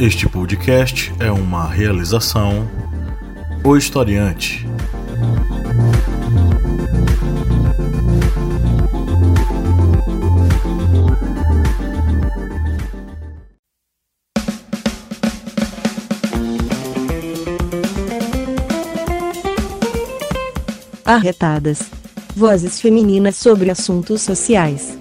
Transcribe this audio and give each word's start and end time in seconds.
Este 0.00 0.28
podcast 0.28 1.12
é 1.18 1.28
uma 1.28 1.66
realização 1.66 2.68
O 3.64 3.76
Historiante. 3.76 4.64
Arretadas. 21.04 21.80
Vozes 22.36 22.80
femininas 22.80 23.34
sobre 23.34 23.68
assuntos 23.68 24.22
sociais. 24.22 24.96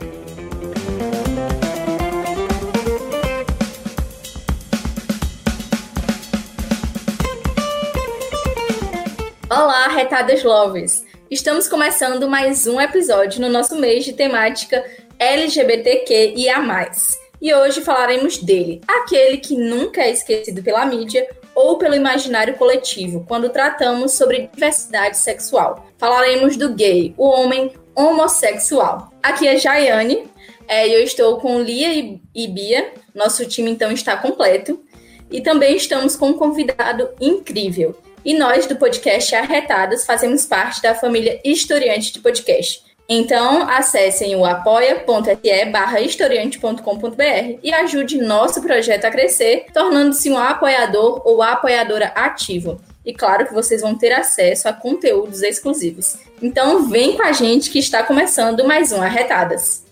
Olá, 10.18 10.24
Arretadas 10.24 10.44
Lovers! 10.44 11.06
Estamos 11.30 11.68
começando 11.68 12.28
mais 12.28 12.66
um 12.66 12.82
episódio 12.82 13.40
no 13.40 13.50
nosso 13.50 13.76
mês 13.76 14.04
de 14.04 14.14
temática 14.14 14.84
LGBTQIA+. 15.20 16.92
E 17.40 17.54
hoje 17.54 17.82
falaremos 17.82 18.40
dele, 18.40 18.82
aquele 18.88 19.38
que 19.38 19.56
nunca 19.56 20.02
é 20.02 20.10
esquecido 20.10 20.64
pela 20.64 20.88
mídia 20.88 21.30
ou 21.54 21.78
pelo 21.78 21.94
imaginário 21.94 22.56
coletivo, 22.56 23.26
quando 23.28 23.50
tratamos 23.50 24.14
sobre 24.14 24.50
diversidade 24.52 25.18
sexual. 25.18 25.88
Falaremos 26.00 26.58
do 26.58 26.74
gay, 26.74 27.14
o 27.16 27.28
homem 27.28 27.72
homossexual. 27.96 29.12
Aqui 29.22 29.48
é 29.48 29.56
Jaiane, 29.58 30.28
é, 30.68 30.88
eu 30.88 31.04
estou 31.04 31.38
com 31.38 31.62
Lia 31.62 31.94
e, 31.94 32.20
e 32.34 32.48
Bia, 32.48 32.92
nosso 33.14 33.46
time 33.46 33.70
então 33.70 33.92
está 33.92 34.18
completo. 34.18 34.82
E 35.30 35.42
também 35.42 35.76
estamos 35.76 36.16
com 36.16 36.30
um 36.30 36.34
convidado 36.34 37.10
incrível. 37.22 37.96
E 38.28 38.34
nós, 38.34 38.68
do 38.68 38.76
podcast 38.76 39.34
Arretadas, 39.34 40.06
fazemos 40.06 40.46
parte 40.46 40.82
da 40.82 40.94
família 40.94 41.40
Historiante 41.46 42.12
de 42.12 42.20
Podcast. 42.20 42.84
Então, 43.08 43.62
acessem 43.70 44.36
o 44.36 44.44
apoia.se 44.44 45.66
barra 45.72 46.02
historiante.com.br 46.02 47.60
e 47.64 47.74
ajude 47.74 48.18
nosso 48.18 48.62
projeto 48.62 49.06
a 49.06 49.12
crescer, 49.12 49.68
tornando-se 49.74 50.30
um 50.30 50.38
apoiador 50.38 51.22
ou 51.24 51.42
apoiadora 51.42 52.08
ativo. 52.08 52.82
E 53.06 53.14
claro 53.14 53.48
que 53.48 53.54
vocês 53.54 53.80
vão 53.80 53.98
ter 53.98 54.12
acesso 54.12 54.68
a 54.68 54.74
conteúdos 54.74 55.42
exclusivos. 55.42 56.18
Então, 56.42 56.90
vem 56.90 57.16
com 57.16 57.24
a 57.24 57.32
gente 57.32 57.70
que 57.70 57.80
está 57.80 58.04
começando 58.04 58.68
mais 58.68 58.92
um 58.92 59.02
Arretadas. 59.02 59.86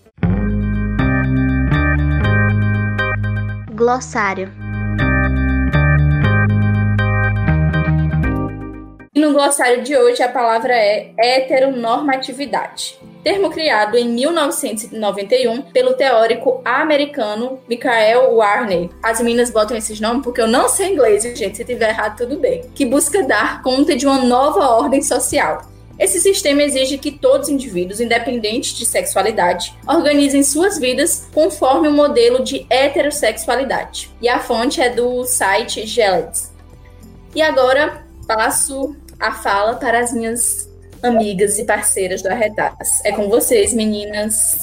Glossário. 3.72 4.65
E 9.16 9.18
no 9.18 9.32
glossário 9.32 9.82
de 9.82 9.96
hoje 9.96 10.22
a 10.22 10.28
palavra 10.28 10.74
é 10.74 11.10
heteronormatividade. 11.16 13.00
Termo 13.24 13.48
criado 13.48 13.96
em 13.96 14.10
1991 14.10 15.62
pelo 15.72 15.94
teórico 15.94 16.60
americano 16.62 17.58
Michael 17.66 18.34
Warney. 18.34 18.90
As 19.02 19.18
meninas 19.22 19.48
botam 19.48 19.74
esses 19.74 19.98
nomes 20.00 20.22
porque 20.22 20.42
eu 20.42 20.46
não 20.46 20.68
sei 20.68 20.92
inglês, 20.92 21.22
gente. 21.22 21.56
Se 21.56 21.64
tiver 21.64 21.88
errado, 21.88 22.18
tudo 22.18 22.38
bem. 22.38 22.64
Que 22.74 22.84
busca 22.84 23.22
dar 23.22 23.62
conta 23.62 23.96
de 23.96 24.06
uma 24.06 24.18
nova 24.18 24.68
ordem 24.68 25.00
social. 25.00 25.62
Esse 25.98 26.20
sistema 26.20 26.62
exige 26.62 26.98
que 26.98 27.10
todos 27.10 27.48
os 27.48 27.54
indivíduos, 27.54 28.02
independente 28.02 28.76
de 28.76 28.84
sexualidade, 28.84 29.74
organizem 29.88 30.42
suas 30.42 30.78
vidas 30.78 31.26
conforme 31.32 31.88
o 31.88 31.92
modelo 31.92 32.44
de 32.44 32.66
heterossexualidade. 32.68 34.10
E 34.20 34.28
a 34.28 34.40
fonte 34.40 34.78
é 34.78 34.90
do 34.90 35.24
site 35.24 35.86
Gellets. 35.86 36.52
E 37.34 37.40
agora 37.40 38.04
passo 38.26 38.94
a 39.20 39.32
fala 39.32 39.74
para 39.76 40.00
as 40.00 40.12
minhas 40.12 40.68
amigas 41.02 41.58
e 41.58 41.64
parceiras 41.64 42.22
do 42.22 42.28
Arretadas. 42.28 42.88
É 43.04 43.12
com 43.12 43.28
vocês, 43.28 43.72
meninas. 43.72 44.58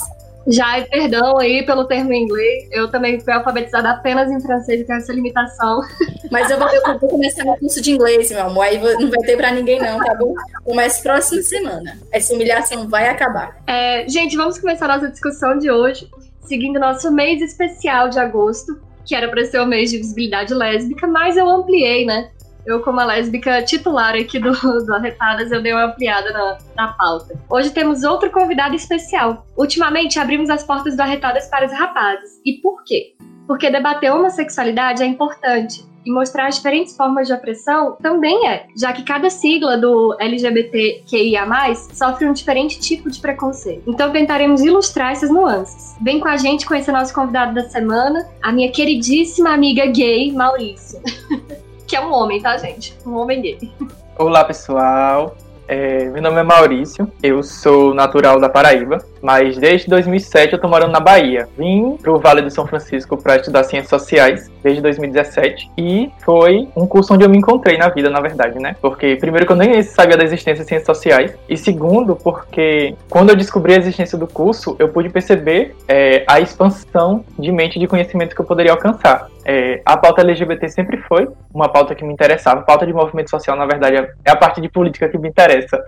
Já 0.46 0.78
é 0.78 0.82
perdão 0.82 1.38
aí 1.38 1.66
pelo 1.66 1.86
termo 1.86 2.12
em 2.12 2.24
inglês. 2.24 2.68
Eu 2.72 2.92
também 2.92 3.20
fui 3.20 3.32
alfabetizada 3.32 3.92
apenas 3.92 4.30
em 4.30 4.42
francês 4.42 4.82
e 4.82 4.84
tenho 4.84 5.00
essa 5.00 5.14
limitação. 5.14 5.82
Mas 6.30 6.50
eu 6.50 6.60
vou, 6.60 6.70
eu 6.70 7.00
vou 7.00 7.10
começar 7.10 7.46
meu 7.46 7.56
curso 7.56 7.82
de 7.82 7.92
inglês, 7.92 8.30
meu 8.30 8.48
amor. 8.48 8.64
Aí 8.64 8.78
não 8.78 9.10
vai 9.10 9.20
ter 9.20 9.38
pra 9.38 9.52
ninguém, 9.52 9.80
não, 9.80 10.00
tá 10.00 10.14
bom? 10.16 10.34
Começa 10.66 11.02
próxima 11.02 11.42
semana. 11.44 11.98
Essa 12.12 12.34
humilhação 12.34 12.90
vai 12.90 13.08
acabar. 13.08 13.58
É, 13.66 14.08
gente, 14.10 14.36
vamos 14.36 14.60
começar 14.60 14.88
nossa 14.88 15.08
discussão 15.08 15.58
de 15.58 15.72
hoje, 15.72 16.10
seguindo 16.42 16.78
nosso 16.78 17.10
mês 17.10 17.42
especial 17.42 18.10
de 18.10 18.20
agosto, 18.20 18.78
que 19.06 19.16
era 19.16 19.30
para 19.30 19.46
ser 19.46 19.60
o 19.60 19.66
mês 19.66 19.92
de 19.92 19.98
visibilidade 19.98 20.54
lésbica, 20.54 21.08
mas 21.08 21.38
eu 21.38 21.50
ampliei, 21.50 22.06
né? 22.06 22.30
Eu, 22.66 22.80
como 22.82 23.00
a 23.00 23.06
lésbica 23.06 23.62
titular 23.64 24.16
aqui 24.16 24.40
do, 24.40 24.52
do 24.86 24.94
Arretadas, 24.94 25.52
eu 25.52 25.62
dei 25.62 25.74
uma 25.74 25.86
ampliada 25.86 26.32
na, 26.32 26.58
na 26.76 26.88
pauta. 26.94 27.38
Hoje 27.50 27.72
temos 27.72 28.04
outro 28.04 28.32
convidado 28.32 28.76
especial. 28.76 29.46
Ultimamente, 29.58 30.20
abrimos 30.20 30.50
as 30.50 30.64
portas 30.64 30.96
do 30.96 31.02
Arretadas 31.02 31.48
para 31.48 31.66
os 31.66 31.74
rapazes. 31.74 32.40
E 32.46 32.54
por 32.62 32.84
quê? 32.84 33.16
Porque 33.48 33.70
debater 33.70 34.12
homossexualidade 34.12 35.04
é 35.04 35.06
importante. 35.06 35.84
E 36.06 36.12
mostrar 36.12 36.48
as 36.48 36.56
diferentes 36.56 36.98
formas 36.98 37.28
de 37.28 37.34
opressão 37.34 37.98
também 38.02 38.48
é, 38.48 38.68
já 38.78 38.92
que 38.92 39.04
cada 39.04 39.30
sigla 39.30 39.78
do 39.78 40.16
LGBTQIA+, 40.20 41.46
sofre 41.94 42.28
um 42.28 42.34
diferente 42.34 42.78
tipo 42.80 43.10
de 43.10 43.22
preconceito. 43.22 43.90
Então 43.90 44.12
tentaremos 44.12 44.62
ilustrar 44.62 45.14
essas 45.14 45.30
nuances. 45.30 45.96
Vem 46.02 46.20
com 46.20 46.28
a 46.28 46.36
gente 46.36 46.66
conhecer 46.66 46.92
nosso 46.92 47.14
convidado 47.14 47.54
da 47.54 47.70
semana, 47.70 48.30
a 48.42 48.52
minha 48.52 48.70
queridíssima 48.70 49.54
amiga 49.54 49.86
gay, 49.86 50.32
Maurício. 50.34 51.02
que 51.94 51.98
é 51.98 52.02
um 52.02 52.12
homem, 52.12 52.42
tá, 52.42 52.58
gente? 52.58 52.98
Um 53.06 53.14
homem 53.18 53.40
gay. 53.40 53.72
Olá, 54.18 54.44
pessoal. 54.44 55.38
É, 55.68 56.06
meu 56.06 56.24
nome 56.24 56.40
é 56.40 56.44
Maurício, 56.44 57.08
eu 57.22 57.44
sou 57.44 57.94
natural 57.94 58.40
da 58.40 58.50
Paraíba, 58.50 58.98
mas 59.24 59.58
desde 59.58 59.90
2007 59.90 60.54
eu 60.54 60.60
tô 60.60 60.68
morando 60.68 60.92
na 60.92 61.00
Bahia. 61.00 61.48
Vim 61.58 61.96
pro 61.96 62.20
Vale 62.20 62.42
do 62.42 62.52
São 62.52 62.68
Francisco 62.68 63.16
para 63.16 63.38
estudar 63.38 63.64
Ciências 63.64 63.90
Sociais 63.90 64.52
desde 64.62 64.82
2017 64.82 65.72
e 65.78 66.12
foi 66.20 66.68
um 66.76 66.86
curso 66.86 67.14
onde 67.14 67.24
eu 67.24 67.30
me 67.30 67.38
encontrei 67.38 67.78
na 67.78 67.88
vida, 67.88 68.10
na 68.10 68.20
verdade, 68.20 68.60
né? 68.60 68.76
Porque 68.82 69.16
primeiro 69.16 69.46
que 69.46 69.54
eu 69.54 69.56
nem 69.56 69.82
sabia 69.82 70.18
da 70.18 70.26
existência 70.26 70.64
de 70.64 70.68
Ciências 70.68 70.86
Sociais 70.86 71.34
e 71.48 71.56
segundo 71.56 72.18
porque 72.18 72.96
quando 73.10 73.30
eu 73.30 73.36
descobri 73.36 73.74
a 73.74 73.78
existência 73.78 74.18
do 74.18 74.28
curso 74.28 74.76
eu 74.78 74.90
pude 74.90 75.10
perceber 75.10 75.74
é, 75.88 76.26
a 76.28 76.42
expansão 76.42 77.24
de 77.40 77.52
mente 77.52 77.80
de 77.80 77.88
conhecimento 77.88 78.36
que 78.36 78.42
eu 78.42 78.46
poderia 78.46 78.74
alcançar. 78.74 79.30
É, 79.46 79.82
a 79.86 79.96
pauta 79.98 80.22
LGBT 80.22 80.70
sempre 80.70 80.98
foi 80.98 81.30
uma 81.54 81.70
pauta 81.70 81.96
que 81.96 82.04
me 82.04 82.14
interessava. 82.14 82.62
Pauta 82.62 82.86
de 82.86 82.94
movimento 82.94 83.30
social, 83.30 83.56
na 83.56 83.66
verdade, 83.66 84.10
é 84.24 84.32
a 84.32 84.36
parte 84.36 84.60
de 84.60 84.70
política 84.70 85.08
que 85.08 85.18
me 85.18 85.30
interessa. 85.30 85.84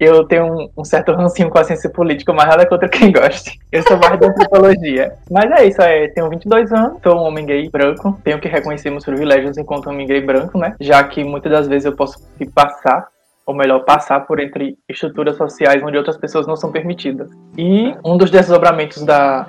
Eu 0.00 0.24
tenho 0.24 0.46
um, 0.46 0.70
um 0.78 0.84
certo 0.84 1.12
rancinho 1.12 1.50
com 1.50 1.58
a 1.58 1.64
ciência 1.64 1.90
política, 1.90 2.32
mas 2.32 2.48
nada 2.48 2.66
contra 2.66 2.88
quem 2.88 3.12
goste. 3.12 3.58
Eu 3.70 3.82
sou 3.82 3.98
mais 3.98 4.18
da 4.18 4.28
antropologia. 4.28 5.12
Mas 5.30 5.50
é 5.52 5.66
isso, 5.66 5.82
é, 5.82 6.08
tenho 6.08 6.30
22 6.30 6.72
anos, 6.72 6.98
sou 7.02 7.16
um 7.16 7.24
homem 7.24 7.44
gay 7.44 7.68
branco, 7.68 8.18
tenho 8.24 8.40
que 8.40 8.48
reconhecer 8.48 8.90
meus 8.90 9.04
privilégios 9.04 9.58
enquanto 9.58 9.90
homem 9.90 10.06
gay 10.06 10.22
branco, 10.22 10.56
né? 10.58 10.74
Já 10.80 11.04
que 11.04 11.22
muitas 11.22 11.52
das 11.52 11.68
vezes 11.68 11.84
eu 11.84 11.94
posso 11.94 12.18
passar 12.54 13.08
ou 13.46 13.54
melhor, 13.54 13.80
passar 13.80 14.20
por 14.20 14.38
entre 14.38 14.78
estruturas 14.88 15.36
sociais 15.36 15.82
onde 15.82 15.96
outras 15.96 16.16
pessoas 16.16 16.46
não 16.46 16.54
são 16.54 16.70
permitidas. 16.70 17.28
E 17.58 17.92
um 18.04 18.16
dos 18.16 18.30
desdobramentos 18.30 19.02
da 19.04 19.48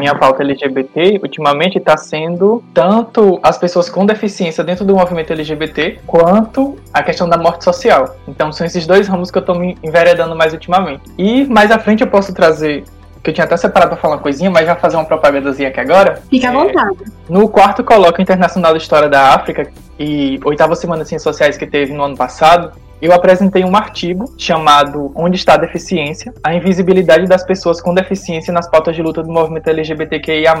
minha 0.00 0.14
pauta 0.14 0.42
LGBT 0.42 1.20
ultimamente 1.22 1.78
está 1.78 1.96
sendo 1.96 2.62
tanto 2.72 3.38
as 3.42 3.58
pessoas 3.58 3.88
com 3.88 4.06
deficiência 4.06 4.64
dentro 4.64 4.84
do 4.84 4.94
movimento 4.94 5.32
LGBT 5.32 6.00
quanto 6.06 6.76
a 6.92 7.02
questão 7.02 7.28
da 7.28 7.36
morte 7.36 7.64
social. 7.64 8.16
Então 8.26 8.50
são 8.52 8.66
esses 8.66 8.86
dois 8.86 9.06
ramos 9.08 9.30
que 9.30 9.38
eu 9.38 9.40
estou 9.40 9.58
me 9.58 9.76
enveredando 9.82 10.34
mais 10.34 10.52
ultimamente. 10.52 11.02
E 11.18 11.44
mais 11.44 11.70
à 11.70 11.78
frente 11.78 12.02
eu 12.02 12.08
posso 12.08 12.32
trazer 12.34 12.84
que 13.22 13.30
eu 13.30 13.34
tinha 13.34 13.44
até 13.44 13.56
separado 13.56 13.90
para 13.90 14.00
falar 14.00 14.16
uma 14.16 14.20
coisinha, 14.20 14.50
mas 14.50 14.66
já 14.66 14.74
fazer 14.74 14.96
uma 14.96 15.04
propagandazinha 15.04 15.68
aqui 15.68 15.78
agora. 15.78 16.22
Fica 16.28 16.48
à 16.48 16.52
vontade. 16.52 16.96
É, 17.02 17.32
no 17.32 17.48
quarto 17.48 17.84
colóquio 17.84 18.20
internacional 18.20 18.72
de 18.72 18.82
História 18.82 19.08
da 19.08 19.34
África 19.34 19.70
e 19.98 20.40
oitava 20.44 20.74
semana 20.74 21.02
de 21.02 21.08
Ciências 21.08 21.22
Sociais 21.22 21.56
que 21.56 21.66
teve 21.66 21.92
no 21.92 22.02
ano 22.02 22.16
passado, 22.16 22.72
eu 23.02 23.12
apresentei 23.12 23.64
um 23.64 23.74
artigo 23.74 24.32
chamado 24.38 25.10
Onde 25.16 25.34
está 25.34 25.54
a 25.54 25.56
deficiência? 25.56 26.32
A 26.42 26.54
invisibilidade 26.54 27.26
das 27.26 27.44
pessoas 27.44 27.80
com 27.80 27.92
deficiência 27.92 28.52
nas 28.52 28.70
pautas 28.70 28.94
de 28.94 29.02
luta 29.02 29.24
do 29.24 29.30
movimento 29.30 29.66
LGBTQIA+, 29.68 30.54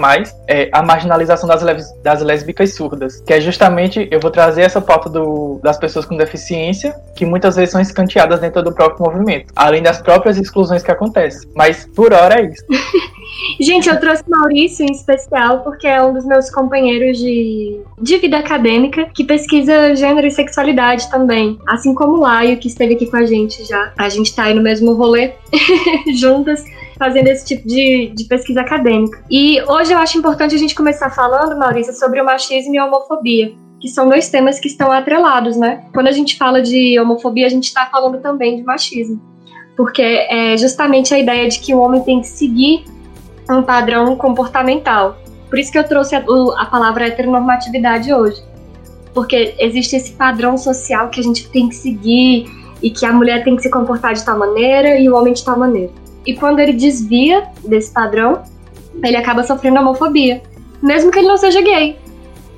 é, 0.48 0.68
a 0.72 0.82
marginalização 0.82 1.48
das, 1.48 1.62
das 2.02 2.20
lésbicas 2.20 2.74
surdas, 2.74 3.20
que 3.20 3.32
é 3.32 3.40
justamente, 3.40 4.08
eu 4.10 4.18
vou 4.18 4.30
trazer 4.30 4.62
essa 4.62 4.80
pauta 4.80 5.08
do, 5.08 5.60
das 5.62 5.78
pessoas 5.78 6.04
com 6.04 6.16
deficiência, 6.16 6.94
que 7.14 7.24
muitas 7.24 7.54
vezes 7.54 7.70
são 7.70 7.80
escanteadas 7.80 8.40
dentro 8.40 8.60
do 8.60 8.72
próprio 8.72 9.06
movimento, 9.06 9.52
além 9.54 9.82
das 9.82 10.02
próprias 10.02 10.36
exclusões 10.36 10.82
que 10.82 10.90
acontecem. 10.90 11.48
Mas, 11.54 11.86
por 11.94 12.12
hora, 12.12 12.40
é 12.40 12.46
isso. 12.46 12.64
Gente, 13.60 13.88
eu 13.88 13.98
trouxe 13.98 14.22
Maurício 14.28 14.84
em 14.84 14.92
especial 14.92 15.60
porque 15.60 15.86
é 15.86 16.02
um 16.02 16.12
dos 16.12 16.24
meus 16.24 16.50
companheiros 16.50 17.18
de, 17.18 17.80
de 18.00 18.18
vida 18.18 18.38
acadêmica 18.38 19.08
que 19.14 19.24
pesquisa 19.24 19.94
gênero 19.94 20.26
e 20.26 20.30
sexualidade 20.30 21.10
também. 21.10 21.58
Assim 21.66 21.94
como 21.94 22.16
o 22.16 22.20
Laio, 22.20 22.58
que 22.58 22.68
esteve 22.68 22.94
aqui 22.94 23.06
com 23.06 23.16
a 23.16 23.26
gente 23.26 23.64
já. 23.64 23.92
A 23.98 24.08
gente 24.08 24.34
tá 24.34 24.44
aí 24.44 24.54
no 24.54 24.62
mesmo 24.62 24.94
rolê 24.94 25.32
juntas 26.14 26.64
fazendo 26.98 27.28
esse 27.28 27.44
tipo 27.44 27.66
de, 27.66 28.12
de 28.14 28.24
pesquisa 28.24 28.60
acadêmica. 28.60 29.22
E 29.30 29.60
hoje 29.62 29.92
eu 29.92 29.98
acho 29.98 30.18
importante 30.18 30.54
a 30.54 30.58
gente 30.58 30.74
começar 30.74 31.10
falando, 31.10 31.58
Maurícia, 31.58 31.92
sobre 31.92 32.20
o 32.20 32.24
machismo 32.24 32.74
e 32.74 32.78
a 32.78 32.86
homofobia 32.86 33.52
que 33.80 33.88
são 33.88 34.08
dois 34.08 34.28
temas 34.28 34.60
que 34.60 34.68
estão 34.68 34.92
atrelados, 34.92 35.56
né? 35.56 35.84
Quando 35.92 36.06
a 36.06 36.12
gente 36.12 36.36
fala 36.36 36.62
de 36.62 36.96
homofobia, 37.00 37.46
a 37.46 37.50
gente 37.50 37.64
está 37.64 37.86
falando 37.86 38.20
também 38.22 38.56
de 38.56 38.62
machismo, 38.62 39.20
porque 39.76 40.00
é 40.00 40.56
justamente 40.56 41.12
a 41.12 41.18
ideia 41.18 41.48
de 41.48 41.58
que 41.58 41.74
o 41.74 41.80
homem 41.80 42.00
tem 42.02 42.20
que 42.20 42.28
seguir 42.28 42.84
um 43.50 43.62
padrão 43.62 44.16
comportamental. 44.16 45.16
Por 45.48 45.58
isso 45.58 45.70
que 45.70 45.78
eu 45.78 45.84
trouxe 45.84 46.14
a, 46.14 46.24
a 46.58 46.66
palavra 46.66 47.06
heteronormatividade 47.06 48.12
hoje, 48.12 48.42
porque 49.12 49.54
existe 49.58 49.96
esse 49.96 50.12
padrão 50.12 50.56
social 50.56 51.08
que 51.08 51.20
a 51.20 51.22
gente 51.22 51.48
tem 51.50 51.68
que 51.68 51.74
seguir 51.74 52.46
e 52.82 52.90
que 52.90 53.04
a 53.04 53.12
mulher 53.12 53.44
tem 53.44 53.54
que 53.56 53.62
se 53.62 53.70
comportar 53.70 54.14
de 54.14 54.24
tal 54.24 54.38
maneira 54.38 54.98
e 54.98 55.08
o 55.08 55.16
homem 55.16 55.32
de 55.32 55.44
tal 55.44 55.58
maneira. 55.58 55.92
E 56.26 56.34
quando 56.34 56.60
ele 56.60 56.72
desvia 56.72 57.48
desse 57.64 57.92
padrão, 57.92 58.42
ele 59.02 59.16
acaba 59.16 59.42
sofrendo 59.42 59.80
homofobia, 59.80 60.42
mesmo 60.82 61.10
que 61.10 61.18
ele 61.18 61.28
não 61.28 61.36
seja 61.36 61.60
gay. 61.60 61.98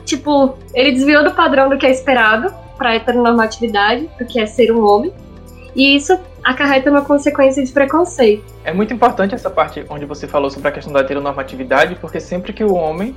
Tipo, 0.04 0.56
ele 0.74 0.92
desviou 0.92 1.24
do 1.24 1.32
padrão 1.32 1.68
do 1.68 1.78
que 1.78 1.86
é 1.86 1.90
esperado 1.90 2.52
para 2.76 2.94
heteronormatividade, 2.94 4.08
do 4.18 4.26
que 4.26 4.38
é 4.38 4.46
ser 4.46 4.70
um 4.70 4.84
homem, 4.84 5.12
e 5.74 5.96
isso 5.96 6.18
acarreta 6.42 6.90
uma 6.90 7.02
consequência 7.02 7.64
de 7.64 7.72
preconceito. 7.72 8.44
É 8.64 8.72
muito 8.72 8.92
importante 8.92 9.34
essa 9.34 9.50
parte 9.50 9.84
onde 9.88 10.04
você 10.04 10.26
falou 10.26 10.50
sobre 10.50 10.68
a 10.68 10.72
questão 10.72 10.92
da 10.92 11.00
heteronormatividade, 11.00 11.96
porque 11.96 12.20
sempre 12.20 12.52
que 12.52 12.62
o 12.62 12.74
homem 12.74 13.16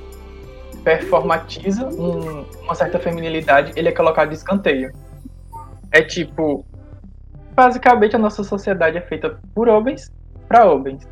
performatiza 0.82 1.86
um, 1.86 2.44
uma 2.62 2.74
certa 2.74 2.98
feminilidade, 2.98 3.72
ele 3.76 3.88
é 3.88 3.92
colocado 3.92 4.30
de 4.30 4.36
escanteio. 4.36 4.92
É 5.92 6.02
tipo, 6.02 6.64
basicamente 7.54 8.16
a 8.16 8.18
nossa 8.18 8.42
sociedade 8.42 8.96
é 8.96 9.00
feita 9.00 9.38
por 9.54 9.68
homens 9.68 10.10
para 10.48 10.64
homens. 10.64 11.06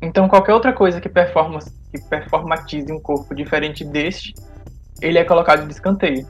Então 0.00 0.28
qualquer 0.28 0.52
outra 0.52 0.72
coisa 0.72 1.00
que, 1.00 1.08
performa, 1.08 1.58
que 1.90 2.00
performatize 2.08 2.92
um 2.92 3.00
corpo 3.00 3.34
diferente 3.34 3.84
deste 3.84 4.34
ele 5.02 5.18
é 5.18 5.24
colocado 5.24 5.66
de 5.66 5.72
escanteio. 5.72 6.26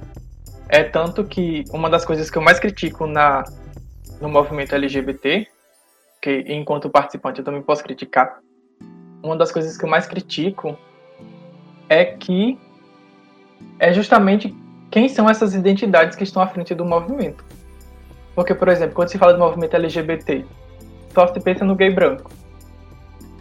É 0.69 0.83
tanto 0.83 1.25
que 1.25 1.65
uma 1.71 1.91
das 1.91 2.05
coisas 2.05 2.31
que 2.31 2.39
eu 2.39 2.43
mais 2.43 2.59
critico 2.59 3.07
na, 3.07 3.45
no 4.23 4.29
movimento 4.29 4.75
LGBT, 4.75 5.49
que 6.23 6.45
enquanto 6.47 6.89
participante 6.89 7.41
eu 7.41 7.45
também 7.45 7.61
posso 7.61 7.83
criticar, 7.83 8.39
uma 9.21 9.37
das 9.37 9.51
coisas 9.51 9.77
que 9.77 9.85
eu 9.85 9.89
mais 9.89 10.07
critico 10.07 10.79
é 11.89 12.05
que 12.05 12.57
é 13.81 13.93
justamente 13.93 14.55
quem 14.91 15.09
são 15.09 15.29
essas 15.29 15.55
identidades 15.55 16.17
que 16.17 16.23
estão 16.23 16.41
à 16.41 16.47
frente 16.47 16.73
do 16.75 16.85
movimento. 16.85 17.45
Porque, 18.35 18.55
por 18.55 18.69
exemplo, 18.69 18.95
quando 18.95 19.09
se 19.09 19.19
fala 19.19 19.33
do 19.35 19.41
movimento 19.41 19.75
LGBT, 19.75 20.45
só 21.13 21.27
se 21.27 21.41
pensa 21.41 21.65
no 21.65 21.75
gay 21.75 21.91
branco. 21.91 22.31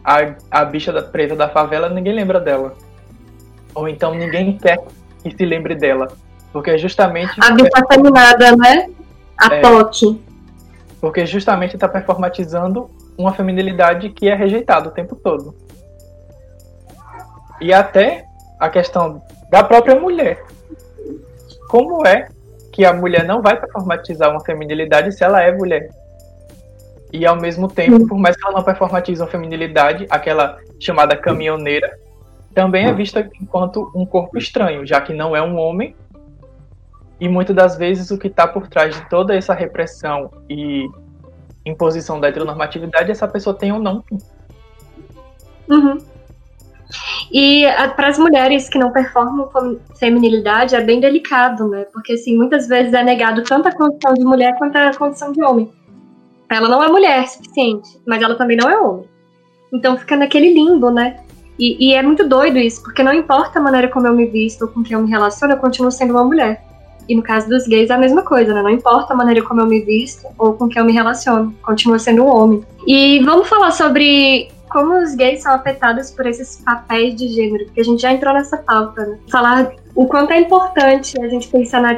A, 0.03 0.33
a 0.49 0.65
bicha 0.65 0.91
da, 0.91 1.03
preta 1.03 1.35
da 1.35 1.47
favela, 1.47 1.89
ninguém 1.89 2.13
lembra 2.13 2.39
dela. 2.39 2.75
Ou 3.75 3.87
então 3.87 4.15
ninguém 4.15 4.57
quer 4.57 4.79
que 5.23 5.35
se 5.35 5.45
lembre 5.45 5.75
dela. 5.75 6.07
Porque 6.51 6.77
justamente. 6.77 7.33
A 7.39 7.51
bicha 7.51 7.69
feminada, 7.91 8.55
né? 8.55 8.89
A 9.37 9.55
é, 9.55 9.61
toque. 9.61 10.30
Porque 11.01 11.25
justamente 11.25 11.75
está 11.75 11.89
performatizando 11.89 12.89
uma 13.18 13.33
feminilidade 13.33 14.09
que 14.12 14.30
é 14.30 14.36
rejeitada 14.36 14.88
o 14.88 14.92
tempo 14.92 15.15
todo. 15.15 15.56
E 17.59 17.74
até 17.74 18.24
a 18.59 18.69
questão 18.69 19.21
da 19.50 19.63
própria 19.63 20.00
mulher. 20.00 20.44
Como 21.68 22.06
é 22.06 22.30
que 22.71 22.86
a 22.86 22.94
mulher 22.94 23.25
não 23.25 23.42
vai 23.42 23.59
performatizar 23.59 24.30
uma 24.30 24.44
feminilidade 24.44 25.12
se 25.12 25.24
ela 25.24 25.42
é 25.42 25.51
mulher? 25.51 25.89
E 27.12 27.25
ao 27.25 27.36
mesmo 27.36 27.68
tempo, 27.68 28.07
por 28.07 28.18
mais 28.18 28.38
que 28.38 28.45
ela 28.45 28.56
não 28.56 28.63
performatize 28.63 29.21
uma 29.21 29.27
feminilidade, 29.27 30.07
aquela 30.09 30.57
chamada 30.80 31.15
caminhoneira, 31.18 31.92
também 32.53 32.86
é 32.86 32.94
vista 32.94 33.30
enquanto 33.42 33.92
um 33.94 34.06
corpo 34.06 34.38
estranho, 34.38 34.86
já 34.86 35.01
que 35.01 35.13
não 35.13 35.36
é 35.36 35.42
um 35.42 35.57
homem. 35.57 35.95
E 37.21 37.29
muitas 37.29 37.56
das 37.56 37.77
vezes 37.77 38.09
o 38.09 38.18
que 38.18 38.25
está 38.25 38.47
por 38.47 38.68
trás 38.68 38.95
de 38.95 39.07
toda 39.07 39.35
essa 39.35 39.53
repressão 39.53 40.31
e 40.50 40.89
imposição 41.63 42.19
da 42.19 42.27
heteronormatividade 42.27 43.12
essa 43.12 43.27
pessoa 43.27 43.56
tem 43.56 43.71
ou 43.71 43.79
não. 43.79 44.03
Uhum. 45.69 46.00
E 47.31 47.65
para 47.95 48.07
as 48.07 48.18
mulheres 48.18 48.68
que 48.68 48.79
não 48.79 48.91
performam 48.91 49.47
feminilidade 50.00 50.75
é 50.75 50.81
bem 50.81 51.00
delicado, 51.00 51.68
né? 51.69 51.85
Porque 51.94 52.13
assim, 52.13 52.35
muitas 52.35 52.68
vezes 52.68 52.91
é 52.91 53.03
negado 53.03 53.44
tanto 53.44 53.67
a 53.67 53.71
condição 53.71 54.15
de 54.15 54.25
mulher 54.25 54.57
quanto 54.57 54.75
a 54.77 54.91
condição 54.91 55.31
de 55.31 55.44
homem. 55.44 55.71
Ela 56.50 56.67
não 56.67 56.83
é 56.83 56.89
mulher 56.89 57.27
suficiente, 57.27 58.01
mas 58.06 58.24
ela 58.24 58.33
também 58.33 58.57
não 58.57 58.67
é 58.67 58.77
homem. 58.79 59.06
Então 59.71 59.95
fica 59.95 60.17
naquele 60.17 60.56
limbo, 60.56 60.89
né? 60.89 61.19
E, 61.59 61.91
e, 61.91 61.94
é 61.94 62.01
muito 62.01 62.27
doido 62.27 62.57
isso, 62.57 62.81
porque 62.81 63.03
não 63.03 63.13
importa 63.13 63.59
a 63.59 63.62
maneira 63.62 63.88
como 63.88 64.07
eu 64.07 64.15
me 64.15 64.25
visto 64.25 64.63
ou 64.63 64.67
com 64.69 64.81
quem 64.81 64.94
eu 64.94 65.03
me 65.03 65.09
relaciono, 65.12 65.53
eu 65.53 65.57
continuo 65.57 65.91
sendo 65.91 66.13
uma 66.13 66.24
mulher. 66.24 66.70
E 67.07 67.15
no 67.15 67.21
caso 67.21 67.50
dos 67.50 67.68
gays 67.68 67.89
é 67.89 67.94
a 67.94 67.98
mesma 67.98 68.21
coisa, 68.21 68.53
né? 68.53 68.62
Não 68.62 68.69
importa 68.69 69.13
a 69.13 69.15
maneira 69.15 69.42
como 69.44 69.62
eu 69.62 69.65
me 69.65 69.81
visto 69.81 70.27
ou 70.38 70.53
com 70.53 70.68
quem 70.68 70.80
eu 70.80 70.86
me 70.86 70.94
relaciono, 70.94 71.53
continua 71.62 72.00
sendo 72.00 72.24
um 72.24 72.27
homem. 72.27 72.63
E 72.88 73.19
vamos 73.24 73.48
falar 73.48 73.71
sobre 73.71 74.50
como 74.69 74.98
os 74.98 75.13
gays 75.15 75.44
são 75.44 75.53
afetados 75.53 76.12
por 76.12 76.25
esses 76.25 76.62
papéis 76.63 77.15
de 77.15 77.27
gênero, 77.27 77.65
porque 77.65 77.81
a 77.81 77.83
gente 77.83 78.01
já 78.01 78.13
entrou 78.13 78.33
nessa 78.33 78.57
pauta, 78.57 79.06
né? 79.06 79.19
Falar 79.30 79.74
o 79.94 80.06
quanto 80.06 80.31
é 80.31 80.39
importante 80.39 81.21
a 81.21 81.27
gente 81.27 81.48
pensar 81.50 81.81
na, 81.81 81.95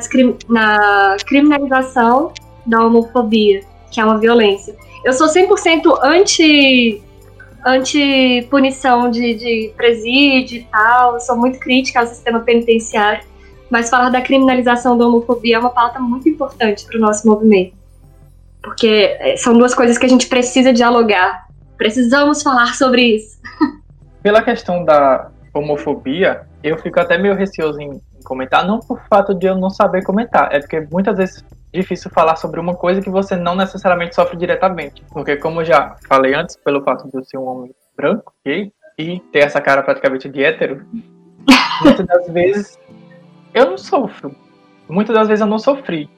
na 0.50 1.18
criminalização 1.26 2.34
da 2.66 2.84
homofobia, 2.84 3.62
que 3.92 4.02
é 4.02 4.06
uma 4.06 4.18
violência. 4.18 4.76
Eu 5.04 5.14
sou 5.14 5.28
100% 5.28 6.00
anti 6.04 7.02
anti-punição 7.66 9.10
de, 9.10 9.36
de 9.36 9.74
presídio 9.78 10.58
e 10.58 10.64
tal, 10.66 11.18
sou 11.22 11.38
muito 11.38 11.60
crítica 11.60 12.02
ao 12.02 12.08
sistema 12.08 12.42
penitenciário, 12.42 13.24
mas 13.70 13.90
falar 13.90 14.10
da 14.10 14.22
criminalização 14.22 14.98
da 14.98 15.08
homofobia 15.08 15.56
é 15.56 15.60
uma 15.60 15.70
pauta 15.70 16.00
muito 16.00 16.28
importante 16.30 16.86
para 16.86 16.98
o 16.98 17.02
nosso 17.02 17.28
movimento. 17.28 17.76
Porque 18.62 19.18
é, 19.20 19.36
são 19.36 19.58
duas 19.58 19.74
coisas 19.76 19.98
que 19.98 20.06
a 20.06 20.10
gente 20.10 20.28
precisa 20.28 20.72
dialogar. 20.72 21.48
Precisamos 21.78 22.42
falar 22.42 22.76
sobre 22.76 23.16
isso. 23.16 23.40
Pela 24.22 24.42
questão 24.42 24.86
da 24.86 25.30
homofobia, 25.54 26.48
eu 26.64 26.78
fico 26.78 27.00
até 27.00 27.18
meio 27.18 27.36
receoso 27.36 27.80
em 27.82 28.02
comentar, 28.24 28.66
não 28.66 28.80
por 28.80 29.02
fato 29.10 29.34
de 29.34 29.48
eu 29.48 29.56
não 29.56 29.70
saber 29.70 30.02
comentar, 30.04 30.50
é 30.54 30.60
porque 30.60 30.88
muitas 30.90 31.18
vezes 31.18 31.44
difícil 31.74 32.10
falar 32.12 32.36
sobre 32.36 32.60
uma 32.60 32.76
coisa 32.76 33.02
que 33.02 33.10
você 33.10 33.36
não 33.36 33.56
necessariamente 33.56 34.16
sofre 34.16 34.38
diretamente. 34.38 35.04
Porque, 35.12 35.36
como 35.36 35.62
eu 35.62 35.66
já 35.66 35.96
falei 36.08 36.34
antes, 36.34 36.56
pelo 36.56 36.84
fato 36.84 37.10
de 37.10 37.18
eu 37.18 37.24
ser 37.24 37.38
um 37.38 37.48
homem 37.48 37.76
branco, 37.98 38.34
gay, 38.46 38.72
e 38.98 39.20
ter 39.32 39.40
essa 39.40 39.60
cara 39.60 39.82
praticamente 39.82 40.30
de 40.30 40.44
hétero, 40.44 40.86
muitas 41.84 42.06
das 42.06 42.28
vezes 42.30 42.80
eu 43.54 43.72
não 43.72 43.78
sofro. 43.78 44.36
Muitas 44.90 45.16
das 45.16 45.28
vezes 45.28 45.42
eu 45.42 45.48
não 45.48 45.60
sofri. 45.60 46.10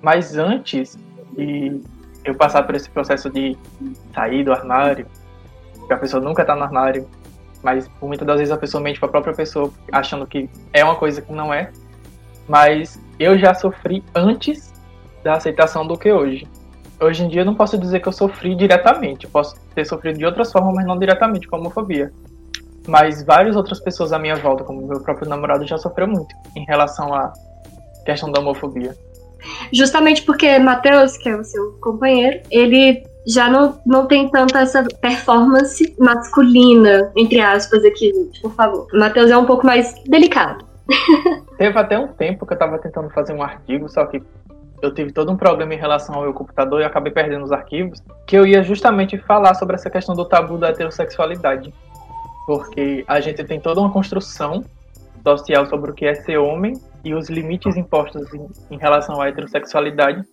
Mas 0.00 0.36
antes 0.36 0.96
de 1.36 1.80
eu 2.24 2.34
passar 2.34 2.62
por 2.62 2.74
esse 2.74 2.88
processo 2.90 3.30
de 3.30 3.56
sair 4.14 4.44
do 4.44 4.52
armário, 4.52 5.06
que 5.86 5.92
a 5.92 5.96
pessoa 5.96 6.22
nunca 6.22 6.44
tá 6.44 6.54
no 6.54 6.62
armário, 6.62 7.08
mas 7.62 7.90
muitas 8.00 8.26
das 8.26 8.38
vezes 8.38 8.52
a 8.52 8.56
pessoa 8.56 8.82
mente 8.82 9.00
para 9.00 9.08
a 9.08 9.12
própria 9.12 9.34
pessoa 9.34 9.72
achando 9.90 10.26
que 10.26 10.48
é 10.72 10.84
uma 10.84 10.94
coisa 10.94 11.20
que 11.20 11.32
não 11.32 11.52
é. 11.52 11.72
Mas 12.48 13.00
eu 13.18 13.36
já 13.36 13.52
sofri 13.54 14.04
antes 14.14 14.72
da 15.22 15.34
aceitação 15.34 15.86
do 15.86 15.98
que 15.98 16.12
hoje. 16.12 16.46
Hoje 17.00 17.24
em 17.24 17.28
dia 17.28 17.42
eu 17.42 17.44
não 17.44 17.54
posso 17.54 17.78
dizer 17.78 18.00
que 18.00 18.08
eu 18.08 18.12
sofri 18.12 18.54
diretamente, 18.54 19.24
eu 19.24 19.30
posso 19.30 19.56
ter 19.74 19.84
sofrido 19.84 20.18
de 20.18 20.24
outras 20.24 20.50
formas, 20.50 20.74
mas 20.74 20.86
não 20.86 20.98
diretamente 20.98 21.46
com 21.46 21.56
a 21.56 21.58
homofobia. 21.58 22.12
Mas 22.88 23.22
várias 23.22 23.54
outras 23.54 23.78
pessoas 23.78 24.12
à 24.12 24.18
minha 24.18 24.34
volta, 24.36 24.64
como 24.64 24.86
meu 24.86 25.00
próprio 25.00 25.28
namorado, 25.28 25.66
já 25.66 25.76
sofreu 25.76 26.08
muito 26.08 26.34
em 26.56 26.64
relação 26.64 27.12
à 27.12 27.32
questão 28.04 28.32
da 28.32 28.40
homofobia. 28.40 28.96
Justamente 29.72 30.22
porque 30.22 30.58
Matheus, 30.58 31.16
que 31.18 31.28
é 31.28 31.36
o 31.36 31.44
seu 31.44 31.72
companheiro, 31.80 32.40
ele 32.50 33.04
já 33.26 33.50
não, 33.50 33.78
não 33.84 34.06
tem 34.06 34.28
tanta 34.30 34.60
essa 34.60 34.82
performance 35.02 35.94
masculina, 35.98 37.12
entre 37.14 37.40
aspas, 37.40 37.84
aqui, 37.84 38.12
gente, 38.12 38.40
por 38.40 38.54
favor. 38.54 38.86
Matheus 38.94 39.30
é 39.30 39.36
um 39.36 39.44
pouco 39.44 39.66
mais 39.66 39.94
delicado. 40.04 40.64
Teve 41.58 41.78
até 41.78 41.98
um 41.98 42.08
tempo 42.08 42.46
que 42.46 42.54
eu 42.54 42.58
tava 42.58 42.78
tentando 42.78 43.10
fazer 43.10 43.34
um 43.34 43.42
artigo, 43.42 43.86
só 43.88 44.06
que 44.06 44.22
eu 44.80 44.94
tive 44.94 45.12
todo 45.12 45.30
um 45.30 45.36
problema 45.36 45.74
em 45.74 45.78
relação 45.78 46.14
ao 46.14 46.22
meu 46.22 46.32
computador 46.32 46.80
e 46.80 46.84
acabei 46.84 47.12
perdendo 47.12 47.44
os 47.44 47.52
arquivos, 47.52 48.02
que 48.26 48.36
eu 48.36 48.46
ia 48.46 48.62
justamente 48.62 49.18
falar 49.18 49.54
sobre 49.54 49.74
essa 49.74 49.90
questão 49.90 50.14
do 50.14 50.24
tabu 50.24 50.56
da 50.56 50.68
heterossexualidade. 50.68 51.74
Porque 52.48 53.04
a 53.06 53.20
gente 53.20 53.44
tem 53.44 53.60
toda 53.60 53.78
uma 53.78 53.92
construção 53.92 54.64
social 55.22 55.66
sobre 55.66 55.90
o 55.90 55.94
que 55.94 56.06
é 56.06 56.14
ser 56.14 56.38
homem 56.38 56.72
e 57.04 57.12
os 57.12 57.28
limites 57.28 57.76
impostos 57.76 58.32
em, 58.32 58.48
em 58.70 58.78
relação 58.78 59.20
à 59.20 59.28
heterossexualidade 59.28 60.24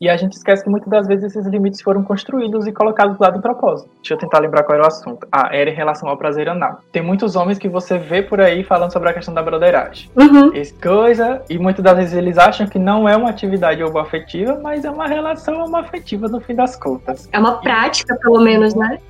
e 0.00 0.08
a 0.08 0.16
gente 0.16 0.32
esquece 0.32 0.64
que 0.64 0.70
muitas 0.70 0.88
das 0.88 1.06
vezes 1.06 1.24
esses 1.24 1.46
limites 1.46 1.82
foram 1.82 2.02
construídos 2.02 2.66
e 2.66 2.72
colocados 2.72 3.18
lá 3.18 3.28
do 3.28 3.38
propósito. 3.38 3.90
Deixa 3.96 4.14
eu 4.14 4.18
tentar 4.18 4.38
lembrar 4.38 4.62
qual 4.62 4.76
era 4.76 4.84
o 4.84 4.86
assunto. 4.86 5.28
Ah, 5.30 5.50
era 5.52 5.68
em 5.68 5.74
relação 5.74 6.08
ao 6.08 6.16
prazer 6.16 6.48
anal. 6.48 6.80
Tem 6.90 7.02
muitos 7.02 7.36
homens 7.36 7.58
que 7.58 7.68
você 7.68 7.98
vê 7.98 8.22
por 8.22 8.40
aí 8.40 8.64
falando 8.64 8.90
sobre 8.90 9.10
a 9.10 9.12
questão 9.12 9.34
da 9.34 9.42
broderagem. 9.42 10.10
Uhum. 10.16 10.54
Esse 10.54 10.72
coisa, 10.72 11.42
e 11.50 11.58
muitas 11.58 11.84
das 11.84 11.98
vezes 11.98 12.14
eles 12.14 12.38
acham 12.38 12.66
que 12.66 12.78
não 12.78 13.06
é 13.06 13.14
uma 13.14 13.28
atividade 13.28 13.84
homoafetiva, 13.84 14.58
mas 14.62 14.86
é 14.86 14.90
uma 14.90 15.06
relação 15.06 15.62
homoafetiva 15.62 16.28
no 16.28 16.40
fim 16.40 16.54
das 16.54 16.76
contas. 16.76 17.28
É 17.30 17.38
uma 17.38 17.60
prática, 17.60 18.16
pelo 18.22 18.40
menos, 18.40 18.74
né? 18.74 19.00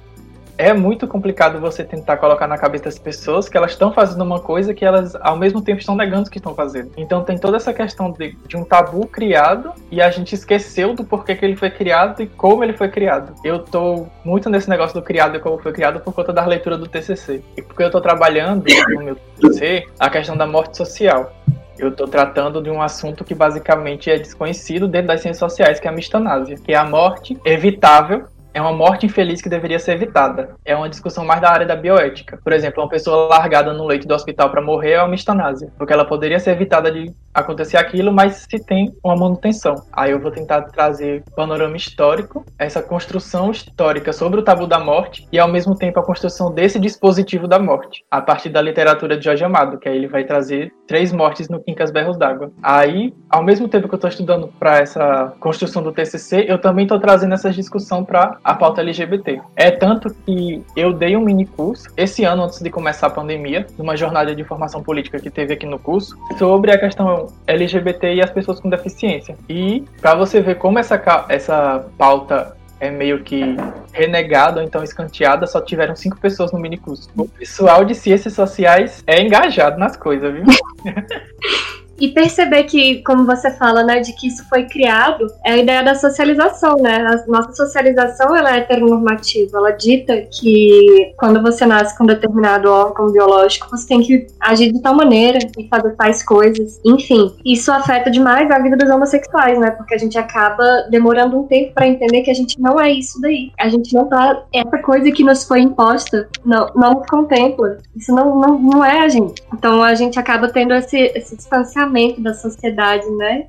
É 0.60 0.74
muito 0.74 1.08
complicado 1.08 1.58
você 1.58 1.82
tentar 1.82 2.18
colocar 2.18 2.46
na 2.46 2.58
cabeça 2.58 2.84
das 2.84 2.98
pessoas 2.98 3.48
que 3.48 3.56
elas 3.56 3.70
estão 3.70 3.92
fazendo 3.92 4.22
uma 4.22 4.40
coisa 4.40 4.74
que 4.74 4.84
elas 4.84 5.14
ao 5.16 5.36
mesmo 5.36 5.62
tempo 5.62 5.80
estão 5.80 5.96
negando 5.96 6.28
o 6.28 6.30
que 6.30 6.36
estão 6.36 6.54
fazendo. 6.54 6.90
Então 6.98 7.24
tem 7.24 7.38
toda 7.38 7.56
essa 7.56 7.72
questão 7.72 8.12
de, 8.12 8.36
de 8.46 8.56
um 8.58 8.64
tabu 8.64 9.06
criado 9.06 9.72
e 9.90 10.02
a 10.02 10.10
gente 10.10 10.34
esqueceu 10.34 10.94
do 10.94 11.02
porquê 11.02 11.34
que 11.34 11.44
ele 11.46 11.56
foi 11.56 11.70
criado 11.70 12.22
e 12.22 12.26
como 12.26 12.62
ele 12.62 12.74
foi 12.74 12.88
criado. 12.88 13.34
Eu 13.42 13.60
tô 13.60 14.06
muito 14.22 14.50
nesse 14.50 14.68
negócio 14.68 14.94
do 14.94 15.02
criado 15.02 15.34
e 15.36 15.40
como 15.40 15.58
foi 15.58 15.72
criado 15.72 15.98
por 16.00 16.12
conta 16.12 16.30
da 16.30 16.44
leitura 16.44 16.76
do 16.76 16.86
TCC. 16.86 17.42
E 17.56 17.62
porque 17.62 17.82
eu 17.82 17.90
tô 17.90 18.00
trabalhando 18.00 18.64
no 18.90 19.02
meu 19.02 19.16
TCC 19.16 19.86
a 19.98 20.10
questão 20.10 20.36
da 20.36 20.46
morte 20.46 20.76
social. 20.76 21.32
Eu 21.78 21.88
estou 21.88 22.06
tratando 22.06 22.62
de 22.62 22.68
um 22.68 22.82
assunto 22.82 23.24
que 23.24 23.34
basicamente 23.34 24.10
é 24.10 24.18
desconhecido 24.18 24.86
dentro 24.86 25.08
das 25.08 25.22
ciências 25.22 25.38
sociais, 25.38 25.80
que 25.80 25.88
é 25.88 25.90
a 25.90 25.94
mistanásia, 25.94 26.56
que 26.62 26.72
é 26.74 26.76
a 26.76 26.84
morte 26.84 27.38
evitável 27.42 28.26
é 28.52 28.60
uma 28.60 28.72
morte 28.72 29.06
infeliz 29.06 29.40
que 29.40 29.48
deveria 29.48 29.78
ser 29.78 29.92
evitada. 29.92 30.54
É 30.64 30.74
uma 30.74 30.88
discussão 30.88 31.24
mais 31.24 31.40
da 31.40 31.50
área 31.50 31.66
da 31.66 31.76
bioética. 31.76 32.38
Por 32.42 32.52
exemplo, 32.52 32.82
uma 32.82 32.88
pessoa 32.88 33.28
largada 33.28 33.72
no 33.72 33.86
leito 33.86 34.06
do 34.06 34.14
hospital 34.14 34.50
para 34.50 34.62
morrer 34.62 34.92
é 34.92 34.98
uma 35.02 35.08
mistanásia, 35.08 35.72
porque 35.78 35.92
ela 35.92 36.04
poderia 36.04 36.38
ser 36.38 36.50
evitada 36.52 36.90
de 36.90 37.12
acontecer 37.32 37.76
aquilo, 37.76 38.12
mas 38.12 38.46
se 38.48 38.64
tem 38.64 38.92
uma 39.04 39.16
manutenção. 39.16 39.74
Aí 39.92 40.10
eu 40.10 40.20
vou 40.20 40.30
tentar 40.30 40.62
trazer 40.62 41.22
panorama 41.36 41.76
histórico, 41.76 42.44
essa 42.58 42.82
construção 42.82 43.50
histórica 43.50 44.12
sobre 44.12 44.40
o 44.40 44.42
tabu 44.42 44.66
da 44.66 44.78
morte 44.78 45.26
e 45.30 45.38
ao 45.38 45.48
mesmo 45.48 45.74
tempo 45.76 46.00
a 46.00 46.04
construção 46.04 46.52
desse 46.52 46.78
dispositivo 46.78 47.46
da 47.46 47.58
morte, 47.58 48.04
a 48.10 48.20
partir 48.20 48.48
da 48.48 48.60
literatura 48.60 49.16
de 49.16 49.24
Jorge 49.24 49.44
Amado, 49.44 49.78
que 49.78 49.88
aí 49.88 49.96
ele 49.96 50.08
vai 50.08 50.24
trazer 50.24 50.72
três 50.86 51.12
mortes 51.12 51.48
no 51.48 51.62
Quincas 51.62 51.90
Berros 51.90 52.18
d'Água. 52.18 52.50
Aí, 52.62 53.14
ao 53.28 53.44
mesmo 53.44 53.68
tempo 53.68 53.88
que 53.88 53.94
eu 53.94 53.98
estou 53.98 54.10
estudando 54.10 54.48
para 54.58 54.78
essa 54.78 55.32
construção 55.38 55.82
do 55.82 55.92
TCC, 55.92 56.46
eu 56.48 56.58
também 56.58 56.84
estou 56.84 56.98
trazendo 56.98 57.34
essa 57.34 57.50
discussão 57.50 58.04
para 58.04 58.39
a 58.42 58.54
pauta 58.54 58.80
LGBT. 58.80 59.40
É 59.56 59.70
tanto 59.70 60.14
que 60.24 60.64
eu 60.76 60.92
dei 60.92 61.16
um 61.16 61.20
mini 61.20 61.46
curso 61.46 61.88
esse 61.96 62.24
ano 62.24 62.44
antes 62.44 62.60
de 62.60 62.70
começar 62.70 63.08
a 63.08 63.10
pandemia, 63.10 63.66
numa 63.78 63.96
jornada 63.96 64.34
de 64.34 64.44
formação 64.44 64.82
política 64.82 65.18
que 65.18 65.30
teve 65.30 65.54
aqui 65.54 65.66
no 65.66 65.78
curso, 65.78 66.16
sobre 66.38 66.72
a 66.72 66.78
questão 66.78 67.26
LGBT 67.46 68.14
e 68.14 68.22
as 68.22 68.30
pessoas 68.30 68.60
com 68.60 68.68
deficiência. 68.68 69.36
E 69.48 69.84
para 70.00 70.14
você 70.14 70.40
ver 70.40 70.56
como 70.56 70.78
essa, 70.78 71.00
essa 71.28 71.86
pauta 71.98 72.56
é 72.80 72.90
meio 72.90 73.22
que 73.22 73.56
renegada 73.92 74.60
ou 74.60 74.66
então 74.66 74.82
escanteada, 74.82 75.46
só 75.46 75.60
tiveram 75.60 75.94
cinco 75.94 76.18
pessoas 76.18 76.50
no 76.50 76.58
mini 76.58 76.78
curso. 76.78 77.10
O 77.16 77.28
pessoal 77.28 77.84
de 77.84 77.94
ciências 77.94 78.32
sociais 78.32 79.04
é 79.06 79.20
engajado 79.20 79.78
nas 79.78 79.96
coisas, 79.96 80.32
viu? 80.32 80.44
E 82.00 82.08
perceber 82.08 82.64
que, 82.64 83.02
como 83.02 83.26
você 83.26 83.50
fala, 83.50 83.82
né, 83.84 84.00
de 84.00 84.14
que 84.14 84.26
isso 84.26 84.48
foi 84.48 84.64
criado, 84.64 85.26
é 85.44 85.52
a 85.52 85.56
ideia 85.58 85.82
da 85.82 85.94
socialização, 85.94 86.76
né? 86.76 86.96
A 86.96 87.30
nossa 87.30 87.52
socialização, 87.52 88.34
ela 88.34 88.56
é 88.56 88.60
heteronormativa. 88.60 89.58
Ela 89.58 89.72
dita 89.72 90.22
que 90.22 91.12
quando 91.18 91.42
você 91.42 91.66
nasce 91.66 91.96
com 91.96 92.04
um 92.04 92.06
determinado 92.06 92.70
órgão 92.70 93.12
biológico, 93.12 93.68
você 93.70 93.86
tem 93.86 94.00
que 94.00 94.26
agir 94.40 94.72
de 94.72 94.80
tal 94.80 94.94
maneira 94.94 95.38
e 95.58 95.68
fazer 95.68 95.90
tais 95.90 96.22
coisas. 96.22 96.80
Enfim, 96.86 97.34
isso 97.44 97.70
afeta 97.70 98.10
demais 98.10 98.50
a 98.50 98.58
vida 98.58 98.78
dos 98.78 98.88
homossexuais, 98.88 99.58
né? 99.58 99.70
Porque 99.72 99.94
a 99.94 99.98
gente 99.98 100.18
acaba 100.18 100.86
demorando 100.90 101.38
um 101.38 101.46
tempo 101.46 101.74
para 101.74 101.86
entender 101.86 102.22
que 102.22 102.30
a 102.30 102.34
gente 102.34 102.58
não 102.58 102.80
é 102.80 102.90
isso 102.90 103.20
daí. 103.20 103.52
A 103.58 103.68
gente 103.68 103.92
não 103.94 104.06
tá... 104.06 104.42
Essa 104.54 104.78
coisa 104.78 105.10
que 105.10 105.22
nos 105.22 105.44
foi 105.44 105.60
imposta 105.60 106.28
não, 106.46 106.66
não 106.74 107.02
contempla. 107.02 107.76
Isso 107.94 108.14
não, 108.14 108.38
não, 108.38 108.58
não 108.58 108.84
é 108.84 109.00
a 109.00 109.08
gente. 109.08 109.42
Então 109.52 109.82
a 109.82 109.94
gente 109.94 110.18
acaba 110.18 110.48
tendo 110.48 110.72
esse, 110.72 110.96
esse 111.14 111.36
distanciamento 111.36 111.89
da 112.18 112.34
sociedade, 112.34 113.08
né? 113.16 113.46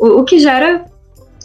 O, 0.00 0.20
o 0.20 0.24
que 0.24 0.38
gera 0.38 0.84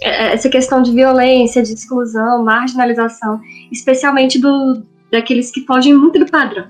é, 0.01 0.33
essa 0.33 0.49
questão 0.49 0.81
de 0.81 0.91
violência, 0.91 1.63
de 1.63 1.73
exclusão, 1.73 2.43
marginalização, 2.43 3.39
especialmente 3.71 4.39
do, 4.39 4.83
daqueles 5.11 5.51
que 5.51 5.65
fogem 5.65 5.93
muito 5.93 6.19
do 6.19 6.25
padrão. 6.29 6.67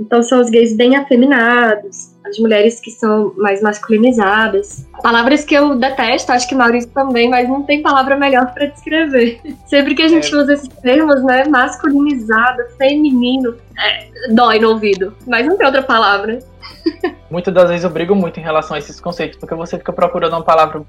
Então 0.00 0.22
são 0.22 0.40
os 0.40 0.50
gays 0.50 0.76
bem 0.76 0.96
afeminados, 0.96 2.12
as 2.24 2.38
mulheres 2.38 2.80
que 2.80 2.90
são 2.90 3.32
mais 3.36 3.62
masculinizadas. 3.62 4.86
Palavras 5.02 5.44
que 5.44 5.54
eu 5.54 5.76
detesto, 5.76 6.32
acho 6.32 6.48
que 6.48 6.54
Maurício 6.54 6.90
também, 6.90 7.28
mas 7.28 7.48
não 7.48 7.62
tem 7.62 7.82
palavra 7.82 8.16
melhor 8.16 8.52
para 8.52 8.66
descrever. 8.66 9.40
Sempre 9.66 9.94
que 9.94 10.02
a 10.02 10.08
gente 10.08 10.32
é. 10.34 10.36
usa 10.36 10.54
esses 10.54 10.68
termos, 10.68 11.22
né, 11.22 11.44
masculinizado, 11.44 12.62
feminino, 12.78 13.54
é, 13.78 14.32
dói 14.32 14.58
no 14.58 14.70
ouvido, 14.70 15.14
mas 15.26 15.46
não 15.46 15.56
tem 15.56 15.66
outra 15.66 15.82
palavra. 15.82 16.38
Muitas 17.32 17.54
das 17.54 17.70
vezes 17.70 17.82
eu 17.82 17.88
brigo 17.88 18.14
muito 18.14 18.38
em 18.38 18.42
relação 18.42 18.74
a 18.74 18.78
esses 18.78 19.00
conceitos, 19.00 19.38
porque 19.38 19.54
você 19.54 19.78
fica 19.78 19.90
procurando 19.90 20.34
uma 20.34 20.42
palavra 20.42 20.82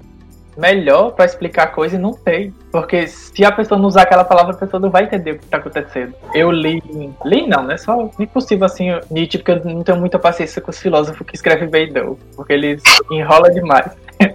melhor 0.58 1.12
para 1.12 1.24
explicar 1.24 1.62
a 1.62 1.66
coisa 1.68 1.96
e 1.96 1.98
não 1.98 2.12
tem. 2.12 2.52
Porque 2.70 3.06
se 3.06 3.42
a 3.42 3.50
pessoa 3.50 3.80
não 3.80 3.88
usar 3.88 4.02
aquela 4.02 4.24
palavra, 4.24 4.54
a 4.54 4.58
pessoa 4.58 4.78
não 4.78 4.90
vai 4.90 5.04
entender 5.04 5.30
o 5.30 5.38
que 5.38 5.44
está 5.46 5.56
acontecendo. 5.56 6.12
Eu 6.34 6.50
li. 6.50 6.82
Li 7.24 7.46
não, 7.46 7.62
né? 7.62 7.78
Só 7.78 8.10
impossível 8.18 8.66
assim, 8.66 8.88
Nietzsche, 9.10 9.38
porque 9.38 9.52
eu 9.52 9.74
não 9.74 9.82
tenho 9.82 9.98
muita 9.98 10.18
paciência 10.18 10.60
com 10.60 10.70
os 10.70 10.78
filósofos 10.78 11.26
que 11.26 11.34
escrevem 11.34 11.66
bem, 11.66 11.90
não. 11.90 12.18
Porque 12.36 12.52
eles 12.52 12.82
enrolam 13.10 13.50
demais. 13.50 13.90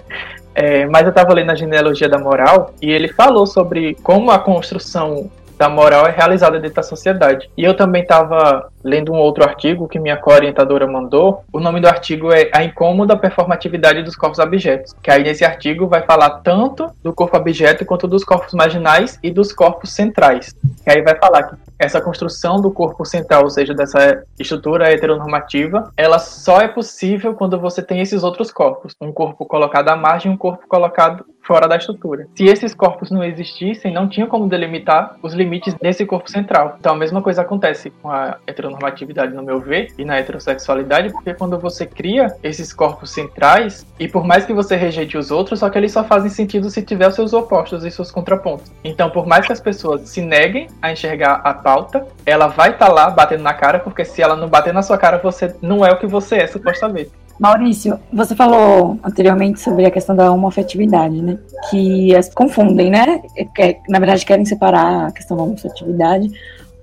É, 0.56 0.86
mas 0.88 1.04
eu 1.04 1.10
estava 1.10 1.34
lendo 1.34 1.52
a 1.52 1.56
genealogia 1.56 2.10
da 2.10 2.18
moral 2.18 2.74
e 2.82 2.90
ele 2.92 3.08
falou 3.08 3.46
sobre 3.46 3.96
como 4.04 4.30
a 4.30 4.40
construção 4.40 5.32
da 5.60 5.68
moral 5.68 6.08
é 6.08 6.12
realizada 6.12 6.58
dentro 6.58 6.78
da 6.78 6.84
sociedade. 6.84 7.50
E 7.58 7.66
eu 7.66 7.76
também 7.76 8.02
estava 8.02 8.72
lendo 8.82 9.12
um 9.12 9.18
outro 9.18 9.44
artigo 9.44 9.90
que 9.90 10.00
minha 10.00 10.16
co-orientadora 10.16 10.88
mandou. 10.88 11.44
O 11.52 11.60
nome 11.60 11.82
do 11.82 11.88
artigo 11.90 12.32
é 12.32 12.50
A 12.54 12.64
Incômoda 12.64 13.18
Performatividade 13.18 14.02
dos 14.02 14.16
Corpos 14.16 14.40
Abjetos. 14.40 14.96
Que 15.04 15.12
aí 15.12 15.22
nesse 15.22 15.44
artigo 15.44 15.86
vai 15.86 16.02
falar 16.04 16.30
tanto 16.40 16.90
do 17.04 17.12
corpo 17.12 17.36
abjeto 17.36 17.86
quanto 17.86 18.08
dos 18.08 18.24
corpos 18.24 18.54
marginais 18.54 19.20
e 19.22 19.30
dos 19.30 19.52
corpos 19.52 19.92
centrais. 19.92 20.56
Que 20.82 20.92
aí 20.92 21.02
vai 21.02 21.18
falar 21.18 21.44
que 21.44 21.56
essa 21.78 22.00
construção 22.00 22.62
do 22.62 22.72
corpo 22.72 23.04
central, 23.04 23.44
ou 23.44 23.50
seja, 23.50 23.74
dessa 23.74 24.24
estrutura 24.40 24.90
heteronormativa, 24.90 25.92
ela 25.98 26.20
só 26.20 26.62
é 26.62 26.70
possível 26.70 27.34
quando 27.34 27.60
você 27.60 27.82
tem 27.82 28.00
esses 28.00 28.24
outros 28.24 28.50
corpos. 28.50 28.96
Um 29.02 29.12
corpo 29.12 29.46
colocado 29.46 29.90
à 29.90 29.96
margem 29.98 30.32
e 30.32 30.36
um 30.36 30.38
corpo 30.38 30.66
colocado 30.70 31.26
fora 31.50 31.68
da 31.68 31.78
estrutura. 31.78 32.28
Se 32.36 32.46
esses 32.46 32.76
corpos 32.76 33.10
não 33.10 33.24
existissem, 33.24 33.92
não 33.92 34.08
tinha 34.08 34.28
como 34.28 34.48
delimitar 34.48 35.16
os 35.24 35.34
limites 35.34 35.74
desse 35.74 36.06
corpo 36.06 36.30
central. 36.30 36.78
Então 36.80 36.94
a 36.94 36.96
mesma 36.96 37.24
coisa 37.24 37.42
acontece 37.42 37.90
com 37.90 38.12
a 38.12 38.38
heteronormatividade, 38.46 39.34
no 39.34 39.42
meu 39.42 39.60
ver, 39.60 39.92
e 39.98 40.06
na 40.06 40.20
heterossexualidade, 40.20 41.12
porque 41.12 41.34
quando 41.34 41.58
você 41.58 41.88
cria 41.88 42.28
esses 42.44 42.72
corpos 42.72 43.10
centrais, 43.10 43.84
e 44.00 44.08
por 44.08 44.24
mais 44.24 44.46
que 44.46 44.54
você 44.54 44.76
rejeite 44.76 45.18
os 45.18 45.32
outros, 45.32 45.62
só 45.62 45.72
que 45.72 45.78
eles 45.80 45.92
só 45.92 46.04
fazem 46.04 46.30
sentido 46.30 46.70
se 46.70 46.84
tiver 46.84 47.08
os 47.08 47.16
seus 47.16 47.34
opostos 47.34 47.84
e 47.84 47.90
seus 47.90 48.12
contrapontos. 48.12 48.72
Então, 48.84 49.10
por 49.10 49.26
mais 49.26 49.48
que 49.48 49.52
as 49.52 49.60
pessoas 49.60 50.08
se 50.08 50.22
neguem 50.22 50.68
a 50.84 50.92
enxergar 50.92 51.42
a 51.44 51.52
pauta, 51.52 52.06
ela 52.28 52.46
vai 52.46 52.70
estar 52.70 52.86
tá 52.86 52.94
lá 52.94 53.10
batendo 53.10 53.42
na 53.42 53.56
cara, 53.56 53.80
porque 53.80 54.06
se 54.06 54.22
ela 54.22 54.36
não 54.36 54.48
bater 54.48 54.72
na 54.72 54.84
sua 54.84 55.00
cara, 55.00 55.18
você 55.18 55.56
não 55.64 55.84
é 55.84 55.92
o 55.92 55.98
que 55.98 56.06
você 56.06 56.36
é, 56.36 56.48
supostamente. 56.48 57.10
Maurício, 57.40 57.98
você 58.12 58.36
falou 58.36 59.00
anteriormente 59.02 59.62
sobre 59.62 59.86
a 59.86 59.92
questão 59.92 60.14
da 60.14 60.30
homoafetividade, 60.30 61.22
né? 61.22 61.38
Que 61.70 62.14
as 62.14 62.34
confundem, 62.34 62.92
né? 62.92 63.22
Que, 63.56 63.78
na 63.88 63.98
verdade, 63.98 64.26
querem 64.26 64.44
separar 64.44 65.08
a 65.08 65.12
questão 65.12 65.38
da 65.38 65.44
homoafetividade 65.44 66.30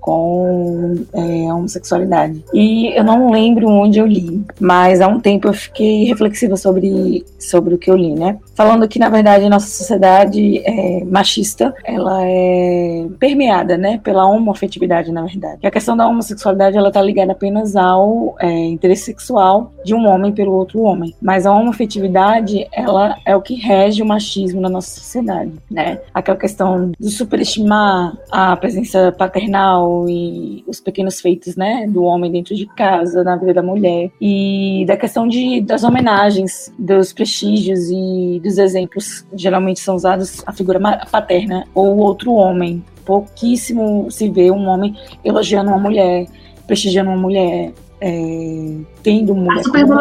com 0.07 0.95
é, 1.13 1.53
homossexualidade. 1.53 2.41
E 2.53 2.97
eu 2.97 3.03
não 3.03 3.29
lembro 3.29 3.67
onde 3.67 3.99
eu 3.99 4.07
li, 4.07 4.41
mas 4.57 5.01
há 5.01 5.07
um 5.09 5.19
tempo 5.19 5.49
eu 5.49 5.53
fiquei 5.53 6.05
reflexiva 6.05 6.55
sobre, 6.55 7.25
sobre 7.37 7.75
o 7.75 7.77
que 7.77 7.91
eu 7.91 7.95
li, 7.97 8.15
né? 8.15 8.37
Falando 8.55 8.87
que, 8.87 8.99
na 8.99 9.09
verdade, 9.09 9.43
a 9.43 9.49
nossa 9.49 9.67
sociedade 9.67 10.59
é 10.65 11.03
machista, 11.03 11.75
ela 11.83 12.21
é 12.23 13.05
permeada, 13.19 13.77
né, 13.77 13.99
pela 14.01 14.25
homoafetividade, 14.25 15.11
na 15.11 15.25
verdade. 15.25 15.59
E 15.61 15.67
a 15.67 15.71
questão 15.71 15.97
da 15.97 16.07
homossexualidade, 16.07 16.77
ela 16.77 16.89
tá 16.89 17.01
ligada 17.01 17.33
apenas 17.33 17.75
ao 17.75 18.37
é, 18.39 18.49
interesse 18.49 19.03
sexual 19.03 19.73
de 19.83 19.93
um 19.93 20.07
homem 20.07 20.31
pelo 20.31 20.53
outro 20.53 20.83
homem. 20.83 21.13
Mas 21.21 21.45
a 21.45 21.53
homoafetividade, 21.53 22.65
ela 22.71 23.17
é 23.25 23.35
o 23.35 23.41
que 23.41 23.55
rege 23.55 24.01
o 24.01 24.05
machismo 24.05 24.61
na 24.61 24.69
nossa 24.69 25.01
sociedade, 25.01 25.51
né? 25.69 25.99
Aquela 26.13 26.37
questão 26.37 26.93
de 26.97 27.11
superestimar 27.11 28.17
a 28.31 28.55
presença 28.55 29.11
paternal 29.11 29.96
e 30.07 30.63
os 30.67 30.79
pequenos 30.79 31.21
feitos, 31.21 31.55
né, 31.55 31.87
do 31.87 32.03
homem 32.03 32.31
dentro 32.31 32.55
de 32.55 32.65
casa, 32.65 33.23
na 33.23 33.35
vida 33.35 33.53
da 33.53 33.63
mulher, 33.63 34.11
e 34.19 34.83
da 34.87 34.97
questão 34.97 35.27
de, 35.27 35.61
das 35.61 35.83
homenagens, 35.83 36.73
dos 36.77 37.13
prestígios 37.13 37.89
e 37.89 38.41
dos 38.43 38.57
exemplos, 38.57 39.25
geralmente 39.33 39.79
são 39.79 39.95
usados 39.95 40.43
a 40.45 40.51
figura 40.51 40.79
paterna 41.11 41.65
ou 41.73 41.97
outro 41.97 42.33
homem. 42.33 42.83
Pouquíssimo 43.05 44.11
se 44.11 44.29
vê 44.29 44.51
um 44.51 44.67
homem 44.67 44.95
elogiando 45.23 45.69
uma 45.69 45.79
mulher, 45.79 46.27
prestigiando 46.67 47.09
uma 47.09 47.17
mulher, 47.17 47.71
é, 48.01 48.75
tendo 49.01 49.33
mulher 49.33 49.63
como 49.63 49.93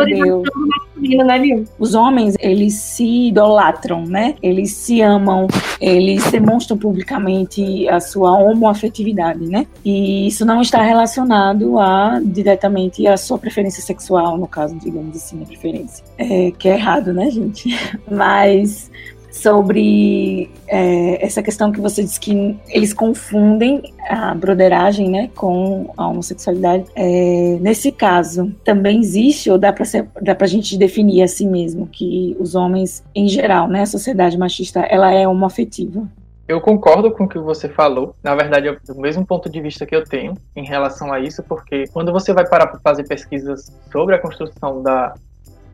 modelo. 0.97 1.25
Né, 1.25 1.65
Os 1.79 1.95
homens, 1.95 2.35
eles 2.41 2.75
se 2.75 3.29
idolatram, 3.29 4.05
né? 4.05 4.35
Eles 4.43 4.73
se 4.73 5.00
amam, 5.00 5.47
eles 5.81 6.31
demonstram 6.31 6.76
publicamente 6.76 7.88
a 7.88 8.00
sua 8.00 8.38
homoafetividade, 8.38 9.47
né? 9.47 9.67
E 9.85 10.26
isso 10.26 10.45
não 10.45 10.61
está 10.61 10.83
relacionado 10.83 11.79
a 11.79 12.21
diretamente 12.25 13.07
a 13.07 13.17
sua 13.17 13.38
preferência 13.38 13.83
sexual, 13.83 14.37
no 14.37 14.47
caso, 14.47 14.76
digamos 14.76 15.17
assim, 15.17 15.43
a 15.43 15.47
preferência. 15.47 16.05
É, 16.19 16.50
que 16.50 16.69
é 16.69 16.75
errado, 16.75 17.12
né, 17.12 17.31
gente? 17.31 17.69
Mas 18.11 18.91
sobre 19.37 20.50
é, 20.66 21.25
essa 21.25 21.43
questão 21.43 21.71
que 21.71 21.81
você 21.81 22.02
disse 22.02 22.19
que 22.19 22.57
eles 22.69 22.93
confundem 22.93 23.95
a 24.09 24.35
broderagem 24.35 25.11
né, 25.11 25.31
com 25.35 25.93
a 25.97 26.09
homossexualidade. 26.09 26.85
É, 26.95 27.59
nesse 27.61 27.93
caso, 27.93 28.52
também 28.64 29.00
existe, 29.00 29.50
ou 29.50 29.59
dá 29.59 29.73
para 29.73 29.85
dá 30.23 30.37
a 30.38 30.47
gente 30.47 30.76
definir 30.76 31.23
assim 31.23 31.49
mesmo, 31.49 31.87
que 31.87 32.37
os 32.40 32.55
homens, 32.55 33.05
em 33.14 33.28
geral, 33.28 33.69
né, 33.69 33.83
a 33.83 33.87
sociedade 33.87 34.38
machista, 34.38 34.81
ela 34.81 35.12
é 35.12 35.26
homoafetiva? 35.28 36.09
Eu 36.49 36.61
concordo 36.61 37.11
com 37.11 37.25
o 37.25 37.28
que 37.28 37.38
você 37.38 37.69
falou. 37.69 38.14
Na 38.23 38.35
verdade, 38.35 38.69
é 38.69 38.93
o 38.93 39.00
mesmo 39.00 39.26
ponto 39.26 39.50
de 39.50 39.61
vista 39.61 39.85
que 39.85 39.97
eu 39.97 40.05
tenho 40.05 40.35
em 40.55 40.64
relação 40.64 41.12
a 41.12 41.19
isso, 41.19 41.43
porque 41.43 41.85
quando 41.93 42.12
você 42.12 42.33
vai 42.33 42.49
parar 42.49 42.69
para 42.69 42.78
fazer 42.78 43.05
pesquisas 43.05 43.76
sobre 43.90 44.14
a 44.14 44.19
construção 44.19 44.81
da 44.81 45.14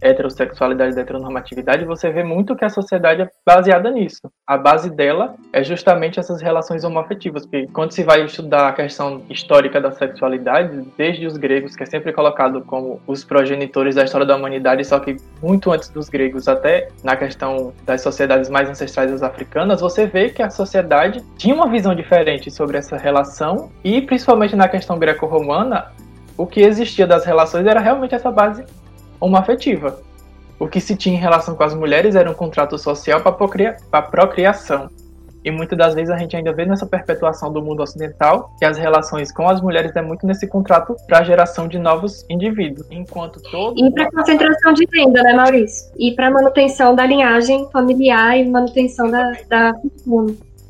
heterossexualidade, 0.02 0.94
da 0.94 1.00
heteronormatividade, 1.00 1.84
você 1.84 2.10
vê 2.10 2.24
muito 2.24 2.56
que 2.56 2.64
a 2.64 2.68
sociedade 2.68 3.22
é 3.22 3.30
baseada 3.46 3.90
nisso. 3.90 4.20
A 4.46 4.58
base 4.58 4.90
dela 4.90 5.36
é 5.52 5.62
justamente 5.62 6.18
essas 6.18 6.42
relações 6.42 6.82
homoafetivas, 6.84 7.46
porque 7.46 7.68
quando 7.72 7.92
se 7.92 8.02
vai 8.02 8.24
estudar 8.24 8.68
a 8.68 8.72
questão 8.72 9.22
histórica 9.30 9.80
da 9.80 9.92
sexualidade, 9.92 10.82
desde 10.98 11.26
os 11.26 11.36
gregos, 11.36 11.76
que 11.76 11.84
é 11.84 11.86
sempre 11.86 12.12
colocado 12.12 12.62
como 12.62 13.00
os 13.06 13.22
progenitores 13.24 13.94
da 13.94 14.04
história 14.04 14.26
da 14.26 14.36
humanidade, 14.36 14.84
só 14.84 14.98
que 14.98 15.16
muito 15.40 15.70
antes 15.70 15.88
dos 15.88 16.08
gregos, 16.08 16.48
até 16.48 16.88
na 17.04 17.16
questão 17.16 17.72
das 17.84 18.00
sociedades 18.00 18.50
mais 18.50 18.68
ancestrais 18.68 19.22
africanas, 19.22 19.80
você 19.80 20.06
vê 20.06 20.30
que 20.30 20.42
a 20.42 20.50
sociedade 20.50 21.22
tinha 21.36 21.54
uma 21.54 21.68
visão 21.68 21.94
diferente 21.94 22.50
sobre 22.50 22.76
essa 22.76 22.96
relação 22.96 23.70
e 23.84 24.02
principalmente 24.02 24.56
na 24.56 24.68
questão 24.68 24.98
greco-romana, 24.98 25.92
o 26.36 26.46
que 26.46 26.60
existia 26.60 27.06
das 27.06 27.24
relações 27.24 27.66
era 27.66 27.78
realmente 27.78 28.14
essa 28.14 28.30
base 28.30 28.64
uma 29.26 29.40
afetiva. 29.40 30.00
O 30.58 30.68
que 30.68 30.80
se 30.80 30.96
tinha 30.96 31.16
em 31.16 31.18
relação 31.18 31.54
com 31.54 31.62
as 31.62 31.74
mulheres 31.74 32.14
era 32.14 32.30
um 32.30 32.34
contrato 32.34 32.78
social 32.78 33.20
para 33.20 33.32
procria 33.32 33.76
procriação. 34.10 34.90
E 35.44 35.50
muitas 35.50 35.76
das 35.76 35.94
vezes 35.94 36.10
a 36.10 36.16
gente 36.16 36.36
ainda 36.36 36.52
vê 36.52 36.64
nessa 36.64 36.86
perpetuação 36.86 37.52
do 37.52 37.60
mundo 37.60 37.82
ocidental 37.82 38.54
que 38.58 38.64
as 38.64 38.78
relações 38.78 39.32
com 39.32 39.48
as 39.48 39.60
mulheres 39.60 39.94
é 39.96 40.02
muito 40.02 40.24
nesse 40.24 40.46
contrato 40.46 40.94
para 41.06 41.18
a 41.18 41.22
geração 41.24 41.66
de 41.66 41.78
novos 41.78 42.24
indivíduos, 42.30 42.86
enquanto 42.92 43.42
todo 43.50 43.76
e 43.76 43.90
para 43.90 44.08
concentração 44.10 44.72
de 44.72 44.86
renda, 44.94 45.20
né, 45.20 45.32
Maurício? 45.32 45.92
E 45.98 46.14
para 46.14 46.30
manutenção 46.30 46.94
da 46.94 47.04
linhagem 47.04 47.68
familiar 47.72 48.38
e 48.38 48.48
manutenção 48.48 49.10
da, 49.10 49.32
da 49.48 49.72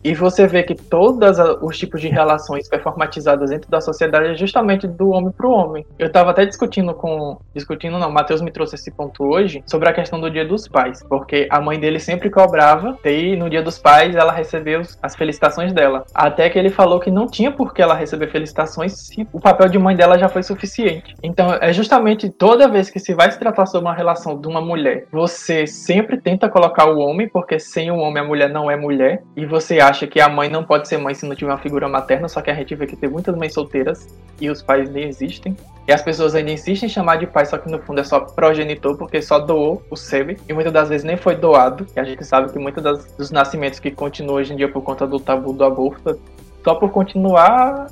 e 0.05 0.15
você 0.15 0.47
vê 0.47 0.63
que 0.63 0.75
todos 0.75 1.39
os 1.61 1.79
tipos 1.79 2.01
de 2.01 2.09
relações 2.09 2.69
performatizadas 2.69 3.51
dentro 3.51 3.71
da 3.71 3.81
sociedade 3.81 4.31
é 4.31 4.35
justamente 4.35 4.87
do 4.87 5.11
homem 5.11 5.31
para 5.31 5.47
o 5.47 5.53
homem. 5.53 5.87
Eu 5.99 6.09
estava 6.09 6.31
até 6.31 6.45
discutindo 6.45 6.93
com. 6.95 7.39
Discutindo, 7.55 7.99
não, 7.99 8.11
Matheus 8.11 8.41
me 8.41 8.51
trouxe 8.51 8.75
esse 8.75 8.91
ponto 8.91 9.25
hoje 9.25 9.63
sobre 9.67 9.89
a 9.89 9.93
questão 9.93 10.21
do 10.21 10.31
dia 10.31 10.45
dos 10.45 10.67
pais. 10.67 11.03
Porque 11.09 11.47
a 11.51 11.61
mãe 11.61 11.79
dele 11.79 12.01
sempre 12.01 12.31
cobrava, 12.31 12.99
e 13.05 13.37
no 13.37 13.49
dia 13.49 13.63
dos 13.63 13.79
pais 13.79 14.17
ela 14.17 14.33
recebeu 14.33 14.83
as 15.03 15.15
felicitações 15.15 15.73
dela. 15.73 16.05
Até 16.15 16.51
que 16.51 16.59
ele 16.59 16.71
falou 16.71 16.99
que 16.99 17.11
não 17.11 17.27
tinha 17.27 17.51
por 17.51 17.73
que 17.73 17.83
ela 17.83 17.95
receber 17.95 18.29
felicitações 18.29 18.93
se 18.93 19.27
o 19.33 19.41
papel 19.41 19.69
de 19.69 19.79
mãe 19.79 19.95
dela 19.95 20.19
já 20.19 20.29
foi 20.29 20.43
suficiente. 20.43 21.15
Então 21.23 21.55
é 21.61 21.73
justamente 21.73 22.29
toda 22.29 22.69
vez 22.69 22.91
que 22.91 22.99
se 22.99 23.15
vai 23.15 23.31
se 23.31 23.39
tratar 23.39 23.67
sobre 23.67 23.87
uma 23.87 23.95
relação 23.95 24.41
de 24.41 24.49
uma 24.49 24.61
mulher, 24.61 25.07
você 25.13 25.67
sempre 25.67 26.21
tenta 26.21 26.49
colocar 26.49 26.87
o 26.87 26.99
homem, 26.99 27.29
porque 27.29 27.59
sem 27.59 27.91
o 27.91 27.99
homem 27.99 28.23
a 28.23 28.27
mulher 28.27 28.51
não 28.51 28.71
é 28.71 28.77
mulher, 28.77 29.23
e 29.37 29.47
você 29.47 29.81
acha 29.81 29.92
acha 29.93 30.07
que 30.07 30.21
a 30.21 30.29
mãe 30.29 30.49
não 30.49 30.65
pode 30.65 30.89
ser 30.89 30.99
mãe 30.99 31.15
se 31.15 31.27
não 31.27 31.37
tiver 31.37 31.53
uma 31.53 31.59
figura 31.59 31.89
materna, 31.89 32.29
só 32.29 32.41
que 32.41 32.51
a 32.51 32.55
gente 32.55 32.75
vê 32.75 32.87
que 32.87 32.97
tem 32.97 33.09
muitas 33.09 33.37
mães 33.37 33.53
solteiras 33.53 34.09
e 34.41 34.51
os 34.51 34.61
pais 34.61 34.91
nem 34.91 35.05
existem. 35.05 35.57
E 35.87 35.93
as 35.93 36.03
pessoas 36.03 36.35
ainda 36.35 36.51
insistem 36.51 36.89
em 36.89 36.91
chamar 36.91 37.17
de 37.17 37.27
pai, 37.27 37.45
só 37.45 37.59
que 37.59 37.71
no 37.71 37.79
fundo 37.79 38.01
é 38.01 38.05
só 38.05 38.21
progenitor, 38.21 38.97
porque 38.97 39.21
só 39.21 39.39
doou 39.39 39.83
o 39.91 39.97
sêmen 39.97 40.37
e 40.49 40.53
muitas 40.53 40.73
das 40.73 40.89
vezes 40.89 41.05
nem 41.05 41.17
foi 41.17 41.37
doado. 41.37 41.87
E 41.95 42.01
a 42.01 42.05
gente 42.05 42.25
sabe 42.25 42.53
que 42.53 42.59
muitos 42.59 42.83
dos 43.17 43.31
nascimentos 43.31 43.79
que 43.79 43.91
continuam 43.91 44.39
hoje 44.39 44.53
em 44.53 44.57
dia 44.57 44.69
por 44.69 44.83
conta 44.83 45.07
do 45.07 45.21
tabu 45.21 45.53
do 45.53 45.65
aborto, 45.65 46.19
só 46.65 46.75
por 46.75 46.91
continuar 46.91 47.89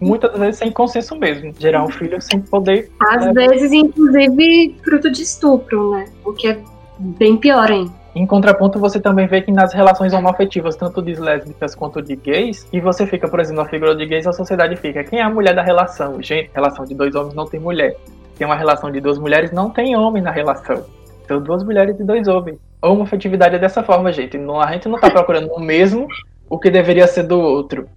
muitas 0.00 0.38
vezes 0.38 0.56
sem 0.56 0.70
consenso 0.70 1.16
mesmo. 1.16 1.52
Gerar 1.58 1.84
um 1.84 1.90
filho 1.90 2.20
sem 2.20 2.40
poder. 2.40 2.90
Às 3.00 3.26
né? 3.26 3.48
vezes, 3.48 3.72
inclusive, 3.72 4.76
fruto 4.84 5.10
de 5.10 5.22
estupro, 5.22 5.92
né? 5.92 6.06
O 6.24 6.32
que 6.32 6.48
é 6.48 6.58
bem 6.98 7.36
pior 7.36 7.70
ainda. 7.70 7.99
Em 8.14 8.26
contraponto, 8.26 8.78
você 8.78 9.00
também 9.00 9.26
vê 9.26 9.40
que 9.40 9.52
nas 9.52 9.72
relações 9.72 10.12
homoafetivas, 10.12 10.74
tanto 10.74 11.00
de 11.00 11.14
lésbicas 11.14 11.74
quanto 11.74 12.02
de 12.02 12.16
gays, 12.16 12.66
e 12.72 12.80
você 12.80 13.06
fica, 13.06 13.28
por 13.28 13.38
exemplo, 13.38 13.62
na 13.62 13.68
figura 13.68 13.94
de 13.94 14.04
gays, 14.04 14.26
a 14.26 14.32
sociedade 14.32 14.74
fica, 14.76 15.04
quem 15.04 15.20
é 15.20 15.22
a 15.22 15.30
mulher 15.30 15.54
da 15.54 15.62
relação? 15.62 16.20
Gente, 16.20 16.50
relação 16.52 16.84
de 16.84 16.94
dois 16.94 17.14
homens 17.14 17.34
não 17.34 17.46
tem 17.46 17.60
mulher. 17.60 17.96
Tem 18.36 18.46
uma 18.46 18.56
relação 18.56 18.90
de 18.90 19.00
duas 19.00 19.18
mulheres, 19.18 19.52
não 19.52 19.70
tem 19.70 19.96
homem 19.96 20.22
na 20.22 20.30
relação. 20.30 20.84
Então, 21.24 21.40
duas 21.40 21.62
mulheres 21.62 22.00
e 22.00 22.04
dois 22.04 22.26
homens. 22.26 22.58
A 22.82 22.88
homoafetividade 22.88 23.54
é 23.54 23.58
dessa 23.58 23.82
forma, 23.82 24.10
gente. 24.10 24.36
Não, 24.36 24.60
a 24.60 24.72
gente 24.72 24.88
não 24.88 24.98
tá 24.98 25.10
procurando 25.10 25.52
o 25.52 25.60
mesmo 25.60 26.08
o 26.48 26.58
que 26.58 26.70
deveria 26.70 27.06
ser 27.06 27.22
do 27.22 27.38
outro. 27.38 27.88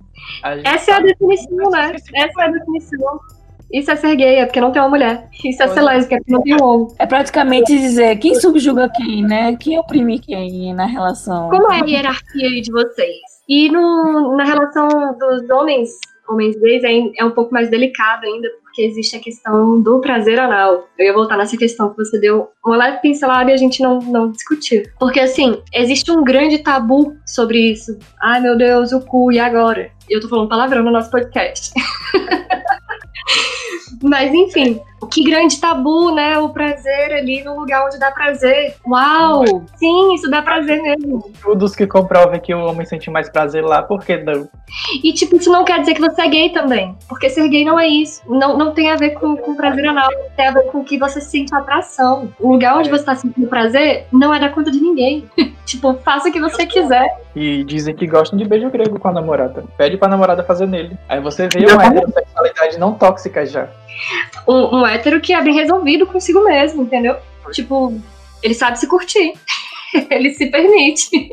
Essa 0.63 0.91
é 0.91 0.93
a 0.95 0.99
definição, 0.99 1.69
né? 1.71 1.95
Essa 2.13 2.41
é 2.41 2.45
a 2.45 2.47
definição. 2.49 3.19
Isso 3.73 3.89
é 3.89 3.95
ser 3.95 4.15
gay, 4.15 4.35
é 4.35 4.45
porque 4.45 4.61
não 4.61 4.71
tem 4.71 4.79
uma 4.79 4.89
mulher. 4.89 5.27
Isso 5.43 5.63
é 5.63 5.67
ser 5.67 5.81
lésbica, 5.81 6.15
é 6.15 6.17
porque 6.19 6.31
não 6.31 6.41
tem 6.43 6.55
um 6.55 6.63
homem. 6.63 6.87
É 6.99 7.07
praticamente 7.07 7.75
dizer 7.75 8.17
quem 8.17 8.35
subjuga 8.35 8.87
quem, 8.95 9.23
né? 9.23 9.57
Quem 9.57 9.79
oprime 9.79 10.19
quem 10.19 10.75
na 10.75 10.85
relação. 10.85 11.49
Como 11.49 11.71
é 11.71 11.81
a 11.81 11.85
hierarquia 11.85 12.49
aí 12.49 12.61
de 12.61 12.71
vocês? 12.71 13.17
E 13.49 13.69
no, 13.69 14.37
na 14.37 14.43
relação 14.43 14.87
dos 15.17 15.49
homens, 15.49 15.89
homens 16.29 16.55
gays, 16.59 16.83
é, 16.83 17.21
é 17.21 17.25
um 17.25 17.31
pouco 17.31 17.51
mais 17.51 17.67
delicado 17.67 18.27
ainda, 18.27 18.47
porque 18.61 18.83
existe 18.83 19.15
a 19.15 19.19
questão 19.19 19.81
do 19.81 19.99
prazer 19.99 20.39
anal. 20.39 20.87
Eu 20.97 21.07
ia 21.07 21.13
voltar 21.13 21.35
nessa 21.35 21.57
questão 21.57 21.89
que 21.89 21.97
você 21.97 22.19
deu 22.19 22.49
uma 22.63 22.77
leve 22.77 22.99
pincelada 23.01 23.49
e 23.49 23.55
a 23.55 23.57
gente 23.57 23.81
não, 23.81 23.97
não 23.99 24.31
discutiu. 24.31 24.83
Porque, 24.99 25.19
assim, 25.19 25.59
existe 25.73 26.11
um 26.11 26.23
grande 26.23 26.59
tabu 26.59 27.15
sobre 27.25 27.71
isso. 27.71 27.97
Ai, 28.21 28.39
meu 28.39 28.55
Deus, 28.55 28.91
o 28.91 29.01
cu, 29.01 29.31
e 29.31 29.39
agora? 29.39 29.89
Eu 30.07 30.21
tô 30.21 30.29
falando 30.29 30.49
palavrão 30.49 30.83
no 30.83 30.91
nosso 30.91 31.09
podcast. 31.09 31.73
Mas 34.01 34.33
enfim, 34.33 34.81
que 35.07 35.23
grande 35.23 35.59
tabu, 35.59 36.11
né? 36.11 36.37
O 36.37 36.49
prazer 36.49 37.13
ali 37.13 37.43
no 37.43 37.59
lugar 37.59 37.85
onde 37.85 37.99
dá 37.99 38.11
prazer. 38.11 38.75
Uau! 38.85 39.43
Sim, 39.75 40.13
isso 40.13 40.29
dá 40.29 40.41
prazer 40.41 40.81
mesmo. 40.81 41.23
Estudos 41.33 41.75
que 41.75 41.87
comprovam 41.87 42.39
que 42.39 42.53
o 42.53 42.65
homem 42.65 42.85
sente 42.85 43.09
mais 43.09 43.29
prazer 43.29 43.63
lá, 43.63 43.81
por 43.81 44.03
que 44.03 44.17
não? 44.17 44.47
E 45.03 45.13
tipo, 45.13 45.35
isso 45.35 45.51
não 45.51 45.63
quer 45.63 45.79
dizer 45.79 45.93
que 45.93 46.01
você 46.01 46.21
é 46.21 46.27
gay 46.27 46.49
também. 46.49 46.95
Porque 47.07 47.29
ser 47.29 47.47
gay 47.47 47.65
não 47.65 47.79
é 47.79 47.87
isso. 47.87 48.21
Não, 48.27 48.57
não 48.57 48.73
tem 48.73 48.91
a 48.91 48.95
ver 48.95 49.11
com, 49.11 49.35
com 49.37 49.55
prazer 49.55 49.87
anal, 49.87 50.09
tem 50.35 50.47
a 50.47 50.51
ver 50.51 50.63
com 50.71 50.83
que 50.83 50.97
você 50.97 51.21
sente 51.21 51.53
atração. 51.53 52.29
O 52.39 52.51
lugar 52.51 52.77
onde 52.77 52.89
é. 52.89 52.91
você 52.91 53.03
tá 53.03 53.15
sentindo 53.15 53.47
prazer 53.47 54.07
não 54.11 54.33
é 54.33 54.39
da 54.39 54.49
conta 54.49 54.71
de 54.71 54.79
ninguém. 54.79 55.29
tipo, 55.65 55.93
faça 56.03 56.29
o 56.29 56.31
que 56.31 56.39
você 56.39 56.65
quiser. 56.65 57.23
E 57.35 57.63
dizem 57.63 57.95
que 57.95 58.05
gostam 58.05 58.37
de 58.37 58.45
beijo 58.45 58.69
grego 58.69 58.99
com 58.99 59.07
a 59.07 59.11
namorada. 59.11 59.63
Pede 59.77 59.97
pra 59.97 60.07
namorada 60.07 60.43
fazer 60.43 60.67
nele. 60.67 60.97
Aí 61.09 61.19
você 61.19 61.47
vê 61.47 61.65
uma 61.65 61.83
não 62.77 62.93
tóxica 62.93 63.45
já. 63.45 63.69
Um, 64.47 64.79
um 64.79 64.87
hétero 64.87 65.21
que 65.21 65.33
é 65.33 65.41
bem 65.41 65.53
resolvido 65.53 66.05
consigo 66.05 66.43
mesmo, 66.43 66.83
entendeu? 66.83 67.17
Tipo, 67.51 67.99
ele 68.41 68.53
sabe 68.53 68.79
se 68.79 68.87
curtir. 68.87 69.33
ele 70.09 70.33
se 70.33 70.47
permite. 70.47 71.31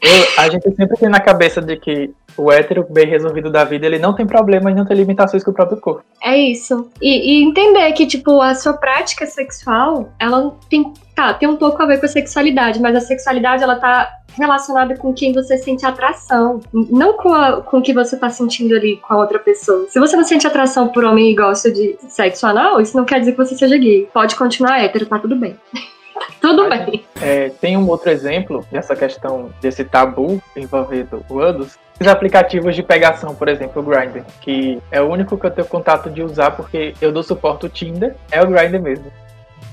Eu, 0.00 0.24
a 0.38 0.48
gente 0.50 0.74
sempre 0.74 0.96
tem 0.98 1.08
na 1.08 1.20
cabeça 1.20 1.62
de 1.62 1.76
que 1.76 2.10
o 2.36 2.50
hétero 2.50 2.86
bem 2.88 3.06
resolvido 3.06 3.50
da 3.50 3.64
vida, 3.64 3.86
ele 3.86 3.98
não 3.98 4.14
tem 4.14 4.26
problema 4.26 4.70
e 4.70 4.74
não 4.74 4.84
tem 4.84 4.96
limitações 4.96 5.44
com 5.44 5.50
o 5.50 5.54
próprio 5.54 5.80
corpo. 5.80 6.04
É 6.22 6.36
isso. 6.36 6.90
E, 7.00 7.40
e, 7.40 7.44
entender 7.44 7.92
que, 7.92 8.06
tipo, 8.06 8.40
a 8.40 8.54
sua 8.54 8.74
prática 8.74 9.26
sexual, 9.26 10.08
ela 10.18 10.54
tem, 10.68 10.92
tá, 11.14 11.34
tem 11.34 11.48
um 11.48 11.56
pouco 11.56 11.82
a 11.82 11.86
ver 11.86 11.98
com 11.98 12.06
a 12.06 12.08
sexualidade, 12.08 12.80
mas 12.80 12.96
a 12.96 13.00
sexualidade, 13.00 13.62
ela 13.62 13.76
tá 13.76 14.08
relacionada 14.36 14.96
com 14.96 15.12
quem 15.12 15.32
você 15.32 15.56
sente 15.56 15.86
atração, 15.86 16.60
não 16.72 17.12
com, 17.12 17.32
a, 17.32 17.62
com 17.62 17.78
o 17.78 17.82
que 17.82 17.92
você 17.92 18.16
tá 18.16 18.28
sentindo 18.28 18.74
ali 18.74 18.96
com 18.96 19.14
a 19.14 19.18
outra 19.18 19.38
pessoa. 19.38 19.86
Se 19.88 20.00
você 20.00 20.16
não 20.16 20.24
sente 20.24 20.46
atração 20.46 20.88
por 20.88 21.04
homem 21.04 21.30
e 21.30 21.34
gosta 21.36 21.70
de 21.70 21.96
sexo 22.08 22.46
anal, 22.46 22.80
isso 22.80 22.96
não 22.96 23.04
quer 23.04 23.20
dizer 23.20 23.32
que 23.32 23.38
você 23.38 23.56
seja 23.56 23.78
gay. 23.78 24.08
Pode 24.12 24.34
continuar 24.34 24.82
hétero, 24.82 25.06
tá 25.06 25.18
tudo 25.18 25.36
bem. 25.36 25.56
Tudo 26.40 26.68
bem. 26.68 27.04
É, 27.20 27.48
tem 27.48 27.76
um 27.76 27.88
outro 27.88 28.10
exemplo 28.10 28.64
dessa 28.70 28.94
questão 28.94 29.50
desse 29.60 29.82
tabu 29.82 30.40
envolvendo 30.54 31.24
o 31.28 31.40
ADUS. 31.40 31.78
Os 32.00 32.08
aplicativos 32.08 32.74
de 32.74 32.82
pegação, 32.82 33.34
por 33.34 33.48
exemplo, 33.48 33.80
o 33.80 33.84
Grindr, 33.84 34.24
que 34.40 34.82
é 34.90 35.00
o 35.00 35.08
único 35.08 35.38
que 35.38 35.46
eu 35.46 35.50
tenho 35.50 35.66
contato 35.66 36.10
de 36.10 36.22
usar 36.22 36.50
porque 36.50 36.94
eu 37.00 37.12
dou 37.12 37.22
suporte 37.22 37.66
ao 37.66 37.70
Tinder, 37.70 38.16
é 38.30 38.42
o 38.42 38.46
Grindr 38.46 38.80
mesmo. 38.80 39.12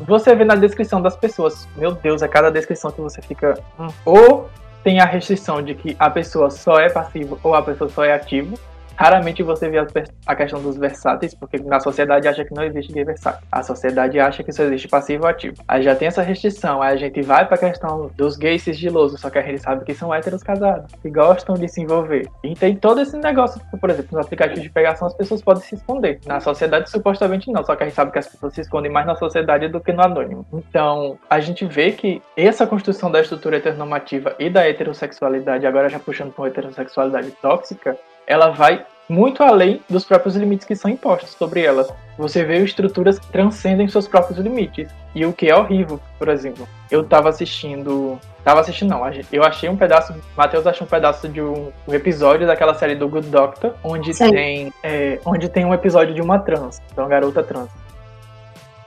Você 0.02 0.36
vê 0.36 0.44
na 0.44 0.56
descrição 0.56 1.02
das 1.02 1.16
pessoas, 1.16 1.68
meu 1.76 1.92
Deus, 1.92 2.22
é 2.22 2.28
cada 2.28 2.52
descrição 2.52 2.92
que 2.92 3.02
você 3.02 3.22
fica. 3.22 3.58
Hum. 3.80 3.88
Ou 4.06 4.50
tem 4.84 5.00
a 5.00 5.06
restrição 5.06 5.62
de 5.62 5.76
que 5.76 5.96
a 6.00 6.10
pessoa 6.10 6.50
só 6.50 6.80
é 6.80 6.90
passiva 6.90 7.38
ou 7.44 7.54
a 7.54 7.62
pessoa 7.62 7.90
só 7.90 8.04
é 8.04 8.14
ativa. 8.14 8.56
Raramente 8.95 9.43
você 9.43 9.69
vê 9.69 9.80
a 10.25 10.36
questão 10.36 10.62
dos 10.62 10.77
versáteis, 10.77 11.34
porque 11.34 11.58
na 11.58 11.80
sociedade 11.80 12.27
acha 12.27 12.45
que 12.45 12.54
não 12.54 12.63
existe 12.63 12.93
gay 12.93 13.04
versátil. 13.04 13.45
A 13.51 13.63
sociedade 13.63 14.19
acha 14.19 14.43
que 14.43 14.51
só 14.51 14.63
existe 14.63 14.88
passivo 14.88 15.27
ativo. 15.27 15.56
Aí 15.67 15.82
já 15.82 15.95
tem 15.95 16.08
essa 16.08 16.21
restrição, 16.21 16.82
aí 16.82 16.93
a 16.93 16.97
gente 16.97 17.21
vai 17.21 17.47
pra 17.47 17.58
questão 17.58 18.12
dos 18.15 18.38
gays 18.38 18.63
sigilosos, 18.63 19.19
só 19.19 19.30
que 19.30 19.39
a 19.39 19.41
gente 19.41 19.62
sabe 19.62 19.86
que 19.86 19.93
são 19.93 20.13
héteros 20.13 20.43
casados, 20.43 20.91
que 21.01 21.10
gostam 21.10 21.56
de 21.56 21.67
se 21.67 21.82
envolver. 21.82 22.27
E 22.43 22.54
tem 22.56 22.75
todo 22.75 23.01
esse 23.01 23.17
negócio, 23.17 23.62
por 23.80 23.89
exemplo, 23.89 24.17
nos 24.17 24.25
aplicativos 24.25 24.63
de 24.63 24.69
pegação 24.69 25.08
as 25.08 25.13
pessoas 25.13 25.41
podem 25.41 25.63
se 25.63 25.75
esconder. 25.75 26.19
Na 26.25 26.39
sociedade, 26.39 26.89
supostamente 26.89 27.51
não, 27.51 27.63
só 27.63 27.75
que 27.75 27.84
a 27.84 27.86
gente 27.88 27.95
sabe 27.95 28.12
que 28.12 28.19
as 28.19 28.27
pessoas 28.27 28.54
se 28.54 28.62
escondem 28.62 28.91
mais 28.91 29.06
na 29.06 29.15
sociedade 29.15 29.67
do 29.67 29.80
que 29.80 29.91
no 29.91 30.04
anônimo. 30.04 30.45
Então, 30.54 31.17
a 31.30 31.39
gente 31.39 31.65
vê 31.65 31.91
que 31.91 32.21
essa 32.36 32.67
construção 32.67 33.12
da 33.12 33.21
estrutura 33.21 33.58
heteronormativa 33.58 34.36
e 34.39 34.49
da 34.49 34.67
heterossexualidade, 34.67 35.65
agora 35.65 35.89
já 35.89 35.99
puxando 35.99 36.32
para 36.32 36.43
uma 36.43 36.47
heterossexualidade 36.47 37.32
tóxica, 37.41 37.97
ela 38.32 38.50
vai 38.50 38.86
muito 39.10 39.44
além 39.44 39.82
dos 39.89 40.06
próprios 40.06 40.38
limites 40.38 40.65
que 40.65 40.74
são 40.74 40.89
impostos 40.89 41.32
sobre 41.32 41.62
elas. 41.62 41.91
Você 42.17 42.46
vê 42.46 42.63
estruturas 42.63 43.20
que 43.20 43.28
transcendem 43.28 43.89
seus 43.89 44.08
próprios 44.08 44.39
limites. 44.39 44.89
E 45.13 45.26
o 45.26 45.34
que 45.34 45.50
é 45.50 45.56
horrível, 45.56 46.00
por 46.17 46.30
exemplo. 46.30 46.65
Eu 46.89 47.04
tava 47.04 47.28
assistindo. 47.28 48.17
Tava 48.41 48.62
assistindo, 48.62 48.91
não. 48.91 49.02
Eu 49.30 49.44
achei 49.44 49.67
um 49.67 49.76
pedaço. 49.76 50.15
Matheus 50.38 50.65
achou 50.65 50.88
um 50.88 50.89
pedaço 50.89 51.28
de 51.28 51.41
um, 51.41 51.74
um, 51.86 51.94
episódio 51.94 52.48
daquela 52.48 52.74
série 52.74 52.96
do 52.96 53.10
Good 53.10 53.28
Doctor, 53.28 53.74
onde 53.84 54.17
tem. 54.17 54.72
É, 54.82 55.20
onde 55.26 55.50
tem 55.50 55.65
um 55.65 55.74
episódio 55.74 56.13
de 56.15 56.22
uma 56.22 56.39
trans, 56.39 56.80
de 56.80 57.00
uma 57.00 57.10
garota 57.10 57.44
trans. 57.44 57.70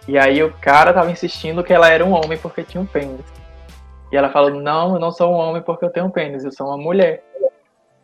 E 0.08 0.16
aí 0.16 0.42
o 0.42 0.52
cara 0.58 0.94
tava 0.94 1.10
insistindo 1.10 1.62
que 1.62 1.72
ela 1.72 1.90
era 1.90 2.04
um 2.04 2.12
homem 2.12 2.38
porque 2.38 2.62
tinha 2.62 2.80
um 2.80 2.86
pênis. 2.86 3.20
E 4.10 4.16
ela 4.16 4.30
falou: 4.30 4.50
Não, 4.50 4.94
eu 4.94 5.00
não 5.00 5.10
sou 5.10 5.30
um 5.30 5.36
homem 5.36 5.60
porque 5.60 5.84
eu 5.84 5.90
tenho 5.90 6.06
um 6.06 6.10
pênis, 6.10 6.44
eu 6.44 6.52
sou 6.52 6.68
uma 6.68 6.78
mulher. 6.78 7.22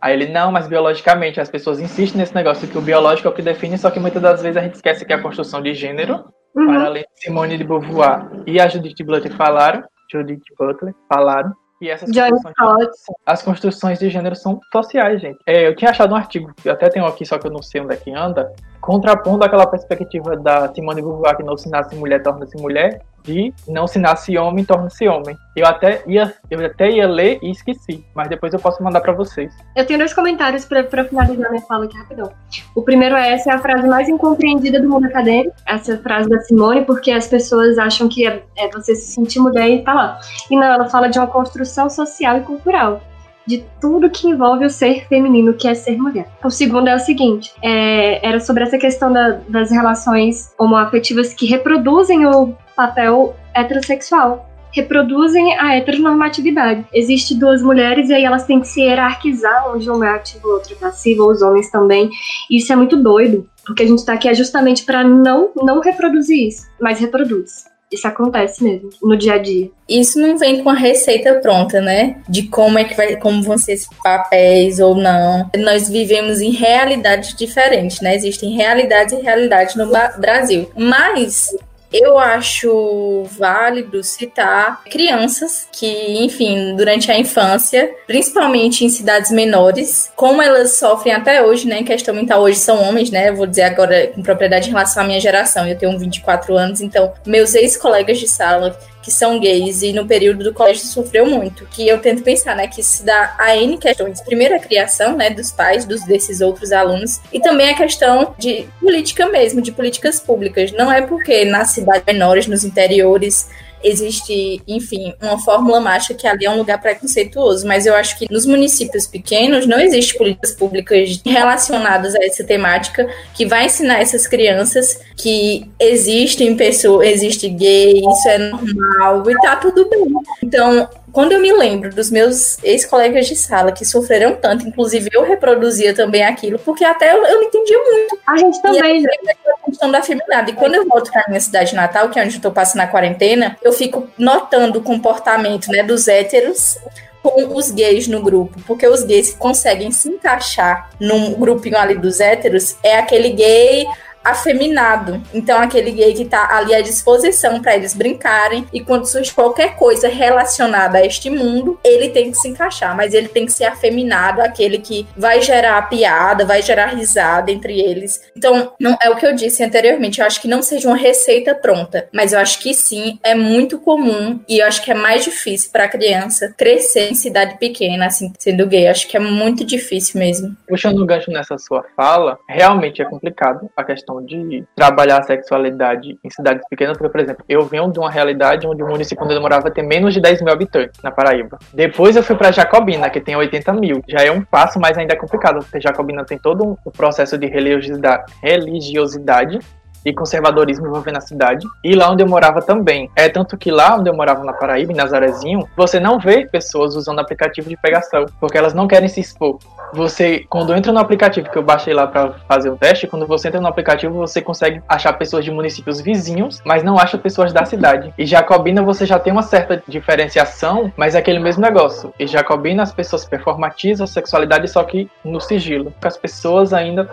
Aí 0.01 0.15
ele, 0.15 0.33
não, 0.33 0.51
mas 0.51 0.67
biologicamente, 0.67 1.41
as 1.41 1.51
pessoas 1.51 1.79
insistem 1.79 2.19
nesse 2.19 2.35
negócio 2.35 2.67
que 2.67 2.79
o 2.79 2.81
biológico 2.81 3.29
é 3.29 3.31
o 3.31 3.35
que 3.35 3.43
define, 3.43 3.77
só 3.77 3.91
que 3.91 4.01
muitas 4.01 4.23
das 4.23 4.41
vezes 4.41 4.57
a 4.57 4.63
gente 4.63 4.75
esquece 4.75 5.05
que 5.05 5.13
é 5.13 5.17
a 5.17 5.23
construção 5.23 5.61
de 5.61 5.75
gênero, 5.75 6.25
uhum. 6.55 6.67
para 6.67 6.85
além 6.87 7.03
de 7.03 7.23
Simone 7.23 7.59
de 7.59 7.65
Beauvoir 7.65 8.27
e 8.47 8.59
a 8.59 8.67
Judith 8.67 9.05
Butler 9.05 9.37
falaram, 9.37 9.85
Judith 10.11 10.43
Butler 10.59 10.95
falaram, 11.07 11.53
e 11.83 11.89
essas 11.89 12.11
construções, 12.11 12.89
as 13.25 13.43
construções 13.43 13.99
de 13.99 14.11
gênero 14.11 14.37
são 14.37 14.61
sociais, 14.71 15.21
gente. 15.21 15.39
É, 15.47 15.67
eu 15.67 15.75
tinha 15.75 15.91
achado 15.91 16.13
um 16.13 16.17
artigo, 16.17 16.53
eu 16.63 16.73
até 16.73 16.89
tenho 16.91 17.07
aqui, 17.07 17.25
só 17.25 17.39
que 17.39 17.47
eu 17.47 17.51
não 17.51 17.63
sei 17.63 17.81
onde 17.81 17.95
é 17.95 17.97
que 17.97 18.11
anda, 18.11 18.53
contrapondo 18.81 19.45
aquela 19.45 19.67
perspectiva 19.67 20.37
da 20.37 20.73
Simone 20.75 21.01
de 21.01 21.07
Beauvoir 21.07 21.37
que 21.37 21.43
não 21.43 21.57
se 21.57 21.71
nasce 21.71 21.95
mulher, 21.95 22.23
torna-se 22.23 22.57
mulher, 22.61 23.01
de 23.23 23.53
não 23.69 23.87
se 23.87 23.99
nasce 23.99 24.37
homem, 24.37 24.65
torna-se 24.65 25.07
homem. 25.09 25.37
Eu 25.57 25.67
até 25.67 26.03
ia, 26.07 26.35
eu 26.51 26.65
até 26.65 26.91
ia 26.91 27.07
ler 27.07 27.39
e 27.43 27.51
esqueci, 27.51 28.05
mas 28.15 28.29
depois 28.29 28.53
eu 28.53 28.61
posso 28.61 28.83
mandar 28.83 29.01
para 29.01 29.13
vocês. 29.13 29.53
Eu 29.77 29.87
tenho 29.87 29.99
dois 29.99 30.15
comentários 30.15 30.65
para 30.65 31.05
finalizar 31.05 31.51
minha 31.51 31.63
fala 31.63 31.85
aqui 31.85 31.97
rapidão. 31.97 32.33
O 32.75 32.83
primeiro 32.83 33.17
é 33.17 33.33
essa 33.33 33.51
é 33.51 33.55
a 33.55 33.59
frase 33.59 33.87
mais 33.87 34.09
incompreendida 34.09 34.81
do 34.81 34.89
mundo 34.89 35.07
acadêmico, 35.07 35.55
essa 35.67 35.99
frase 35.99 36.29
da 36.29 36.41
Simone, 36.41 36.85
porque 36.85 37.11
as 37.11 37.27
pessoas 37.27 37.79
acham 37.79 38.09
que 38.09 38.27
é, 38.27 38.43
é 38.57 38.69
você 38.69 38.95
se 38.95 39.13
sentir 39.13 39.41
mulher 39.41 39.69
e 39.69 39.83
tá 39.83 39.93
lá. 39.93 40.21
E 40.51 40.57
não, 40.57 40.67
ela 40.67 40.89
fala 40.89 41.09
de 41.09 41.19
uma 41.19 41.27
construção 41.27 41.91
social 41.91 42.39
e 42.39 42.41
cultural 42.43 43.01
de 43.47 43.65
tudo 43.81 44.09
que 44.09 44.29
envolve 44.29 44.65
o 44.65 44.71
ser 44.71 45.07
feminino, 45.09 45.55
que 45.55 45.67
é 45.67 45.75
ser 45.75 45.97
mulher. 45.97 46.29
O 46.45 46.51
segundo 46.51 46.89
é 46.89 46.95
o 46.95 47.01
seguinte: 47.01 47.53
é, 47.63 48.25
era 48.27 48.39
sobre 48.39 48.63
essa 48.63 48.79
questão 48.79 49.13
da, 49.13 49.41
das 49.49 49.73
relações 49.73 50.53
homoafetivas 50.57 51.35
que 51.35 51.47
reproduzem 51.47 52.27
o 52.27 52.55
papel 52.81 53.37
heterossexual 53.55 54.47
reproduzem 54.73 55.59
a 55.59 55.77
heteronormatividade. 55.77 56.87
Existem 56.95 57.39
duas 57.39 57.61
mulheres 57.61 58.09
e 58.09 58.15
aí 58.15 58.25
elas 58.25 58.45
têm 58.45 58.61
que 58.61 58.69
se 58.69 58.81
hierarquizar, 58.81 59.69
onde 59.69 59.91
uma 59.91 60.07
é 60.07 60.11
ativa 60.15 60.47
outra 60.47 60.73
é 60.73 60.77
passiva, 60.77 61.25
os 61.25 61.43
homens 61.43 61.71
também. 61.71 62.09
Isso 62.49 62.73
é 62.73 62.77
muito 62.77 62.97
doido, 62.97 63.49
porque 63.67 63.83
a 63.83 63.87
gente 63.87 63.99
está 63.99 64.15
aqui 64.15 64.29
é 64.29 64.35
justamente 64.35 64.85
para 64.85 65.03
não, 65.03 65.51
não 65.57 65.81
reproduzir 65.81 66.49
isso, 66.49 66.67
mas 66.81 67.01
reproduz. 67.01 67.69
Isso 67.91 68.07
acontece 68.07 68.63
mesmo 68.63 68.89
no 69.03 69.17
dia 69.17 69.35
a 69.35 69.39
dia. 69.39 69.69
Isso 69.89 70.21
não 70.21 70.39
vem 70.39 70.63
com 70.63 70.71
a 70.71 70.75
receita 70.75 71.35
pronta, 71.41 71.81
né? 71.81 72.23
De 72.29 72.45
como 72.45 72.79
é 72.79 72.85
que 72.85 72.97
vai, 72.97 73.17
como 73.17 73.43
vão 73.43 73.59
ser 73.59 73.73
esses 73.73 73.89
papéis 74.01 74.79
ou 74.79 74.95
não. 74.95 75.51
Nós 75.59 75.89
vivemos 75.89 76.41
em 76.41 76.51
realidades 76.51 77.35
diferentes, 77.35 78.01
né? 78.01 78.15
Existem 78.15 78.55
realidades 78.55 79.13
e 79.13 79.21
realidades 79.21 79.75
no 79.75 79.91
Brasil. 80.21 80.71
Mas 80.77 81.51
eu 81.93 82.19
acho 82.19 83.25
válido 83.25 84.03
citar 84.03 84.83
crianças 84.85 85.69
que, 85.73 86.25
enfim, 86.25 86.77
durante 86.77 87.11
a 87.11 87.19
infância, 87.19 87.91
principalmente 88.07 88.85
em 88.85 88.89
cidades 88.89 89.31
menores, 89.31 90.11
como 90.15 90.41
elas 90.41 90.73
sofrem 90.73 91.13
até 91.13 91.43
hoje, 91.43 91.67
né? 91.67 91.81
Em 91.81 91.85
questão 91.85 92.15
mental, 92.15 92.43
hoje 92.43 92.59
são 92.59 92.81
homens, 92.83 93.11
né? 93.11 93.33
Vou 93.33 93.47
dizer 93.47 93.63
agora 93.63 94.09
com 94.09 94.23
propriedade 94.23 94.69
em 94.69 94.73
relação 94.73 95.03
à 95.03 95.07
minha 95.07 95.21
geração. 95.21 95.67
Eu 95.67 95.77
tenho 95.77 95.99
24 95.99 96.57
anos, 96.57 96.81
então 96.81 97.13
meus 97.27 97.55
ex-colegas 97.55 98.19
de 98.19 98.29
sala 98.29 98.79
que 99.03 99.11
são 99.11 99.41
gays 99.41 99.83
e 99.83 99.93
no 99.93 100.07
período 100.07 100.45
do 100.45 100.53
colégio 100.53 100.85
sofreu 100.85 101.27
muito. 101.27 101.67
Que 101.67 101.87
eu 101.89 101.99
tento 101.99 102.23
pensar, 102.23 102.55
né, 102.55 102.67
que 102.67 102.83
se 102.83 103.05
dá 103.05 103.35
a 103.39 103.57
N 103.57 103.79
questões. 103.79 104.21
Primeiro 104.21 104.55
a 104.55 104.59
criação, 104.59 105.17
né, 105.17 105.31
dos 105.31 105.51
pais, 105.51 105.85
dos 105.85 106.05
desses 106.05 106.41
outros 106.41 106.73
alunos, 106.73 107.21
e 107.33 107.41
também 107.41 107.71
a 107.71 107.77
questão 107.77 108.35
de 108.39 108.67
política 108.81 109.29
mesmo, 109.29 109.63
de 109.63 109.73
políticas 109.73 110.21
públicas. 110.21 110.73
Não 110.73 110.93
é 110.93 111.03
porque 111.03 111.45
nas 111.45 111.71
cidades 111.71 112.05
menores, 112.07 112.47
nos 112.47 112.65
interiores, 112.65 113.49
existe, 113.83 114.63
enfim, 114.67 115.15
uma 115.21 115.39
fórmula 115.39 115.81
mágica 115.81 116.15
que 116.15 116.27
ali 116.27 116.47
é 116.47 116.51
um 116.51 116.59
lugar 116.59 116.81
preconceituoso, 116.81 117.67
mas 117.67 117.87
eu 117.87 117.95
acho 117.95 118.19
que 118.19 118.27
nos 118.31 118.47
municípios 118.47 119.07
pequenos 119.07 119.67
não 119.67 119.79
existe 119.79 120.17
políticas 120.17 120.53
públicas 120.53 121.21
relacionadas 121.25 122.15
a 122.15 122.25
essa 122.25 122.45
temática 122.45 123.09
que 123.35 123.47
vai 123.47 123.67
ensinar 123.67 124.01
essas 124.01 124.27
crianças 124.27 125.01
que 125.17 125.71
existem 125.79 126.57
pessoas, 126.57 127.09
existe 127.09 127.49
gay, 127.49 128.01
isso 128.01 128.29
é 128.29 128.39
normal 128.39 129.31
e 129.31 129.35
tá 129.43 129.57
tudo 129.57 129.89
bem. 129.89 130.07
Então, 130.43 130.89
quando 131.13 131.33
eu 131.33 131.41
me 131.41 131.53
lembro 131.53 131.95
dos 131.95 132.11
meus 132.11 132.63
ex-colegas 132.63 133.27
de 133.27 133.37
sala 133.37 133.73
que 133.73 133.85
sofreram 133.85 134.37
tanto, 134.37 134.67
inclusive 134.67 135.11
eu 135.13 135.23
reproduzia 135.25 135.95
também 135.95 136.23
aquilo, 136.23 136.59
porque 136.59 136.85
até 136.85 137.13
eu, 137.13 137.25
eu 137.25 137.37
não 137.37 137.43
entendia 137.43 137.79
muito. 137.79 138.19
A 138.27 138.37
gente 138.37 138.63
também. 138.63 139.03
E 139.03 139.31
a 139.31 139.67
questão 139.67 139.91
da 139.91 140.03
feminada. 140.03 140.51
E 140.51 140.55
quando 140.55 140.75
eu 140.75 140.87
volto 140.87 141.11
para 141.11 141.27
minha 141.29 141.41
cidade 141.41 141.75
natal, 141.75 142.09
que 142.09 142.19
é 142.19 142.25
onde 142.25 142.37
eu 142.37 142.43
tô 142.43 142.51
passando 142.51 142.83
a 142.83 142.87
quarentena, 142.87 143.57
eu 143.63 143.73
fico 143.73 144.09
notando 144.17 144.79
o 144.79 144.83
comportamento 144.83 145.71
né, 145.71 145.83
dos 145.83 146.09
héteros 146.09 146.79
com 147.23 147.55
os 147.55 147.71
gays 147.71 148.09
no 148.09 148.23
grupo, 148.23 148.59
porque 148.67 148.87
os 148.87 149.03
gays 149.03 149.31
que 149.31 149.37
conseguem 149.37 149.91
se 149.91 150.09
encaixar 150.09 150.91
num 150.99 151.35
grupinho 151.35 151.77
ali 151.77 151.95
dos 151.95 152.19
héteros 152.19 152.77
é 152.83 152.97
aquele 152.97 153.31
gay 153.31 153.87
afeminado. 154.25 155.21
Então, 155.33 155.61
aquele 155.61 155.91
gay 155.91 156.15
que 156.15 156.25
tá 156.25 156.57
ali 156.57 156.75
à 156.75 156.81
disposição 156.81 157.61
para 157.61 157.75
eles 157.75 157.95
brincarem 157.95 158.67
e 158.73 158.81
quando 158.81 159.07
surge 159.07 159.33
qualquer 159.33 159.77
coisa 159.77 160.09
relacionada 160.09 160.99
a 160.99 161.07
este 161.07 161.31
mundo, 161.31 161.79
ele 161.85 162.11
tem 162.11 162.31
que 162.31 162.37
se 162.37 162.49
encaixar, 162.49 162.97
mas 162.97 163.15
ele 163.15 163.29
tem 163.29 163.47
que 163.47 163.53
ser 163.53 163.65
afeminado, 163.65 164.41
aquele 164.41 164.79
que 164.79 165.07
vai 165.17 165.41
gerar 165.41 165.83
piada, 165.89 166.45
vai 166.45 166.63
gerar 166.63 166.87
risada 166.87 167.51
entre 167.51 167.81
eles. 167.81 168.23
Então, 168.37 168.73
não 168.79 168.97
é 169.03 169.11
o 169.11 169.17
que 169.17 169.27
eu 169.27 169.35
disse 169.35 169.63
anteriormente, 169.63 170.21
eu 170.21 170.27
acho 170.27 170.41
que 170.41 170.49
não 170.49 170.63
seja 170.63 170.89
uma 170.89 170.97
receita 170.97 171.55
pronta, 171.55 172.09
mas 172.13 172.33
eu 172.33 172.39
acho 172.39 172.59
que 172.61 172.75
sim, 172.75 173.19
é 173.23 173.35
muito 173.35 173.79
comum 173.79 174.41
e 174.49 174.59
eu 174.59 174.67
acho 174.67 174.83
que 174.83 174.91
é 174.91 174.95
mais 174.95 175.25
difícil 175.25 175.71
para 175.73 175.85
a 175.85 175.89
criança 175.89 176.55
crescer 176.57 177.11
em 177.11 177.15
cidade 177.15 177.59
pequena, 177.59 178.07
assim, 178.07 178.33
sendo 178.39 178.67
gay. 178.67 178.87
Eu 178.87 178.91
acho 178.91 179.09
que 179.09 179.17
é 179.17 179.21
muito 179.21 179.65
difícil 179.65 180.19
mesmo. 180.19 180.57
Puxando 180.69 180.99
o 181.01 181.07
gancho 181.07 181.31
nessa 181.31 181.57
sua 181.59 181.85
fala, 181.97 182.39
realmente 182.49 183.03
é 183.03 183.05
complicado 183.05 183.71
a 183.77 183.85
questão 183.85 184.10
questão 184.11 184.25
de 184.25 184.65
trabalhar 184.75 185.19
a 185.19 185.23
sexualidade 185.23 186.19
em 186.23 186.31
cidades 186.31 186.67
pequenas, 186.69 186.97
porque, 186.97 187.13
por 187.13 187.21
exemplo, 187.21 187.45
eu 187.49 187.63
venho 187.63 187.91
de 187.91 187.99
uma 187.99 188.11
realidade 188.11 188.67
onde 188.67 188.83
o 188.83 188.89
município 188.89 189.25
onde 189.25 189.35
eu 189.35 189.41
morava 189.41 189.71
tem 189.71 189.87
menos 189.87 190.13
de 190.13 190.21
10 190.21 190.43
mil 190.43 190.53
habitantes, 190.53 191.01
na 191.03 191.11
Paraíba. 191.11 191.59
Depois 191.73 192.17
eu 192.17 192.23
fui 192.23 192.37
para 192.37 192.51
Jacobina, 192.51 193.09
que 193.09 193.21
tem 193.21 193.37
80 193.37 193.73
mil. 193.75 194.03
Já 194.09 194.25
é 194.25 194.33
um 194.33 194.43
passo, 194.43 194.81
mas 194.81 194.99
ainda 194.99 195.13
é 195.13 195.17
complicado, 195.17 195.61
porque 195.61 195.81
Jacobina 195.81 196.25
tem 196.25 196.39
todo 196.39 196.65
um 196.65 196.91
processo 196.91 197.39
de 197.39 197.47
religiosidade, 197.47 198.33
religiosidade 198.43 199.59
e 200.05 200.15
conservadorismo 200.15 200.87
envolvendo 200.87 201.19
a 201.19 201.21
cidade. 201.21 201.67
E 201.85 201.95
lá 201.95 202.11
onde 202.11 202.23
eu 202.23 202.29
morava 202.29 202.63
também. 202.63 203.11
É 203.15 203.29
tanto 203.29 203.57
que 203.57 203.71
lá 203.71 203.97
onde 203.97 204.09
eu 204.09 204.15
morava 204.15 204.43
na 204.45 204.53
Paraíba, 204.53 204.93
em 204.93 204.97
Nazarezinho, 204.97 205.69
você 205.77 206.01
não 206.01 206.19
vê 206.19 206.47
pessoas 206.47 206.97
usando 206.97 207.19
aplicativo 207.19 207.69
de 207.69 207.77
pegação, 207.77 208.25
porque 208.41 208.57
elas 208.57 208.73
não 208.73 208.89
querem 208.89 209.09
se 209.09 209.21
expor. 209.21 209.59
Você, 209.93 210.45
quando 210.49 210.75
entra 210.75 210.93
no 210.93 211.01
aplicativo 211.01 211.51
que 211.51 211.59
eu 211.59 211.63
baixei 211.63 211.93
lá 211.93 212.07
para 212.07 212.33
fazer 212.49 212.71
o 212.71 212.77
teste, 212.77 213.07
quando 213.07 213.27
você 213.27 213.49
entra 213.49 213.61
no 213.61 213.67
aplicativo, 213.67 214.15
você 214.15 214.41
consegue 214.41 214.81
achar 214.89 215.13
pessoas 215.15 215.45
de 215.45 215.51
municípios 215.51 216.01
vizinhos, 216.01 216.61
mas 216.65 216.83
não 216.83 216.99
acha 216.99 217.19
pessoas 217.19 217.53
da 217.53 217.65
cidade. 217.65 218.15
E 218.17 218.25
Jacobina 218.25 218.83
você 218.83 219.05
já 219.05 219.19
tem 219.19 219.33
uma 219.33 219.43
certa 219.43 219.83
diferenciação, 219.89 220.93
mas 220.97 221.15
é 221.15 221.19
aquele 221.19 221.41
mesmo 221.41 221.63
negócio. 221.63 222.13
E 222.19 222.27
Jacobina 222.27 222.83
as 222.83 222.93
pessoas 222.93 223.25
performatizam 223.25 224.05
a 224.05 224.09
sexualidade 224.09 224.69
só 224.69 224.83
que 224.85 225.11
no 225.25 225.41
sigilo. 225.41 225.93
As 226.03 226.17
pessoas 226.17 226.73
ainda 226.73 227.09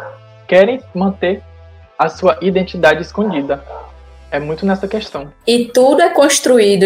querem 0.47 0.81
manter 0.93 1.41
a 1.97 2.09
sua 2.09 2.37
identidade 2.41 3.01
escondida. 3.01 3.63
É 4.29 4.39
muito 4.39 4.65
nessa 4.65 4.87
questão. 4.87 5.31
E 5.45 5.65
tudo 5.65 6.01
é 6.01 6.09
construído 6.09 6.85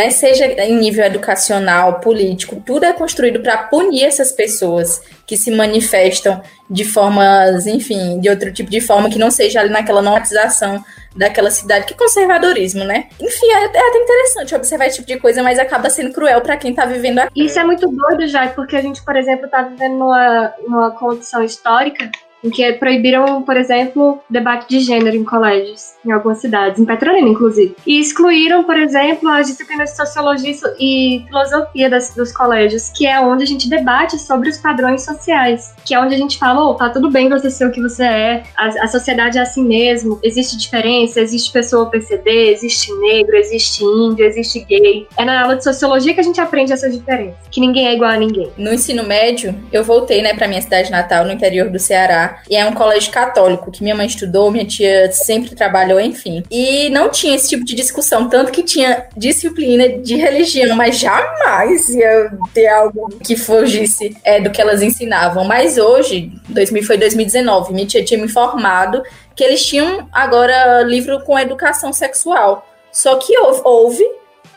né, 0.00 0.10
seja 0.10 0.46
em 0.46 0.78
nível 0.78 1.04
educacional, 1.04 2.00
político, 2.00 2.62
tudo 2.64 2.84
é 2.84 2.92
construído 2.92 3.40
para 3.40 3.58
punir 3.64 4.04
essas 4.04 4.32
pessoas 4.32 5.02
que 5.26 5.36
se 5.36 5.50
manifestam 5.50 6.40
de 6.70 6.84
formas, 6.84 7.66
enfim, 7.66 8.18
de 8.18 8.30
outro 8.30 8.50
tipo 8.50 8.70
de 8.70 8.80
forma 8.80 9.10
que 9.10 9.18
não 9.18 9.30
seja 9.30 9.60
ali 9.60 9.68
naquela 9.68 10.00
normatização 10.00 10.82
daquela 11.14 11.50
cidade, 11.50 11.86
que 11.86 11.94
conservadorismo, 11.94 12.84
né? 12.84 13.08
Enfim, 13.20 13.46
é, 13.46 13.64
é, 13.64 13.66
até 13.66 13.98
interessante 13.98 14.54
observar 14.54 14.86
esse 14.86 14.96
tipo 14.96 15.08
de 15.08 15.18
coisa, 15.18 15.42
mas 15.42 15.58
acaba 15.58 15.90
sendo 15.90 16.12
cruel 16.12 16.40
para 16.40 16.56
quem 16.56 16.72
tá 16.72 16.86
vivendo 16.86 17.18
aqui. 17.18 17.44
Isso 17.44 17.58
é 17.58 17.64
muito 17.64 17.86
doido 17.88 18.26
já, 18.28 18.48
porque 18.48 18.76
a 18.76 18.80
gente, 18.80 19.02
por 19.02 19.16
exemplo, 19.16 19.48
tá 19.48 19.62
vivendo 19.62 19.98
numa, 19.98 20.54
numa 20.64 20.90
condição 20.92 21.42
histórica 21.42 22.10
em 22.42 22.50
que 22.50 22.72
proibiram, 22.74 23.42
por 23.42 23.56
exemplo, 23.56 24.20
debate 24.28 24.68
de 24.68 24.80
gênero 24.80 25.16
em 25.16 25.24
colégios, 25.24 25.94
em 26.04 26.10
algumas 26.10 26.38
cidades, 26.38 26.80
em 26.80 26.84
Petrolina, 26.84 27.28
inclusive. 27.28 27.76
E 27.86 28.00
excluíram, 28.00 28.64
por 28.64 28.78
exemplo, 28.78 29.28
as 29.28 29.46
disciplinas 29.46 29.90
de 29.90 29.96
sociologia 29.96 30.54
e 30.78 31.24
filosofia 31.26 31.90
das, 31.90 32.14
dos 32.14 32.32
colégios, 32.32 32.90
que 32.90 33.06
é 33.06 33.20
onde 33.20 33.44
a 33.44 33.46
gente 33.46 33.68
debate 33.68 34.18
sobre 34.18 34.48
os 34.48 34.58
padrões 34.58 35.04
sociais, 35.04 35.74
que 35.84 35.94
é 35.94 36.00
onde 36.00 36.14
a 36.14 36.18
gente 36.18 36.38
fala, 36.38 36.68
oh, 36.68 36.74
tá 36.74 36.88
tudo 36.88 37.10
bem 37.10 37.28
você 37.28 37.50
ser 37.50 37.66
o 37.66 37.70
que 37.70 37.80
você 37.80 38.04
é, 38.04 38.42
a, 38.56 38.66
a 38.66 38.88
sociedade 38.88 39.38
é 39.38 39.42
assim 39.42 39.64
mesmo, 39.64 40.18
existe 40.22 40.56
diferença, 40.56 41.20
existe 41.20 41.52
pessoa 41.52 41.90
PCD, 41.90 42.50
existe 42.50 42.92
negro, 42.94 43.36
existe 43.36 43.84
índio, 43.84 44.24
existe 44.24 44.60
gay. 44.60 45.06
É 45.18 45.24
na 45.24 45.42
aula 45.42 45.56
de 45.56 45.64
sociologia 45.64 46.14
que 46.14 46.20
a 46.20 46.24
gente 46.24 46.40
aprende 46.40 46.72
essas 46.72 46.92
diferenças, 46.96 47.36
que 47.50 47.60
ninguém 47.60 47.88
é 47.88 47.94
igual 47.94 48.10
a 48.10 48.16
ninguém. 48.16 48.50
No 48.56 48.72
ensino 48.72 49.04
médio, 49.04 49.54
eu 49.72 49.84
voltei, 49.84 50.22
né, 50.22 50.34
pra 50.34 50.48
minha 50.48 50.60
cidade 50.60 50.90
natal, 50.90 51.24
no 51.24 51.32
interior 51.32 51.68
do 51.68 51.78
Ceará, 51.78 52.29
e 52.48 52.56
é 52.56 52.64
um 52.66 52.72
colégio 52.72 53.12
católico 53.12 53.70
que 53.70 53.82
minha 53.82 53.94
mãe 53.94 54.06
estudou, 54.06 54.50
minha 54.50 54.64
tia 54.64 55.10
sempre 55.12 55.54
trabalhou, 55.54 56.00
enfim. 56.00 56.42
E 56.50 56.88
não 56.90 57.08
tinha 57.08 57.34
esse 57.34 57.48
tipo 57.48 57.64
de 57.64 57.74
discussão, 57.74 58.28
tanto 58.28 58.52
que 58.52 58.62
tinha 58.62 59.06
disciplina 59.16 59.88
de 59.88 60.16
religião, 60.16 60.76
mas 60.76 60.98
jamais 60.98 61.88
ia 61.88 62.32
ter 62.52 62.68
algo 62.68 63.08
que 63.24 63.36
fugisse 63.36 64.16
é, 64.24 64.40
do 64.40 64.50
que 64.50 64.60
elas 64.60 64.82
ensinavam. 64.82 65.44
Mas 65.44 65.78
hoje, 65.78 66.32
2000 66.48 66.82
foi 66.84 66.96
2019, 66.96 67.72
minha 67.72 67.86
tia 67.86 68.04
tinha 68.04 68.18
me 68.18 68.26
informado 68.26 69.02
que 69.34 69.44
eles 69.44 69.64
tinham 69.64 70.08
agora 70.12 70.82
livro 70.82 71.20
com 71.20 71.38
educação 71.38 71.92
sexual. 71.92 72.66
Só 72.92 73.16
que 73.16 73.36
houve, 73.38 73.60
houve 73.64 74.04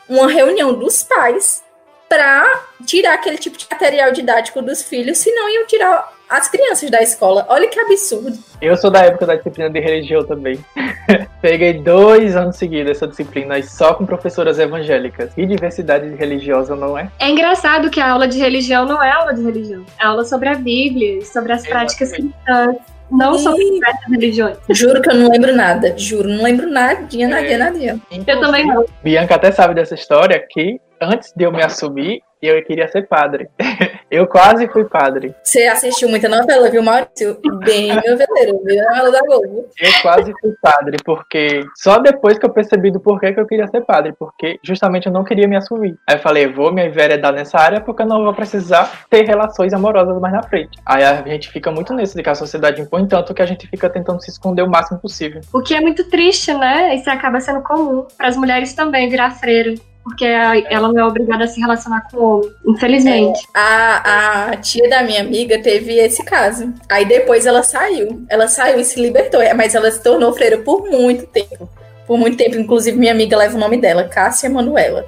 uma 0.10 0.28
reunião 0.28 0.74
dos 0.74 1.04
pais 1.04 1.64
para 2.10 2.46
tirar 2.86 3.16
aquele 3.16 3.38
tipo 3.38 3.58
de 3.58 3.66
material 3.70 4.12
didático 4.12 4.62
dos 4.62 4.84
filhos, 4.84 5.18
senão 5.18 5.50
iam 5.50 5.66
tirar 5.66 6.13
as 6.34 6.50
crianças 6.50 6.90
da 6.90 7.02
escola. 7.02 7.46
Olha 7.48 7.68
que 7.68 7.80
absurdo. 7.80 8.36
Eu 8.60 8.76
sou 8.76 8.90
da 8.90 9.06
época 9.06 9.28
da 9.28 9.36
disciplina 9.36 9.70
de 9.70 9.80
religião 9.80 10.26
também. 10.26 10.58
Peguei 11.42 11.74
dois 11.74 12.36
anos 12.36 12.56
seguidos 12.56 12.92
essa 12.92 13.08
disciplina 13.08 13.60
e 13.60 13.64
só 13.64 13.94
com 13.94 14.04
professoras 14.04 14.58
evangélicas. 14.58 15.32
E 15.38 15.46
diversidade 15.46 16.10
religiosa 16.16 16.76
não 16.76 16.98
é? 16.98 17.08
É 17.20 17.30
engraçado 17.30 17.92
que 17.92 18.00
a 18.00 18.10
aula 18.10 18.28
de 18.28 18.40
religião 18.40 18.86
não 18.86 19.02
é 19.04 19.12
aula 19.12 19.34
de 19.34 19.44
religião. 19.44 19.86
É 20.00 20.06
aula 20.06 20.26
sobre 20.26 20.50
a 20.50 20.56
Bíblia, 20.56 21.24
sobre 21.24 21.54
as 21.54 21.68
práticas 21.68 22.12
cristãs. 22.12 22.78
Não 23.12 23.38
sobre 23.38 23.64
diversas 23.70 24.10
religiões. 24.10 24.58
Juro 24.72 25.00
que 25.00 25.12
eu 25.12 25.16
não 25.16 25.30
lembro 25.30 25.56
nada. 25.56 25.96
Juro, 25.96 26.28
não 26.28 26.44
lembro 26.44 26.68
nadinha, 26.68 27.28
nadinha, 27.28 27.54
é. 27.54 27.58
nadinha. 27.58 28.02
Eu 28.26 28.40
também 28.40 28.66
não. 28.66 28.86
Bianca 29.04 29.36
até 29.36 29.52
sabe 29.52 29.76
dessa 29.76 29.94
história 29.94 30.44
que 30.50 30.80
antes 31.00 31.32
de 31.36 31.44
eu 31.44 31.52
me 31.52 31.62
assumir, 31.62 32.24
eu 32.48 32.64
queria 32.64 32.88
ser 32.88 33.08
padre. 33.08 33.50
Eu 34.14 34.28
quase 34.28 34.68
fui 34.68 34.86
padre. 34.86 35.34
Você 35.44 35.64
assistiu 35.64 36.08
muita 36.08 36.30
novela, 36.30 36.70
viu, 36.70 36.84
Maurício? 36.84 37.36
Bem 37.66 37.88
noveleiro, 37.98 38.62
viu? 38.64 38.84
Novela 38.84 39.12
da 39.12 39.22
Globo. 39.22 39.66
Eu 39.82 39.92
quase 40.04 40.32
fui 40.40 40.54
padre, 40.62 40.98
porque 41.04 41.66
só 41.76 41.98
depois 41.98 42.38
que 42.38 42.46
eu 42.46 42.52
percebi 42.52 42.92
do 42.92 43.00
porquê 43.00 43.34
que 43.34 43.40
eu 43.40 43.48
queria 43.48 43.66
ser 43.66 43.82
padre, 43.82 44.14
porque 44.14 44.60
justamente 44.62 45.08
eu 45.08 45.12
não 45.12 45.24
queria 45.24 45.48
me 45.48 45.56
assumir. 45.56 45.98
Aí 46.08 46.18
eu 46.18 46.22
falei, 46.22 46.46
vou 46.46 46.72
me 46.72 46.86
enveredar 46.86 47.34
nessa 47.34 47.58
área 47.58 47.82
porque 47.82 48.04
eu 48.04 48.06
não 48.06 48.24
vou 48.24 48.36
precisar 48.36 49.04
ter 49.10 49.26
relações 49.26 49.74
amorosas 49.74 50.22
mais 50.22 50.34
na 50.36 50.44
frente. 50.44 50.78
Aí 50.86 51.04
a 51.04 51.24
gente 51.24 51.50
fica 51.50 51.72
muito 51.72 51.92
nesse 51.92 52.16
de 52.16 52.22
que 52.22 52.30
a 52.30 52.36
sociedade 52.36 52.84
impõe 52.84 53.08
tanto 53.08 53.34
que 53.34 53.42
a 53.42 53.48
gente 53.48 53.68
fica 53.68 53.90
tentando 53.90 54.22
se 54.22 54.30
esconder 54.30 54.62
o 54.62 54.70
máximo 54.70 55.00
possível. 55.00 55.42
O 55.52 55.60
que 55.60 55.74
é 55.74 55.82
muito 55.82 56.04
triste, 56.08 56.54
né? 56.54 56.94
Isso 56.94 57.10
acaba 57.10 57.40
sendo 57.40 57.64
comum 57.64 58.06
para 58.16 58.28
as 58.28 58.38
mulheres 58.38 58.74
também 58.74 59.10
virar 59.10 59.32
freira 59.32 59.74
porque 60.04 60.26
ela 60.26 60.92
não 60.92 61.00
é 61.00 61.06
obrigada 61.06 61.46
a 61.46 61.48
se 61.48 61.60
relacionar 61.60 62.08
com 62.12 62.18
o 62.18 62.40
homem, 62.40 62.52
infelizmente. 62.68 63.48
É, 63.56 63.60
a, 63.60 64.50
a 64.52 64.58
tia 64.58 64.90
da 64.90 65.02
minha 65.04 65.22
amiga 65.22 65.62
teve 65.62 65.94
esse 65.98 66.24
caso. 66.26 66.74
Aí 66.90 67.06
depois 67.06 67.46
ela 67.46 67.64
saiu. 67.64 68.26
Ela 68.30 68.48
saiu 68.48 68.80
e 68.80 68.86
se 68.86 69.00
libertou, 69.02 69.42
mas 69.56 69.74
ela 69.74 69.90
se 69.90 70.04
tornou 70.04 70.34
freira 70.34 70.58
por 70.58 70.90
muito 70.90 71.26
tempo 71.28 71.70
por 72.08 72.18
muito 72.18 72.38
tempo. 72.38 72.58
Inclusive, 72.58 72.98
minha 72.98 73.12
amiga 73.12 73.38
leva 73.38 73.56
o 73.56 73.60
nome 73.60 73.78
dela, 73.78 74.04
Cássia 74.06 74.50
Manuela. 74.50 75.06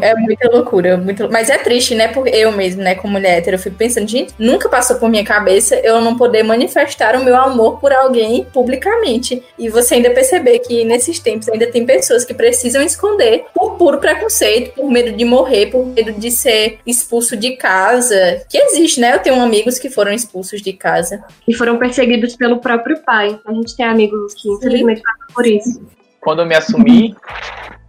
É, 0.00 0.10
é, 0.10 0.14
muita 0.14 0.48
loucura. 0.50 0.96
Muito, 0.96 1.30
mas 1.30 1.50
é 1.50 1.58
triste, 1.58 1.94
né? 1.94 2.08
Porque 2.08 2.30
eu 2.30 2.52
mesmo, 2.52 2.82
né, 2.82 2.94
como 2.94 3.14
mulher 3.14 3.38
hétero, 3.38 3.56
eu 3.56 3.60
fico 3.60 3.76
pensando, 3.76 4.08
gente, 4.08 4.34
nunca 4.38 4.68
passou 4.68 4.96
por 4.96 5.08
minha 5.08 5.24
cabeça 5.24 5.76
eu 5.76 6.00
não 6.00 6.16
poder 6.16 6.42
manifestar 6.42 7.16
o 7.16 7.24
meu 7.24 7.36
amor 7.36 7.78
por 7.78 7.92
alguém 7.92 8.46
publicamente. 8.52 9.42
E 9.58 9.68
você 9.68 9.96
ainda 9.96 10.10
perceber 10.10 10.60
que 10.60 10.84
nesses 10.84 11.18
tempos 11.18 11.48
ainda 11.48 11.66
tem 11.66 11.84
pessoas 11.84 12.24
que 12.24 12.34
precisam 12.34 12.82
esconder 12.82 13.44
por 13.54 13.76
puro 13.76 13.98
preconceito, 13.98 14.74
por 14.74 14.90
medo 14.90 15.12
de 15.12 15.24
morrer, 15.24 15.66
por 15.66 15.84
medo 15.86 16.12
de 16.12 16.30
ser 16.30 16.78
expulso 16.86 17.36
de 17.36 17.56
casa. 17.56 18.42
Que 18.48 18.58
existe, 18.58 19.00
né? 19.00 19.14
Eu 19.14 19.18
tenho 19.18 19.40
amigos 19.40 19.78
que 19.78 19.90
foram 19.90 20.12
expulsos 20.12 20.62
de 20.62 20.72
casa. 20.72 21.22
E 21.46 21.54
foram 21.54 21.78
perseguidos 21.78 22.36
pelo 22.36 22.58
próprio 22.58 22.98
pai. 23.04 23.38
A 23.44 23.52
gente 23.52 23.76
tem 23.76 23.86
amigos 23.86 24.34
que, 24.34 24.48
infelizmente, 24.48 25.02
passam 25.02 25.26
por 25.34 25.45
isso. 25.48 25.80
Quando 26.20 26.40
eu 26.40 26.46
me 26.46 26.54
assumi, 26.54 27.16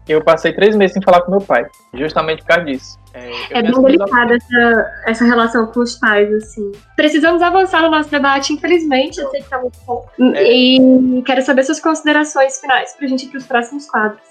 eu 0.07 0.23
passei 0.23 0.53
três 0.53 0.75
meses 0.75 0.93
sem 0.93 1.01
falar 1.01 1.21
com 1.21 1.31
meu 1.31 1.41
pai, 1.41 1.65
justamente 1.93 2.41
por 2.41 2.47
causa 2.47 2.65
disso. 2.65 2.97
É, 3.13 3.59
é 3.59 3.61
bem 3.61 3.81
delicada 3.81 4.35
essa, 4.35 4.91
essa 5.07 5.25
relação 5.25 5.67
com 5.67 5.79
os 5.79 5.95
pais, 5.95 6.31
assim. 6.33 6.71
Precisamos 6.95 7.41
avançar 7.41 7.81
no 7.81 7.89
nosso 7.89 8.09
debate, 8.09 8.53
infelizmente, 8.53 9.19
eu 9.19 9.29
sei 9.31 9.41
que 9.41 9.49
tá 9.49 9.59
muito 9.59 9.77
bom. 9.85 10.07
É. 10.35 10.43
E 10.43 11.23
quero 11.25 11.41
saber 11.41 11.63
suas 11.63 11.79
considerações 11.79 12.59
finais 12.59 12.93
pra 12.95 13.07
gente 13.07 13.25
ir 13.25 13.29
pros 13.29 13.45
próximos 13.45 13.89
quadros. 13.89 14.21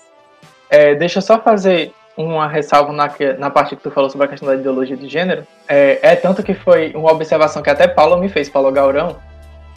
É, 0.70 0.94
deixa 0.94 1.18
eu 1.18 1.22
só 1.22 1.38
fazer 1.40 1.92
uma 2.16 2.48
ressalva 2.48 2.92
na, 2.92 3.10
na 3.38 3.50
parte 3.50 3.76
que 3.76 3.82
tu 3.82 3.90
falou 3.90 4.08
sobre 4.08 4.26
a 4.26 4.30
questão 4.30 4.48
da 4.48 4.54
ideologia 4.54 4.96
de 4.96 5.08
gênero. 5.08 5.46
É, 5.68 5.98
é 6.02 6.16
tanto 6.16 6.42
que 6.42 6.54
foi 6.54 6.92
uma 6.94 7.12
observação 7.12 7.62
que 7.62 7.68
até 7.68 7.86
Paulo 7.86 8.16
me 8.16 8.28
fez, 8.28 8.48
Paulo 8.48 8.72
Gaurão, 8.72 9.16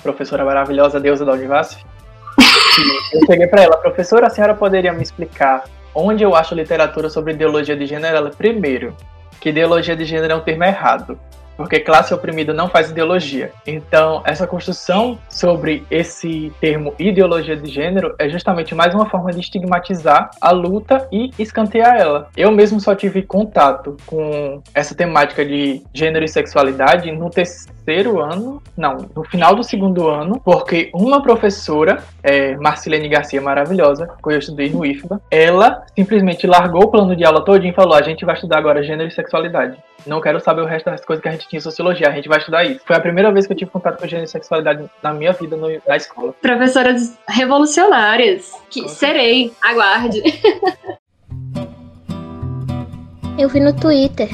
professora 0.02 0.46
maravilhosa, 0.46 1.00
deusa 1.00 1.26
da 1.26 1.34
Univasf, 1.34 1.84
eu 3.14 3.26
cheguei 3.26 3.48
para 3.48 3.64
ela, 3.64 3.78
professora, 3.78 4.28
a 4.28 4.30
senhora 4.30 4.54
poderia 4.54 4.94
me 4.94 5.04
explicar 5.04 5.64
onde 5.94 6.24
eu 6.24 6.36
acho 6.36 6.56
literatura 6.56 7.10
sobre 7.10 7.34
ideologia 7.34 7.76
de 7.76 7.86
gênero? 7.86 8.16
Ela, 8.16 8.30
primeiro, 8.30 8.96
que 9.40 9.50
ideologia 9.50 9.96
de 9.96 10.06
gênero 10.06 10.34
é 10.34 10.36
um 10.36 10.42
termo 10.42 10.64
errado 10.64 11.20
porque 11.60 11.82
classe 11.82 12.14
oprimida 12.14 12.54
não 12.54 12.70
faz 12.70 12.90
ideologia. 12.90 13.52
Então, 13.68 14.24
essa 14.26 14.48
construção 14.48 15.20
sobre 15.28 15.84
esse 15.92 16.54
termo 16.62 16.96
ideologia 16.98 17.58
de 17.58 17.70
gênero 17.70 18.16
é 18.18 18.30
justamente 18.30 18.74
mais 18.74 18.96
uma 18.96 19.10
forma 19.10 19.30
de 19.34 19.42
estigmatizar 19.42 20.32
a 20.40 20.52
luta 20.52 21.06
e 21.12 21.32
escantear 21.38 21.98
ela. 21.98 22.30
Eu 22.38 22.50
mesmo 22.50 22.80
só 22.80 22.96
tive 22.96 23.24
contato 23.24 23.98
com 24.06 24.62
essa 24.74 24.96
temática 24.96 25.46
de 25.46 25.84
gênero 25.94 26.24
e 26.24 26.30
sexualidade 26.30 27.12
no 27.12 27.30
terceiro 27.30 28.22
ano, 28.22 28.64
não, 28.78 29.10
no 29.14 29.26
final 29.26 29.54
do 29.54 29.62
segundo 29.62 30.08
ano, 30.08 30.40
porque 30.40 30.90
uma 30.94 31.22
professora, 31.22 32.02
é, 32.24 32.56
Marcilene 32.56 33.10
Garcia, 33.10 33.42
maravilhosa, 33.42 34.08
que 34.24 34.30
eu 34.30 34.40
estudei 34.40 34.70
no 34.70 34.86
IFBA, 34.86 35.22
ela 35.30 35.84
simplesmente 35.94 36.48
largou 36.48 36.84
o 36.84 36.90
plano 36.90 37.18
de 37.18 37.26
aula 37.26 37.44
todo 37.44 37.66
e 37.66 37.74
falou: 37.74 37.96
a 37.96 38.02
gente 38.02 38.24
vai 38.24 38.36
estudar 38.36 38.60
agora 38.60 38.82
gênero 38.82 39.10
e 39.10 39.12
sexualidade. 39.12 39.78
Não 40.06 40.22
quero 40.22 40.40
saber 40.40 40.62
o 40.62 40.66
resto 40.66 40.86
das 40.86 41.04
coisas 41.04 41.22
que 41.22 41.28
a 41.28 41.32
gente 41.32 41.48
tinha 41.48 41.58
em 41.58 41.62
sociologia, 41.62 42.08
a 42.08 42.12
gente 42.12 42.28
vai 42.28 42.40
estudar 42.40 42.64
isso. 42.64 42.82
Foi 42.86 42.96
a 42.96 43.00
primeira 43.00 43.32
vez 43.32 43.46
que 43.46 43.54
eu 43.54 43.58
tive 43.58 43.72
contato 43.72 44.00
com 44.00 44.08
gênero 44.08 44.26
e 44.26 44.30
sexualidade 44.30 44.90
na 45.04 45.14
minha 45.14 45.34
vida 45.34 45.56
no, 45.56 45.68
na 45.88 45.98
escola. 45.98 46.34
Professoras 46.42 47.18
revolucionárias, 47.28 48.52
que 48.70 48.88
serei, 48.88 49.54
aguarde. 49.62 50.22
Eu 53.38 53.48
vi 53.48 53.62
no 53.62 53.74
Twitter. 53.74 54.28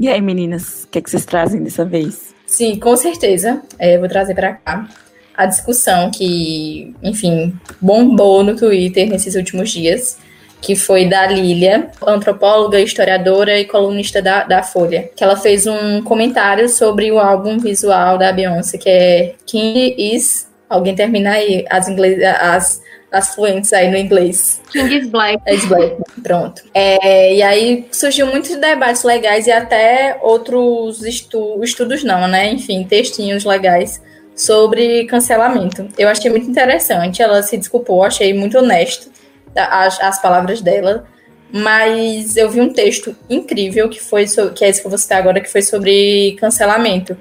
E 0.00 0.08
aí, 0.08 0.20
meninas, 0.20 0.84
o 0.84 0.88
que, 0.88 0.98
é 0.98 1.02
que 1.02 1.08
vocês 1.08 1.24
trazem 1.24 1.62
dessa 1.62 1.84
vez? 1.84 2.34
Sim, 2.44 2.78
com 2.78 2.96
certeza. 2.96 3.62
É, 3.78 3.98
vou 3.98 4.08
trazer 4.08 4.34
para 4.34 4.54
cá 4.54 4.88
a 5.36 5.46
discussão 5.46 6.10
que, 6.10 6.92
enfim, 7.02 7.56
bombou 7.80 8.42
no 8.42 8.56
Twitter 8.56 9.08
nesses 9.08 9.36
últimos 9.36 9.70
dias 9.70 10.18
que 10.60 10.74
foi 10.74 11.08
da 11.08 11.26
Lilia, 11.26 11.88
antropóloga, 12.06 12.80
historiadora 12.80 13.58
e 13.58 13.64
colunista 13.64 14.20
da, 14.20 14.44
da 14.44 14.62
Folha, 14.62 15.10
que 15.14 15.22
ela 15.22 15.36
fez 15.36 15.66
um 15.66 16.02
comentário 16.02 16.68
sobre 16.68 17.10
o 17.12 17.18
álbum 17.18 17.58
visual 17.58 18.18
da 18.18 18.32
Beyoncé, 18.32 18.78
que 18.78 18.88
é 18.88 19.34
King 19.46 19.94
is. 19.96 20.48
Alguém 20.68 20.94
termina 20.94 21.32
aí 21.32 21.64
as, 21.70 21.88
inglês, 21.88 22.22
as, 22.22 22.82
as 23.10 23.34
fluentes 23.34 23.72
aí 23.72 23.90
no 23.90 23.96
inglês. 23.96 24.60
King 24.70 24.98
is 24.98 25.08
Black. 25.08 25.42
Is 25.46 25.64
Black, 25.64 25.96
pronto. 26.22 26.62
É, 26.74 27.34
e 27.36 27.42
aí 27.42 27.86
surgiu 27.92 28.26
muitos 28.26 28.54
debates 28.56 29.04
legais 29.04 29.46
e 29.46 29.52
até 29.52 30.18
outros 30.20 31.04
estu 31.04 31.62
estudos 31.62 32.04
não, 32.04 32.26
né? 32.28 32.50
Enfim, 32.50 32.84
textinhos 32.84 33.44
legais 33.44 34.02
sobre 34.36 35.04
cancelamento. 35.06 35.88
Eu 35.96 36.08
achei 36.08 36.30
muito 36.30 36.48
interessante, 36.50 37.22
ela 37.22 37.42
se 37.42 37.56
desculpou, 37.56 38.04
achei 38.04 38.32
muito 38.34 38.58
honesto 38.58 39.17
as, 39.66 40.00
as 40.00 40.20
palavras 40.20 40.60
dela, 40.60 41.04
mas 41.52 42.36
eu 42.36 42.50
vi 42.50 42.60
um 42.60 42.72
texto 42.72 43.16
incrível 43.28 43.88
que 43.88 44.00
foi 44.00 44.26
sobre, 44.26 44.54
que 44.54 44.64
é 44.64 44.68
esse 44.68 44.80
que 44.80 44.86
eu 44.86 44.90
vou 44.90 44.98
citar 44.98 45.18
agora, 45.18 45.40
que 45.40 45.50
foi 45.50 45.62
sobre 45.62 46.36
cancelamento. 46.38 47.16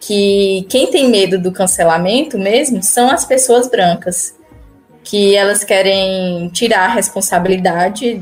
Que 0.00 0.66
quem 0.68 0.88
tem 0.88 1.08
medo 1.08 1.38
do 1.38 1.52
cancelamento 1.52 2.38
mesmo 2.38 2.82
são 2.82 3.08
as 3.08 3.24
pessoas 3.24 3.68
brancas, 3.68 4.34
que 5.04 5.34
elas 5.34 5.62
querem 5.62 6.48
tirar 6.48 6.86
a 6.86 6.94
responsabilidade, 6.94 8.20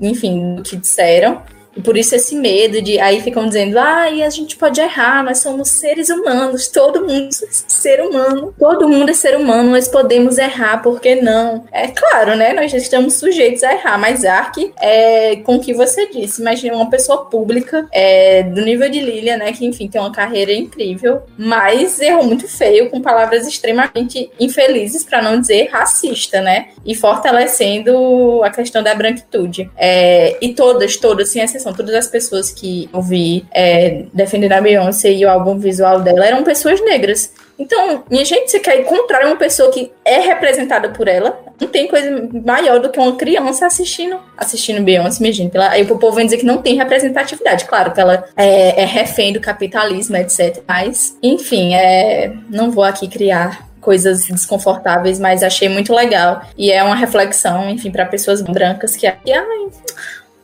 enfim, 0.00 0.56
do 0.56 0.62
que 0.62 0.76
disseram 0.76 1.42
por 1.84 1.96
isso 1.96 2.14
esse 2.14 2.34
medo 2.36 2.82
de. 2.82 2.98
Aí 3.00 3.20
ficam 3.20 3.46
dizendo, 3.46 3.78
ah, 3.78 4.10
e 4.10 4.22
a 4.22 4.30
gente 4.30 4.56
pode 4.56 4.80
errar, 4.80 5.24
nós 5.24 5.38
somos 5.38 5.68
seres 5.68 6.10
humanos, 6.10 6.68
todo 6.68 7.06
mundo 7.06 7.28
é 7.28 7.46
ser 7.50 8.00
humano, 8.00 8.54
todo 8.58 8.88
mundo 8.88 9.10
é 9.10 9.14
ser 9.14 9.36
humano, 9.36 9.70
nós 9.70 9.88
podemos 9.88 10.38
errar, 10.38 10.82
por 10.82 11.00
que 11.00 11.14
não? 11.14 11.64
É 11.72 11.88
claro, 11.88 12.36
né? 12.36 12.52
Nós 12.52 12.70
já 12.70 12.78
estamos 12.78 13.14
sujeitos 13.14 13.62
a 13.62 13.72
errar, 13.72 13.98
mas 13.98 14.24
Ark, 14.24 14.72
é, 14.80 15.36
com 15.36 15.56
o 15.56 15.60
que 15.60 15.72
você 15.72 16.06
disse, 16.08 16.40
imagina 16.40 16.76
uma 16.76 16.90
pessoa 16.90 17.24
pública 17.26 17.88
é, 17.90 18.42
do 18.42 18.62
nível 18.62 18.88
de 18.90 19.00
Lilia, 19.00 19.36
né? 19.36 19.52
Que 19.52 19.64
enfim 19.64 19.88
tem 19.88 20.00
uma 20.00 20.12
carreira 20.12 20.52
incrível, 20.52 21.22
mas 21.38 22.00
errou 22.00 22.24
muito 22.24 22.46
feio, 22.48 22.90
com 22.90 23.00
palavras 23.00 23.46
extremamente 23.46 24.30
infelizes, 24.38 25.04
para 25.04 25.22
não 25.22 25.40
dizer 25.40 25.68
racista, 25.70 26.40
né? 26.40 26.68
E 26.84 26.94
fortalecendo 26.94 28.42
a 28.42 28.50
questão 28.50 28.82
da 28.82 28.94
branquitude. 28.94 29.70
É, 29.76 30.36
e 30.40 30.54
todas, 30.54 30.96
todas, 30.96 31.30
sem 31.30 31.42
exceção 31.42 31.61
todas 31.70 31.94
as 31.94 32.06
pessoas 32.06 32.50
que 32.50 32.88
eu 32.92 33.02
vi 33.02 33.44
é, 33.52 34.04
defendendo 34.12 34.52
a 34.52 34.60
Beyoncé 34.60 35.12
e 35.12 35.26
o 35.26 35.28
álbum 35.28 35.58
visual 35.58 36.00
dela 36.00 36.26
eram 36.26 36.42
pessoas 36.42 36.82
negras. 36.82 37.32
Então, 37.58 38.02
minha 38.10 38.24
gente, 38.24 38.50
você 38.50 38.58
quer 38.58 38.80
encontrar 38.80 39.26
uma 39.26 39.36
pessoa 39.36 39.70
que 39.70 39.92
é 40.04 40.18
representada 40.18 40.88
por 40.88 41.06
ela? 41.06 41.38
Não 41.60 41.68
tem 41.68 41.86
coisa 41.86 42.28
maior 42.44 42.80
do 42.80 42.88
que 42.88 42.98
uma 42.98 43.14
criança 43.14 43.66
assistindo 43.66 44.18
assistindo 44.36 44.82
Beyoncé, 44.82 45.20
minha 45.20 45.32
gente. 45.32 45.54
Ela, 45.56 45.68
aí 45.70 45.82
o 45.82 45.98
povo 45.98 46.16
vem 46.16 46.24
dizer 46.24 46.38
que 46.38 46.46
não 46.46 46.58
tem 46.58 46.74
representatividade. 46.74 47.66
Claro 47.66 47.92
que 47.92 48.00
ela 48.00 48.24
é, 48.36 48.82
é 48.82 48.84
refém 48.84 49.32
do 49.32 49.40
capitalismo, 49.40 50.16
etc. 50.16 50.62
Mas, 50.66 51.16
enfim, 51.22 51.74
é, 51.74 52.32
não 52.48 52.70
vou 52.70 52.84
aqui 52.84 53.06
criar 53.06 53.68
coisas 53.82 54.26
desconfortáveis, 54.26 55.20
mas 55.20 55.42
achei 55.42 55.68
muito 55.68 55.92
legal. 55.92 56.42
E 56.56 56.72
é 56.72 56.82
uma 56.82 56.96
reflexão, 56.96 57.68
enfim, 57.68 57.90
para 57.90 58.06
pessoas 58.06 58.40
brancas 58.40 58.96
que, 58.96 59.10
que 59.10 59.32
ai, 59.32 59.68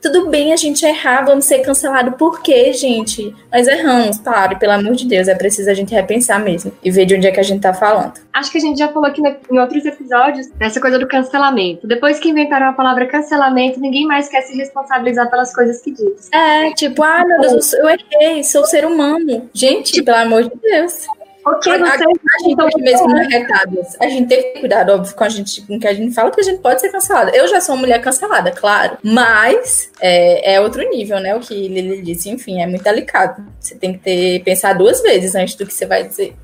tudo 0.00 0.28
bem 0.28 0.52
a 0.52 0.56
gente 0.56 0.84
errar, 0.84 1.24
vamos 1.24 1.44
ser 1.44 1.60
cancelados. 1.60 2.14
Por 2.16 2.40
quê, 2.42 2.72
gente? 2.72 3.34
Nós 3.52 3.66
erramos, 3.66 4.18
claro, 4.18 4.58
pelo 4.58 4.72
amor 4.72 4.94
de 4.94 5.06
Deus, 5.06 5.28
é 5.28 5.34
preciso 5.34 5.70
a 5.70 5.74
gente 5.74 5.94
repensar 5.94 6.40
mesmo 6.40 6.72
e 6.82 6.90
ver 6.90 7.06
de 7.06 7.14
onde 7.14 7.26
é 7.26 7.30
que 7.30 7.40
a 7.40 7.42
gente 7.42 7.60
tá 7.60 7.74
falando. 7.74 8.14
Acho 8.32 8.50
que 8.50 8.58
a 8.58 8.60
gente 8.60 8.78
já 8.78 8.88
falou 8.88 9.08
aqui 9.08 9.20
em 9.20 9.58
outros 9.58 9.84
episódios 9.84 10.48
essa 10.60 10.80
coisa 10.80 10.98
do 10.98 11.06
cancelamento. 11.06 11.86
Depois 11.86 12.18
que 12.18 12.28
inventaram 12.28 12.68
a 12.68 12.72
palavra 12.72 13.06
cancelamento, 13.06 13.80
ninguém 13.80 14.06
mais 14.06 14.28
quer 14.28 14.42
se 14.42 14.56
responsabilizar 14.56 15.28
pelas 15.30 15.54
coisas 15.54 15.80
que 15.82 15.92
diz. 15.92 16.30
É, 16.32 16.72
tipo, 16.74 17.02
ah, 17.02 17.24
meu 17.26 17.40
Deus, 17.40 17.72
eu 17.72 17.88
errei, 17.88 18.44
sou 18.44 18.64
ser 18.64 18.84
humano. 18.84 19.48
Gente, 19.52 20.02
pelo 20.02 20.18
amor 20.18 20.44
de 20.44 20.52
Deus. 20.62 21.06
Ok, 21.44 21.72
a, 21.72 21.78
você... 21.78 21.86
a, 21.86 22.06
a 22.06 22.48
gente 22.48 22.60
aqui 22.60 22.82
mesmo 22.82 23.08
no 23.08 23.16
Recados, 23.16 23.96
a 24.00 24.08
gente 24.08 24.28
tem 24.28 24.42
que 24.42 24.48
ter 24.52 24.60
cuidado, 24.60 24.92
óbvio, 24.92 25.14
com 25.14 25.24
a 25.24 25.28
gente, 25.28 25.66
com 25.66 25.76
o 25.76 25.80
que 25.80 25.86
a 25.86 25.94
gente 25.94 26.14
fala, 26.14 26.30
porque 26.30 26.42
a 26.42 26.44
gente 26.44 26.60
pode 26.60 26.80
ser 26.80 26.90
cancelada. 26.90 27.30
Eu 27.34 27.48
já 27.48 27.60
sou 27.60 27.74
uma 27.74 27.82
mulher 27.82 28.00
cancelada, 28.00 28.50
claro, 28.50 28.98
mas 29.02 29.90
é, 30.00 30.54
é 30.54 30.60
outro 30.60 30.82
nível, 30.90 31.20
né? 31.20 31.34
O 31.34 31.40
que 31.40 31.54
Lili 31.54 32.02
disse, 32.02 32.28
enfim, 32.28 32.60
é 32.60 32.66
muito 32.66 32.82
delicado. 32.82 33.44
Você 33.60 33.74
tem 33.74 33.92
que 33.92 33.98
ter 34.00 34.42
pensar 34.44 34.74
duas 34.74 35.00
vezes 35.00 35.34
antes 35.34 35.54
do 35.54 35.66
que 35.66 35.72
você 35.72 35.86
vai 35.86 36.04
dizer. 36.04 36.36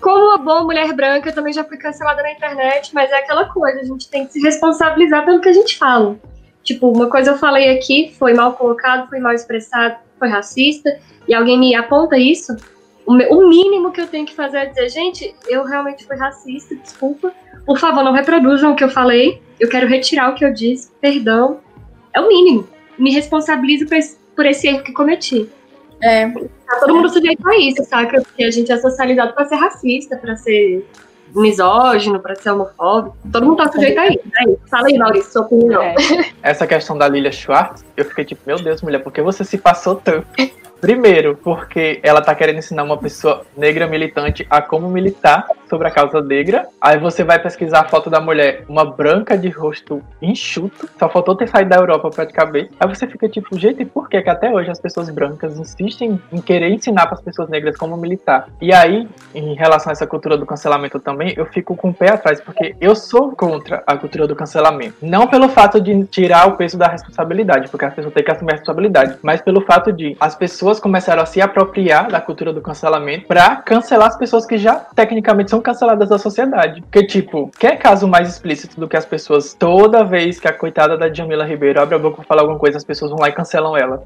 Como 0.00 0.18
uma 0.18 0.38
boa 0.38 0.64
mulher 0.64 0.92
branca, 0.94 1.28
eu 1.28 1.34
também 1.34 1.52
já 1.52 1.62
fui 1.62 1.76
cancelada 1.76 2.22
na 2.22 2.32
internet, 2.32 2.92
mas 2.92 3.10
é 3.10 3.18
aquela 3.18 3.44
coisa, 3.52 3.80
a 3.80 3.84
gente 3.84 4.08
tem 4.08 4.26
que 4.26 4.32
se 4.32 4.40
responsabilizar 4.40 5.24
pelo 5.24 5.40
que 5.40 5.48
a 5.48 5.52
gente 5.52 5.78
fala. 5.78 6.16
Tipo, 6.64 6.90
uma 6.90 7.08
coisa 7.08 7.32
eu 7.32 7.38
falei 7.38 7.76
aqui, 7.76 8.14
foi 8.18 8.34
mal 8.34 8.54
colocado, 8.54 9.08
foi 9.08 9.20
mal 9.20 9.32
expressado, 9.32 9.96
foi 10.18 10.28
racista, 10.28 10.98
e 11.28 11.34
alguém 11.34 11.58
me 11.58 11.74
aponta 11.74 12.16
isso, 12.16 12.56
o 13.06 13.48
mínimo 13.48 13.92
que 13.92 14.00
eu 14.00 14.06
tenho 14.06 14.26
que 14.26 14.34
fazer 14.34 14.58
é 14.58 14.66
dizer, 14.66 14.88
gente, 14.88 15.34
eu 15.48 15.64
realmente 15.64 16.06
fui 16.06 16.16
racista, 16.16 16.74
desculpa. 16.74 17.32
Por 17.66 17.78
favor, 17.78 18.02
não 18.02 18.12
reproduzam 18.12 18.72
o 18.72 18.76
que 18.76 18.84
eu 18.84 18.88
falei. 18.88 19.42
Eu 19.58 19.68
quero 19.68 19.86
retirar 19.86 20.30
o 20.30 20.34
que 20.34 20.44
eu 20.44 20.52
disse, 20.52 20.90
perdão. 21.00 21.60
É 22.14 22.20
o 22.20 22.28
mínimo. 22.28 22.66
Me 22.98 23.12
responsabilizo 23.12 23.86
por 23.86 23.96
esse, 23.96 24.18
por 24.36 24.46
esse 24.46 24.68
erro 24.68 24.82
que 24.82 24.92
cometi. 24.92 25.48
É. 26.02 26.28
Tá 26.28 26.80
todo 26.80 26.96
mundo 26.96 27.08
sujeito 27.08 27.48
a 27.48 27.56
isso, 27.56 27.84
saca? 27.84 28.20
Porque 28.20 28.44
a 28.44 28.50
gente 28.50 28.70
é 28.72 28.78
socializado 28.78 29.32
para 29.34 29.46
ser 29.46 29.56
racista, 29.56 30.16
para 30.16 30.36
ser 30.36 30.84
misógino, 31.34 32.20
para 32.20 32.34
ser 32.34 32.50
homofóbico. 32.50 33.16
Todo 33.32 33.46
mundo 33.46 33.56
tá 33.56 33.70
sujeito 33.70 33.98
a 33.98 34.06
isso. 34.08 34.20
Né? 34.24 34.56
Fala 34.68 34.88
aí, 34.88 34.98
Maurício, 34.98 35.32
sua 35.32 35.42
opinião. 35.42 35.82
É. 35.82 35.94
Essa 36.42 36.66
questão 36.66 36.98
da 36.98 37.08
Lilia 37.08 37.32
Schwartz, 37.32 37.84
eu 37.96 38.04
fiquei 38.04 38.24
tipo, 38.24 38.42
meu 38.46 38.56
Deus, 38.56 38.82
mulher, 38.82 38.98
por 38.98 39.12
que 39.12 39.22
você 39.22 39.44
se 39.44 39.58
passou 39.58 39.96
tanto? 39.96 40.26
Primeiro, 40.82 41.36
porque 41.36 42.00
ela 42.02 42.20
tá 42.20 42.34
querendo 42.34 42.58
ensinar 42.58 42.82
uma 42.82 42.98
pessoa 42.98 43.42
negra 43.56 43.86
militante 43.86 44.44
a 44.50 44.60
como 44.60 44.88
militar 44.88 45.46
sobre 45.70 45.86
a 45.86 45.92
causa 45.92 46.20
negra. 46.20 46.66
Aí 46.80 46.98
você 46.98 47.22
vai 47.22 47.38
pesquisar 47.38 47.82
a 47.82 47.88
foto 47.88 48.10
da 48.10 48.20
mulher, 48.20 48.64
uma 48.68 48.84
branca 48.84 49.38
de 49.38 49.48
rosto 49.48 50.02
enxuto, 50.20 50.90
só 50.98 51.08
faltou 51.08 51.36
ter 51.36 51.48
saído 51.48 51.70
da 51.70 51.76
Europa 51.76 52.10
praticamente. 52.10 52.72
Aí 52.80 52.88
você 52.88 53.06
fica 53.06 53.28
tipo, 53.28 53.56
gente, 53.56 53.82
e 53.82 53.84
por 53.84 54.08
que, 54.08 54.20
que 54.20 54.28
até 54.28 54.50
hoje 54.50 54.72
as 54.72 54.80
pessoas 54.80 55.08
brancas 55.08 55.56
insistem 55.56 56.20
em 56.32 56.40
querer 56.40 56.68
ensinar 56.70 57.06
para 57.06 57.14
as 57.14 57.22
pessoas 57.22 57.48
negras 57.48 57.76
como 57.76 57.96
militar? 57.96 58.48
E 58.60 58.74
aí, 58.74 59.08
em 59.32 59.54
relação 59.54 59.90
a 59.90 59.92
essa 59.92 60.06
cultura 60.06 60.36
do 60.36 60.44
cancelamento 60.44 60.98
também, 60.98 61.32
eu 61.36 61.46
fico 61.46 61.76
com 61.76 61.90
o 61.90 61.94
pé 61.94 62.10
atrás, 62.10 62.40
porque 62.40 62.74
eu 62.80 62.96
sou 62.96 63.30
contra 63.36 63.84
a 63.86 63.96
cultura 63.96 64.26
do 64.26 64.34
cancelamento. 64.34 64.96
Não 65.00 65.28
pelo 65.28 65.48
fato 65.48 65.80
de 65.80 66.04
tirar 66.06 66.48
o 66.48 66.56
peso 66.56 66.76
da 66.76 66.88
responsabilidade, 66.88 67.68
porque 67.68 67.84
as 67.84 67.94
pessoas 67.94 68.12
têm 68.12 68.24
que 68.24 68.30
assumir 68.32 68.50
a 68.50 68.56
responsabilidade, 68.56 69.16
mas 69.22 69.40
pelo 69.40 69.60
fato 69.60 69.92
de 69.92 70.16
as 70.18 70.34
pessoas 70.34 70.71
pessoas 70.72 70.80
começaram 70.80 71.22
a 71.22 71.26
se 71.26 71.40
apropriar 71.40 72.10
da 72.10 72.20
cultura 72.20 72.52
do 72.52 72.62
cancelamento 72.62 73.26
para 73.26 73.56
cancelar 73.56 74.08
as 74.08 74.16
pessoas 74.16 74.46
que 74.46 74.56
já 74.56 74.76
tecnicamente 74.76 75.50
são 75.50 75.60
canceladas 75.60 76.08
da 76.08 76.18
sociedade. 76.18 76.80
Porque, 76.80 77.04
tipo, 77.04 77.50
quer 77.58 77.76
caso 77.76 78.08
mais 78.08 78.28
explícito 78.28 78.80
do 78.80 78.88
que 78.88 78.96
as 78.96 79.04
pessoas, 79.04 79.52
toda 79.52 80.04
vez 80.04 80.40
que 80.40 80.48
a 80.48 80.52
coitada 80.52 80.96
da 80.96 81.12
Jamila 81.12 81.44
Ribeiro 81.44 81.80
abre 81.80 81.94
a 81.94 81.98
boca 81.98 82.16
pra 82.16 82.24
falar 82.24 82.42
alguma 82.42 82.58
coisa, 82.58 82.78
as 82.78 82.84
pessoas 82.84 83.10
vão 83.10 83.20
lá 83.20 83.28
e 83.28 83.32
cancelam 83.32 83.76
ela. 83.76 84.04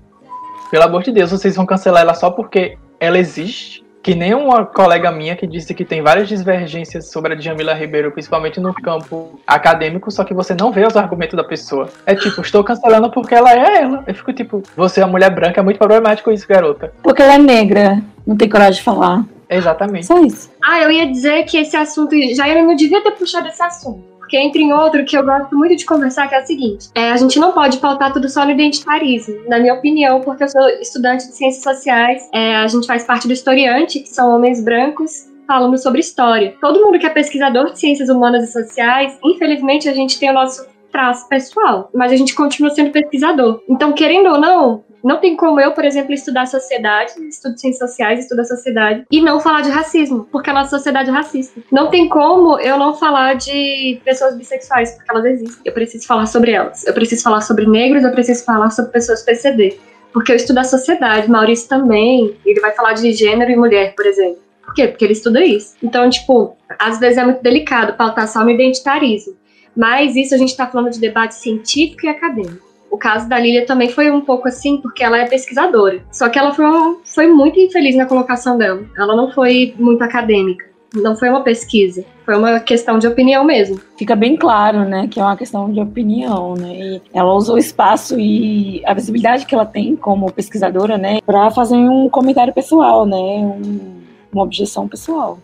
Pelo 0.70 0.84
amor 0.84 1.02
de 1.02 1.12
Deus, 1.12 1.30
vocês 1.30 1.54
vão 1.54 1.64
cancelar 1.64 2.02
ela 2.02 2.14
só 2.14 2.30
porque 2.30 2.76
ela 2.98 3.18
existe? 3.18 3.85
Que 4.06 4.14
nem 4.14 4.32
uma 4.34 4.64
colega 4.64 5.10
minha 5.10 5.34
que 5.34 5.48
disse 5.48 5.74
que 5.74 5.84
tem 5.84 6.00
várias 6.00 6.28
divergências 6.28 7.10
sobre 7.10 7.32
a 7.32 7.36
Djamila 7.36 7.74
Ribeiro, 7.74 8.12
principalmente 8.12 8.60
no 8.60 8.72
campo 8.72 9.40
acadêmico, 9.44 10.12
só 10.12 10.22
que 10.22 10.32
você 10.32 10.54
não 10.54 10.70
vê 10.70 10.86
os 10.86 10.96
argumentos 10.96 11.36
da 11.36 11.42
pessoa. 11.42 11.88
É 12.06 12.14
tipo, 12.14 12.40
estou 12.40 12.62
cancelando 12.62 13.10
porque 13.10 13.34
ela 13.34 13.52
é 13.52 13.82
ela. 13.82 14.04
Eu 14.06 14.14
fico 14.14 14.32
tipo, 14.32 14.62
você 14.76 15.00
é 15.00 15.06
mulher 15.06 15.30
branca, 15.30 15.58
é 15.58 15.64
muito 15.64 15.78
problemático 15.78 16.30
isso, 16.30 16.46
garota. 16.46 16.92
Porque 17.02 17.20
ela 17.20 17.34
é 17.34 17.38
negra, 17.38 18.00
não 18.24 18.36
tem 18.36 18.48
coragem 18.48 18.74
de 18.74 18.84
falar. 18.84 19.24
Exatamente. 19.50 20.06
Só 20.06 20.22
isso. 20.24 20.52
Ah, 20.64 20.80
eu 20.82 20.90
ia 20.92 21.10
dizer 21.10 21.42
que 21.42 21.56
esse 21.56 21.76
assunto, 21.76 22.14
já 22.32 22.48
eu 22.48 22.64
não 22.64 22.76
devia 22.76 23.02
ter 23.02 23.10
puxado 23.10 23.48
esse 23.48 23.60
assunto. 23.60 24.04
Porque 24.26 24.36
entra 24.36 24.60
em 24.60 24.72
outro 24.72 25.04
que 25.04 25.16
eu 25.16 25.24
gosto 25.24 25.56
muito 25.56 25.76
de 25.76 25.84
conversar, 25.84 26.26
que 26.28 26.34
é 26.34 26.42
o 26.42 26.46
seguinte: 26.46 26.88
é, 26.96 27.12
a 27.12 27.16
gente 27.16 27.38
não 27.38 27.52
pode 27.52 27.78
pautar 27.78 28.12
tudo 28.12 28.28
só 28.28 28.44
no 28.44 28.50
identitarismo, 28.50 29.48
na 29.48 29.60
minha 29.60 29.74
opinião, 29.74 30.20
porque 30.20 30.42
eu 30.42 30.48
sou 30.48 30.68
estudante 30.80 31.28
de 31.28 31.32
ciências 31.32 31.62
sociais, 31.62 32.28
é, 32.34 32.56
a 32.56 32.66
gente 32.66 32.88
faz 32.88 33.04
parte 33.04 33.28
do 33.28 33.32
historiante, 33.32 34.00
que 34.00 34.08
são 34.08 34.34
homens 34.34 34.60
brancos, 34.60 35.30
falando 35.46 35.78
sobre 35.78 36.00
história. 36.00 36.56
Todo 36.60 36.84
mundo 36.84 36.98
que 36.98 37.06
é 37.06 37.10
pesquisador 37.10 37.70
de 37.70 37.78
ciências 37.78 38.08
humanas 38.08 38.48
e 38.48 38.52
sociais, 38.52 39.16
infelizmente 39.24 39.88
a 39.88 39.94
gente 39.94 40.18
tem 40.18 40.30
o 40.30 40.34
nosso 40.34 40.66
traço 40.90 41.28
pessoal, 41.28 41.90
mas 41.94 42.12
a 42.12 42.16
gente 42.16 42.34
continua 42.34 42.70
sendo 42.70 42.90
pesquisador. 42.90 43.62
Então, 43.68 43.92
querendo 43.92 44.30
ou 44.30 44.40
não, 44.40 44.84
não 45.06 45.18
tem 45.18 45.36
como 45.36 45.60
eu, 45.60 45.72
por 45.72 45.84
exemplo, 45.84 46.12
estudar 46.12 46.46
sociedade, 46.46 47.12
estudo 47.28 47.56
ciências 47.58 47.90
sociais, 47.90 48.20
estudo 48.20 48.40
a 48.40 48.44
sociedade, 48.44 49.04
e 49.10 49.20
não 49.20 49.38
falar 49.38 49.60
de 49.60 49.70
racismo, 49.70 50.26
porque 50.32 50.50
a 50.50 50.52
nossa 50.52 50.70
sociedade 50.70 51.10
é 51.10 51.12
racista. 51.12 51.60
Não 51.70 51.90
tem 51.90 52.08
como 52.08 52.58
eu 52.58 52.76
não 52.76 52.94
falar 52.94 53.34
de 53.34 54.00
pessoas 54.04 54.36
bissexuais, 54.36 54.92
porque 54.92 55.10
elas 55.10 55.24
existem. 55.24 55.62
Eu 55.64 55.72
preciso 55.72 56.06
falar 56.06 56.26
sobre 56.26 56.50
elas. 56.50 56.84
Eu 56.84 56.92
preciso 56.92 57.22
falar 57.22 57.40
sobre 57.40 57.66
negros, 57.66 58.02
eu 58.02 58.10
preciso 58.10 58.44
falar 58.44 58.70
sobre 58.70 58.90
pessoas 58.90 59.22
PCD. 59.22 59.78
Porque 60.12 60.32
eu 60.32 60.36
estudo 60.36 60.58
a 60.58 60.64
sociedade, 60.64 61.30
Maurício 61.30 61.68
também, 61.68 62.36
ele 62.44 62.60
vai 62.60 62.72
falar 62.72 62.94
de 62.94 63.12
gênero 63.12 63.50
e 63.50 63.56
mulher, 63.56 63.94
por 63.94 64.06
exemplo. 64.06 64.38
Por 64.64 64.74
quê? 64.74 64.88
Porque 64.88 65.04
ele 65.04 65.12
estuda 65.12 65.44
isso. 65.44 65.76
Então, 65.80 66.10
tipo, 66.10 66.56
às 66.78 66.98
vezes 66.98 67.18
é 67.18 67.24
muito 67.24 67.42
delicado 67.42 67.96
pautar 67.96 68.26
só 68.26 68.42
no 68.42 68.50
identitarismo. 68.50 69.36
Mas 69.76 70.16
isso 70.16 70.34
a 70.34 70.38
gente 70.38 70.50
está 70.50 70.66
falando 70.66 70.90
de 70.90 70.98
debate 70.98 71.34
científico 71.34 72.06
e 72.06 72.08
acadêmico. 72.08 72.66
O 72.90 72.96
caso 72.96 73.28
da 73.28 73.38
Lilia 73.38 73.66
também 73.66 73.90
foi 73.90 74.10
um 74.10 74.22
pouco 74.22 74.48
assim, 74.48 74.78
porque 74.78 75.04
ela 75.04 75.18
é 75.18 75.26
pesquisadora. 75.26 76.02
Só 76.10 76.28
que 76.28 76.38
ela 76.38 76.54
foi, 76.54 76.64
foi 77.04 77.26
muito 77.26 77.60
infeliz 77.60 77.94
na 77.94 78.06
colocação 78.06 78.56
dela. 78.56 78.82
Ela 78.96 79.14
não 79.14 79.30
foi 79.30 79.74
muito 79.78 80.02
acadêmica. 80.02 80.64
Não 80.94 81.16
foi 81.16 81.28
uma 81.28 81.42
pesquisa, 81.42 82.04
foi 82.24 82.36
uma 82.36 82.60
questão 82.60 82.98
de 82.98 83.06
opinião 83.06 83.44
mesmo. 83.44 83.78
Fica 83.98 84.16
bem 84.16 84.36
claro, 84.36 84.84
né, 84.84 85.08
que 85.08 85.20
é 85.20 85.22
uma 85.22 85.36
questão 85.36 85.70
de 85.70 85.80
opinião, 85.80 86.54
né? 86.54 86.74
E 86.74 87.02
ela 87.12 87.34
usou 87.34 87.56
o 87.56 87.58
espaço 87.58 88.18
e 88.18 88.82
a 88.86 88.94
visibilidade 88.94 89.44
que 89.44 89.54
ela 89.54 89.66
tem 89.66 89.94
como 89.96 90.32
pesquisadora, 90.32 90.96
né, 90.96 91.20
para 91.26 91.50
fazer 91.50 91.76
um 91.76 92.08
comentário 92.08 92.54
pessoal, 92.54 93.04
né, 93.04 93.16
um, 93.16 94.00
uma 94.32 94.44
objeção 94.44 94.88
pessoal. 94.88 95.38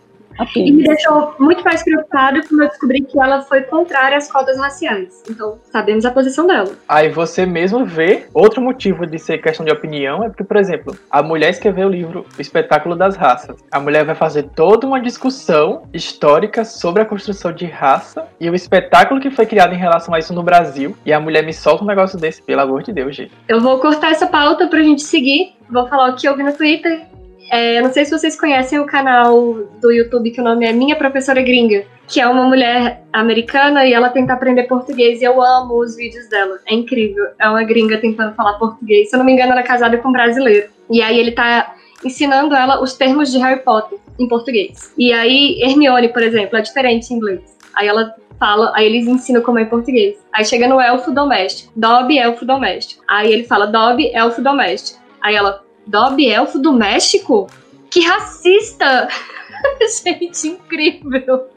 E 0.55 0.71
me 0.71 0.83
deixou 0.83 1.35
muito 1.39 1.63
mais 1.63 1.83
preocupada 1.83 2.41
quando 2.47 2.63
eu 2.63 2.69
descobri 2.69 3.01
que 3.01 3.19
ela 3.19 3.41
foi 3.41 3.61
contrária 3.61 4.17
às 4.17 4.31
cotas 4.31 4.57
raciais. 4.57 5.23
Então, 5.29 5.59
sabemos 5.71 6.05
a 6.05 6.11
posição 6.11 6.47
dela. 6.47 6.71
Aí 6.87 7.09
você 7.09 7.45
mesmo 7.45 7.85
vê 7.85 8.25
outro 8.33 8.61
motivo 8.61 9.05
de 9.05 9.19
ser 9.19 9.39
questão 9.39 9.65
de 9.65 9.71
opinião 9.71 10.23
é 10.23 10.29
porque, 10.29 10.43
por 10.43 10.57
exemplo, 10.57 10.97
a 11.09 11.21
mulher 11.21 11.49
escreveu 11.49 11.87
o 11.87 11.91
livro 11.91 12.25
O 12.37 12.41
Espetáculo 12.41 12.95
das 12.95 13.15
Raças. 13.15 13.57
A 13.71 13.79
mulher 13.79 14.05
vai 14.05 14.15
fazer 14.15 14.43
toda 14.55 14.87
uma 14.87 14.99
discussão 14.99 15.83
histórica 15.93 16.65
sobre 16.65 17.01
a 17.01 17.05
construção 17.05 17.51
de 17.51 17.65
raça 17.65 18.27
e 18.39 18.49
o 18.49 18.55
espetáculo 18.55 19.19
que 19.19 19.31
foi 19.31 19.45
criado 19.45 19.73
em 19.73 19.77
relação 19.77 20.13
a 20.13 20.19
isso 20.19 20.33
no 20.33 20.43
Brasil. 20.43 20.95
E 21.05 21.13
a 21.13 21.19
mulher 21.19 21.43
me 21.43 21.53
solta 21.53 21.83
um 21.83 21.87
negócio 21.87 22.19
desse, 22.19 22.41
pelo 22.41 22.61
amor 22.61 22.83
de 22.83 22.91
Deus, 22.91 23.15
gente. 23.15 23.31
Eu 23.47 23.61
vou 23.61 23.79
cortar 23.79 24.11
essa 24.11 24.27
pauta 24.27 24.67
pra 24.67 24.81
gente 24.81 25.03
seguir. 25.03 25.53
Vou 25.69 25.87
falar 25.87 26.11
o 26.11 26.15
que 26.15 26.27
eu 26.27 26.35
vi 26.35 26.43
no 26.43 26.53
Twitter. 26.53 27.12
É, 27.53 27.79
não 27.81 27.93
sei 27.93 28.03
se 28.03 28.09
vocês 28.09 28.35
conhecem 28.35 28.79
o 28.79 28.85
canal 28.87 29.53
do 29.79 29.91
YouTube 29.91 30.31
que 30.31 30.41
o 30.41 30.43
nome 30.43 30.65
é 30.65 30.73
Minha 30.73 30.95
Professora 30.95 31.39
Gringa, 31.39 31.85
que 32.07 32.19
é 32.19 32.27
uma 32.27 32.45
mulher 32.45 33.03
americana 33.13 33.85
e 33.85 33.93
ela 33.93 34.09
tenta 34.09 34.33
aprender 34.33 34.63
português 34.63 35.21
e 35.21 35.23
eu 35.23 35.39
amo 35.39 35.77
os 35.77 35.95
vídeos 35.95 36.27
dela. 36.29 36.57
É 36.65 36.73
incrível. 36.73 37.27
É 37.39 37.47
uma 37.47 37.63
gringa 37.63 37.99
tentando 37.99 38.33
falar 38.33 38.53
português. 38.53 39.07
Se 39.07 39.15
eu 39.15 39.19
não 39.19 39.25
me 39.27 39.33
engano, 39.33 39.51
ela 39.51 39.61
é 39.61 39.63
casada 39.63 39.95
com 39.99 40.09
um 40.09 40.11
brasileiro. 40.11 40.67
E 40.89 40.99
aí 40.99 41.19
ele 41.19 41.31
tá 41.31 41.75
ensinando 42.03 42.55
ela 42.55 42.81
os 42.81 42.93
termos 42.93 43.31
de 43.31 43.37
Harry 43.37 43.59
Potter 43.59 43.99
em 44.17 44.27
português. 44.27 44.91
E 44.97 45.13
aí 45.13 45.61
Hermione, 45.61 46.09
por 46.09 46.23
exemplo, 46.23 46.57
é 46.57 46.61
diferente 46.61 47.13
em 47.13 47.17
inglês. 47.17 47.55
Aí 47.75 47.87
ela 47.87 48.15
fala, 48.39 48.71
aí 48.73 48.87
eles 48.87 49.05
ensinam 49.05 49.43
como 49.43 49.59
é 49.59 49.61
em 49.61 49.67
português. 49.67 50.15
Aí 50.33 50.43
chega 50.43 50.67
no 50.67 50.81
elfo 50.81 51.11
doméstico. 51.11 51.71
Dobby, 51.75 52.17
elfo 52.17 52.45
doméstico. 52.47 53.03
Aí 53.07 53.31
ele 53.31 53.43
fala 53.43 53.67
Dobby, 53.67 54.09
elfo 54.11 54.41
doméstico. 54.41 54.99
Aí 55.21 55.35
ela, 55.35 55.63
Dobby, 55.85 56.29
elfo 56.29 56.59
doméstico? 56.59 57.47
Que 57.89 58.01
racista! 58.01 59.07
Gente, 60.03 60.47
incrível! 60.47 61.53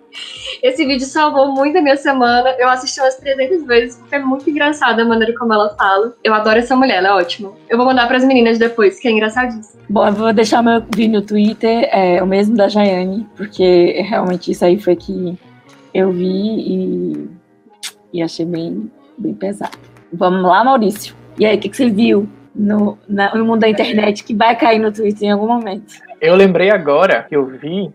Esse 0.63 0.87
vídeo 0.87 1.07
salvou 1.07 1.53
muito 1.53 1.77
a 1.77 1.83
minha 1.83 1.97
semana. 1.97 2.51
Eu 2.59 2.69
assisti 2.69 3.01
umas 3.01 3.17
300 3.17 3.67
vezes, 3.67 3.97
porque 3.97 4.15
é 4.15 4.19
muito 4.19 4.49
engraçada 4.49 5.03
a 5.03 5.05
maneira 5.05 5.35
como 5.37 5.53
ela 5.53 5.75
fala. 5.77 6.15
Eu 6.25 6.35
adoro 6.35 6.59
essa 6.59 6.75
mulher, 6.75 6.97
ela 6.97 7.09
é 7.09 7.13
ótima. 7.13 7.53
Eu 7.69 7.77
vou 7.77 7.87
mandar 7.87 8.07
pras 8.09 8.25
meninas 8.25 8.59
depois, 8.59 8.99
que 8.99 9.09
é 9.09 9.11
engraçadíssimo. 9.11 9.83
Bom, 9.89 10.07
eu 10.07 10.13
vou 10.13 10.33
deixar 10.33 10.63
meu 10.63 10.81
vídeo 10.81 11.21
no 11.21 11.23
Twitter, 11.23 11.89
é 11.93 12.23
o 12.23 12.27
mesmo 12.27 12.57
da 12.57 12.69
Jaiane, 12.69 13.27
porque 13.37 14.03
realmente 14.03 14.51
isso 14.51 14.65
aí 14.65 14.79
foi 14.81 14.97
que 14.97 15.39
eu 15.93 16.11
vi 16.13 16.25
e, 16.25 17.31
e 18.15 18.23
achei 18.23 18.47
bem, 18.47 18.91
bem 19.19 19.35
pesado. 19.35 19.79
Vamos 20.13 20.43
lá, 20.43 20.65
Maurício. 20.65 21.15
E 21.39 21.45
aí, 21.45 21.57
o 21.57 21.61
que, 21.61 21.69
que 21.69 21.77
você 21.77 21.91
viu 21.91 22.29
no, 22.57 22.99
na, 23.09 23.35
no 23.35 23.45
mundo 23.45 23.61
da 23.61 23.69
internet 23.69 24.25
que 24.25 24.35
vai 24.35 24.57
cair 24.57 24.79
no 24.79 24.91
Twitter 24.91 25.29
em 25.29 25.33
algum 25.33 25.47
momento? 25.47 25.95
Eu 26.21 26.35
lembrei 26.35 26.71
agora 26.71 27.25
que 27.29 27.37
eu 27.37 27.45
vi 27.47 27.93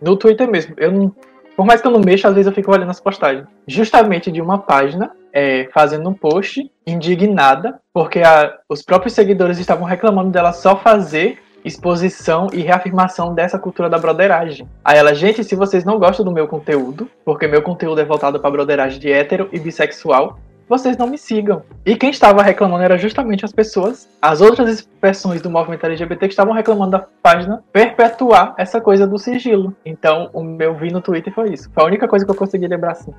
no 0.00 0.16
Twitter 0.16 0.50
mesmo. 0.50 0.74
Eu 0.76 0.90
não, 0.90 1.14
por 1.56 1.64
mais 1.64 1.80
que 1.80 1.86
eu 1.86 1.92
não 1.92 2.00
mexa, 2.00 2.28
às 2.28 2.34
vezes 2.34 2.46
eu 2.46 2.52
fico 2.52 2.72
olhando 2.72 2.90
as 2.90 3.00
postagens. 3.00 3.46
Justamente 3.66 4.30
de 4.30 4.40
uma 4.40 4.58
página 4.58 5.12
é, 5.32 5.68
fazendo 5.72 6.08
um 6.08 6.14
post 6.14 6.70
indignada, 6.86 7.80
porque 7.92 8.20
a, 8.20 8.58
os 8.68 8.82
próprios 8.82 9.14
seguidores 9.14 9.58
estavam 9.58 9.84
reclamando 9.84 10.30
dela 10.30 10.52
só 10.52 10.76
fazer 10.76 11.38
exposição 11.64 12.48
e 12.52 12.60
reafirmação 12.60 13.34
dessa 13.34 13.58
cultura 13.58 13.88
da 13.88 13.98
broderagem. 13.98 14.68
Aí 14.84 14.98
ela, 14.98 15.14
gente, 15.14 15.42
se 15.42 15.54
vocês 15.54 15.84
não 15.84 15.98
gostam 15.98 16.24
do 16.24 16.30
meu 16.30 16.46
conteúdo, 16.46 17.08
porque 17.24 17.46
meu 17.46 17.62
conteúdo 17.62 18.00
é 18.00 18.04
voltado 18.04 18.38
para 18.38 18.50
broderagem 18.50 19.00
de 19.00 19.10
hétero 19.10 19.48
e 19.50 19.58
bissexual, 19.58 20.38
vocês 20.68 20.96
não 20.96 21.06
me 21.06 21.18
sigam. 21.18 21.62
E 21.84 21.96
quem 21.96 22.10
estava 22.10 22.42
reclamando 22.42 22.82
era 22.82 22.96
justamente 22.96 23.44
as 23.44 23.52
pessoas, 23.52 24.08
as 24.20 24.40
outras 24.40 24.68
expressões 24.68 25.42
do 25.42 25.50
movimento 25.50 25.84
LGBT 25.84 26.26
que 26.26 26.32
estavam 26.32 26.54
reclamando 26.54 26.92
da 26.92 27.06
página 27.22 27.62
perpetuar 27.72 28.54
essa 28.56 28.80
coisa 28.80 29.06
do 29.06 29.18
sigilo. 29.18 29.74
Então, 29.84 30.30
o 30.32 30.42
meu 30.42 30.74
vi 30.74 30.90
no 30.90 31.00
Twitter 31.00 31.32
foi 31.32 31.52
isso. 31.52 31.70
Foi 31.72 31.82
a 31.82 31.86
única 31.86 32.08
coisa 32.08 32.24
que 32.24 32.30
eu 32.30 32.34
consegui 32.34 32.66
lembrar 32.66 32.92
assim. 32.92 33.12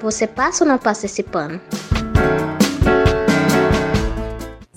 Você 0.00 0.26
passa 0.26 0.64
ou 0.64 0.70
não 0.70 0.78
passa 0.78 1.06
esse 1.06 1.22
pano? 1.22 1.60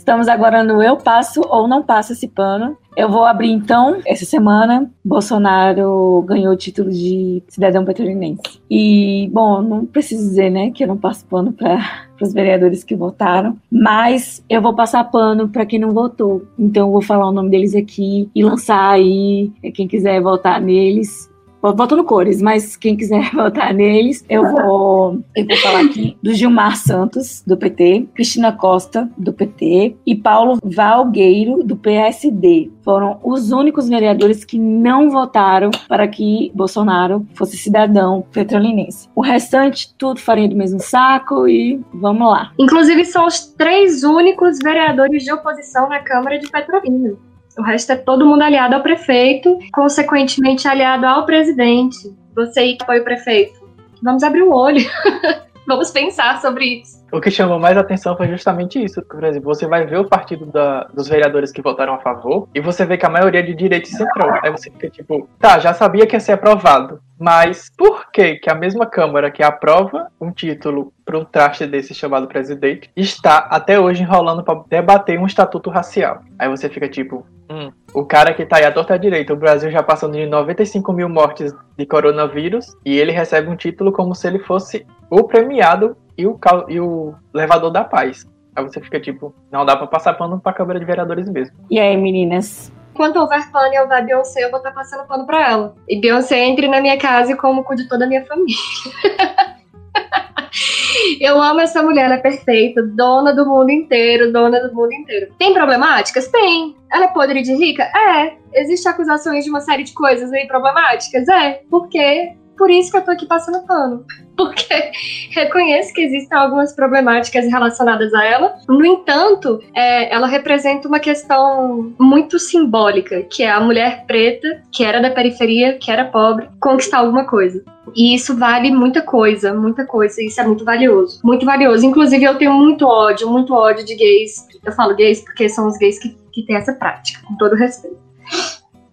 Estamos 0.01 0.27
agora 0.27 0.63
no 0.63 0.81
Eu 0.81 0.97
Passo 0.97 1.41
ou 1.47 1.67
Não 1.67 1.83
Passo 1.83 2.13
Esse 2.13 2.27
Pano. 2.27 2.75
Eu 2.97 3.07
vou 3.07 3.23
abrir 3.23 3.51
então, 3.51 4.01
essa 4.03 4.25
semana, 4.25 4.91
Bolsonaro 5.05 6.25
ganhou 6.27 6.51
o 6.51 6.57
título 6.57 6.89
de 6.89 7.43
cidadão 7.47 7.85
petrolinense. 7.85 8.41
E, 8.67 9.29
bom, 9.31 9.61
não 9.61 9.85
preciso 9.85 10.23
dizer, 10.23 10.49
né, 10.49 10.71
que 10.71 10.83
eu 10.83 10.87
não 10.87 10.97
passo 10.97 11.23
pano 11.25 11.53
para 11.53 12.07
os 12.19 12.33
vereadores 12.33 12.83
que 12.83 12.95
votaram, 12.95 13.55
mas 13.71 14.43
eu 14.49 14.59
vou 14.59 14.73
passar 14.73 15.03
pano 15.03 15.47
para 15.47 15.67
quem 15.67 15.77
não 15.77 15.91
votou. 15.91 16.47
Então, 16.57 16.87
eu 16.87 16.91
vou 16.91 17.01
falar 17.03 17.29
o 17.29 17.31
nome 17.31 17.51
deles 17.51 17.75
aqui 17.75 18.27
e 18.33 18.43
lançar 18.43 18.89
aí, 18.89 19.51
quem 19.75 19.87
quiser 19.87 20.19
votar 20.19 20.59
neles, 20.59 21.30
voto 21.61 21.95
no 21.95 22.03
cores, 22.03 22.41
mas 22.41 22.75
quem 22.75 22.97
quiser 22.97 23.29
votar 23.33 23.73
neles, 23.73 24.25
eu 24.27 24.43
vou, 24.43 25.19
eu 25.35 25.45
vou 25.45 25.57
falar 25.57 25.81
aqui 25.81 26.17
do 26.21 26.33
Gilmar 26.33 26.75
Santos, 26.75 27.43
do 27.45 27.55
PT, 27.55 28.07
Cristina 28.15 28.51
Costa, 28.51 29.09
do 29.17 29.31
PT, 29.31 29.95
e 30.05 30.15
Paulo 30.15 30.57
Valgueiro, 30.63 31.63
do 31.63 31.75
PSD. 31.75 32.71
Foram 32.83 33.19
os 33.23 33.51
únicos 33.51 33.87
vereadores 33.87 34.43
que 34.43 34.57
não 34.57 35.09
votaram 35.09 35.69
para 35.87 36.07
que 36.07 36.51
Bolsonaro 36.55 37.25
fosse 37.35 37.57
cidadão 37.57 38.25
petrolinense. 38.31 39.07
O 39.15 39.21
restante, 39.21 39.93
tudo 39.97 40.19
farinha 40.19 40.49
do 40.49 40.55
mesmo 40.55 40.79
saco 40.79 41.47
e 41.47 41.79
vamos 41.93 42.27
lá. 42.27 42.51
Inclusive, 42.57 43.05
são 43.05 43.27
os 43.27 43.45
três 43.45 44.03
únicos 44.03 44.57
vereadores 44.63 45.23
de 45.23 45.31
oposição 45.31 45.87
na 45.89 45.99
Câmara 45.99 46.39
de 46.39 46.49
Petrolina. 46.49 47.15
O 47.57 47.61
resto 47.61 47.91
é 47.91 47.95
todo 47.95 48.25
mundo 48.25 48.41
aliado 48.41 48.75
ao 48.75 48.81
prefeito, 48.81 49.57
consequentemente 49.73 50.67
aliado 50.67 51.05
ao 51.05 51.25
presidente. 51.25 52.15
Você 52.35 52.59
aí 52.59 52.77
que 52.77 52.83
apoia 52.83 53.01
o 53.01 53.03
prefeito. 53.03 53.59
Vamos 54.01 54.23
abrir 54.23 54.43
o 54.43 54.53
olho. 54.53 54.81
Vamos 55.67 55.91
pensar 55.91 56.41
sobre 56.41 56.65
isso. 56.65 57.01
O 57.11 57.21
que 57.21 57.29
chamou 57.29 57.59
mais 57.59 57.77
atenção 57.77 58.17
foi 58.17 58.27
justamente 58.27 58.83
isso. 58.83 59.01
Por 59.03 59.23
exemplo, 59.23 59.53
você 59.53 59.67
vai 59.67 59.85
ver 59.85 59.99
o 59.99 60.05
partido 60.05 60.45
da, 60.45 60.85
dos 60.85 61.07
vereadores 61.07 61.51
que 61.51 61.61
votaram 61.61 61.93
a 61.93 61.99
favor 61.99 62.47
e 62.53 62.59
você 62.59 62.85
vê 62.85 62.97
que 62.97 63.05
a 63.05 63.09
maioria 63.09 63.41
é 63.41 63.43
de 63.43 63.53
direita 63.53 63.87
e 63.87 63.91
central. 63.91 64.39
Aí 64.43 64.49
você 64.49 64.71
fica 64.71 64.89
tipo, 64.89 65.29
tá, 65.37 65.59
já 65.59 65.73
sabia 65.73 66.07
que 66.07 66.15
ia 66.15 66.19
ser 66.19 66.33
aprovado. 66.33 66.99
Mas 67.19 67.69
por 67.77 68.09
que 68.11 68.35
que 68.35 68.49
a 68.49 68.55
mesma 68.55 68.85
Câmara 68.85 69.29
que 69.29 69.43
aprova 69.43 70.07
um 70.19 70.31
título 70.31 70.91
para 71.05 71.19
um 71.19 71.23
traste 71.23 71.67
desse 71.67 71.93
chamado 71.93 72.27
presidente 72.27 72.89
está 72.95 73.37
até 73.37 73.79
hoje 73.79 74.01
enrolando 74.01 74.43
para 74.43 74.63
debater 74.67 75.19
um 75.19 75.27
estatuto 75.27 75.69
racial? 75.69 76.21
Aí 76.39 76.49
você 76.49 76.67
fica 76.67 76.89
tipo, 76.89 77.25
hum, 77.51 77.71
o 77.93 78.05
cara 78.05 78.33
que 78.33 78.45
tá 78.45 78.57
aí 78.57 78.65
à 78.65 78.71
torta 78.71 78.97
direita, 78.97 79.33
o 79.33 79.37
Brasil 79.37 79.69
já 79.69 79.83
passando 79.83 80.13
de 80.13 80.25
95 80.25 80.93
mil 80.93 81.09
mortes 81.09 81.53
de 81.77 81.85
coronavírus 81.85 82.75
e 82.85 82.97
ele 82.97 83.11
recebe 83.11 83.49
um 83.49 83.55
título 83.55 83.91
como 83.91 84.15
se 84.15 84.27
ele 84.27 84.39
fosse 84.39 84.85
o 85.09 85.23
premiado 85.23 85.97
e 86.17 86.25
o, 86.25 86.39
e 86.69 86.79
o 86.79 87.13
levador 87.33 87.69
da 87.69 87.83
paz. 87.83 88.25
Aí 88.55 88.63
você 88.63 88.81
fica 88.81 88.99
tipo, 88.99 89.33
não 89.51 89.65
dá 89.65 89.75
pra 89.75 89.87
passar 89.87 90.13
pano 90.13 90.39
pra 90.39 90.53
Câmara 90.53 90.79
de 90.79 90.85
Vereadores 90.85 91.29
mesmo. 91.29 91.55
E 91.69 91.79
aí, 91.79 91.95
meninas? 91.95 92.71
Enquanto 92.93 93.17
houver 93.17 93.49
pano 93.51 93.73
e 93.73 93.79
houver 93.79 94.05
Beyoncé, 94.05 94.43
eu 94.43 94.51
vou 94.51 94.57
estar 94.59 94.71
passando 94.71 95.07
pano 95.07 95.25
pra 95.25 95.49
ela. 95.49 95.75
E 95.87 95.99
Beyoncé 95.99 96.39
entre 96.39 96.67
na 96.67 96.81
minha 96.81 96.97
casa 96.97 97.31
e 97.31 97.35
como 97.35 97.63
cu 97.63 97.75
de 97.75 97.87
toda 97.87 98.05
a 98.05 98.07
minha 98.07 98.25
família. 98.25 98.55
Eu 101.19 101.41
amo 101.41 101.61
essa 101.61 101.81
mulher, 101.81 102.05
ela 102.05 102.15
é 102.15 102.21
perfeita, 102.21 102.81
dona 102.83 103.33
do 103.33 103.45
mundo 103.45 103.71
inteiro, 103.71 104.31
dona 104.31 104.59
do 104.67 104.73
mundo 104.75 104.93
inteiro. 104.93 105.33
Tem 105.37 105.53
problemáticas? 105.53 106.27
Tem. 106.27 106.75
Ela 106.91 107.05
é 107.05 107.07
podre 107.07 107.41
de 107.41 107.53
rica? 107.55 107.83
É. 107.83 108.33
Existem 108.53 108.91
acusações 108.91 109.45
de 109.45 109.49
uma 109.49 109.61
série 109.61 109.83
de 109.83 109.93
coisas 109.93 110.31
aí 110.33 110.45
problemáticas? 110.47 111.27
É. 111.29 111.61
Por 111.69 111.87
quê? 111.87 112.33
Por 112.61 112.69
isso 112.69 112.91
que 112.91 112.97
eu 112.97 113.01
tô 113.01 113.09
aqui 113.09 113.25
passando 113.25 113.65
pano. 113.65 114.05
Porque 114.37 114.91
reconheço 115.31 115.91
que 115.95 116.01
existem 116.01 116.37
algumas 116.37 116.75
problemáticas 116.75 117.45
relacionadas 117.45 118.13
a 118.13 118.23
ela. 118.23 118.55
No 118.69 118.85
entanto, 118.85 119.59
é, 119.73 120.13
ela 120.13 120.27
representa 120.27 120.87
uma 120.87 120.99
questão 120.99 121.91
muito 121.99 122.37
simbólica, 122.37 123.23
que 123.23 123.41
é 123.41 123.49
a 123.49 123.59
mulher 123.59 124.05
preta, 124.05 124.61
que 124.71 124.83
era 124.83 125.01
da 125.01 125.09
periferia, 125.09 125.79
que 125.79 125.89
era 125.89 126.05
pobre, 126.05 126.49
conquistar 126.59 126.99
alguma 126.99 127.25
coisa. 127.25 127.63
E 127.95 128.13
isso 128.13 128.37
vale 128.37 128.69
muita 128.69 129.01
coisa, 129.01 129.55
muita 129.55 129.83
coisa. 129.83 130.21
Isso 130.21 130.39
é 130.39 130.45
muito 130.45 130.63
valioso. 130.63 131.19
Muito 131.23 131.43
valioso. 131.47 131.83
Inclusive, 131.83 132.23
eu 132.23 132.37
tenho 132.37 132.53
muito 132.53 132.85
ódio, 132.85 133.27
muito 133.27 133.55
ódio 133.55 133.83
de 133.83 133.95
gays. 133.95 134.47
Eu 134.63 134.71
falo 134.73 134.95
gays 134.95 135.21
porque 135.21 135.49
são 135.49 135.65
os 135.65 135.79
gays 135.79 135.97
que, 135.97 136.15
que 136.31 136.43
têm 136.43 136.57
essa 136.57 136.73
prática, 136.73 137.21
com 137.27 137.35
todo 137.37 137.55
respeito. 137.55 137.97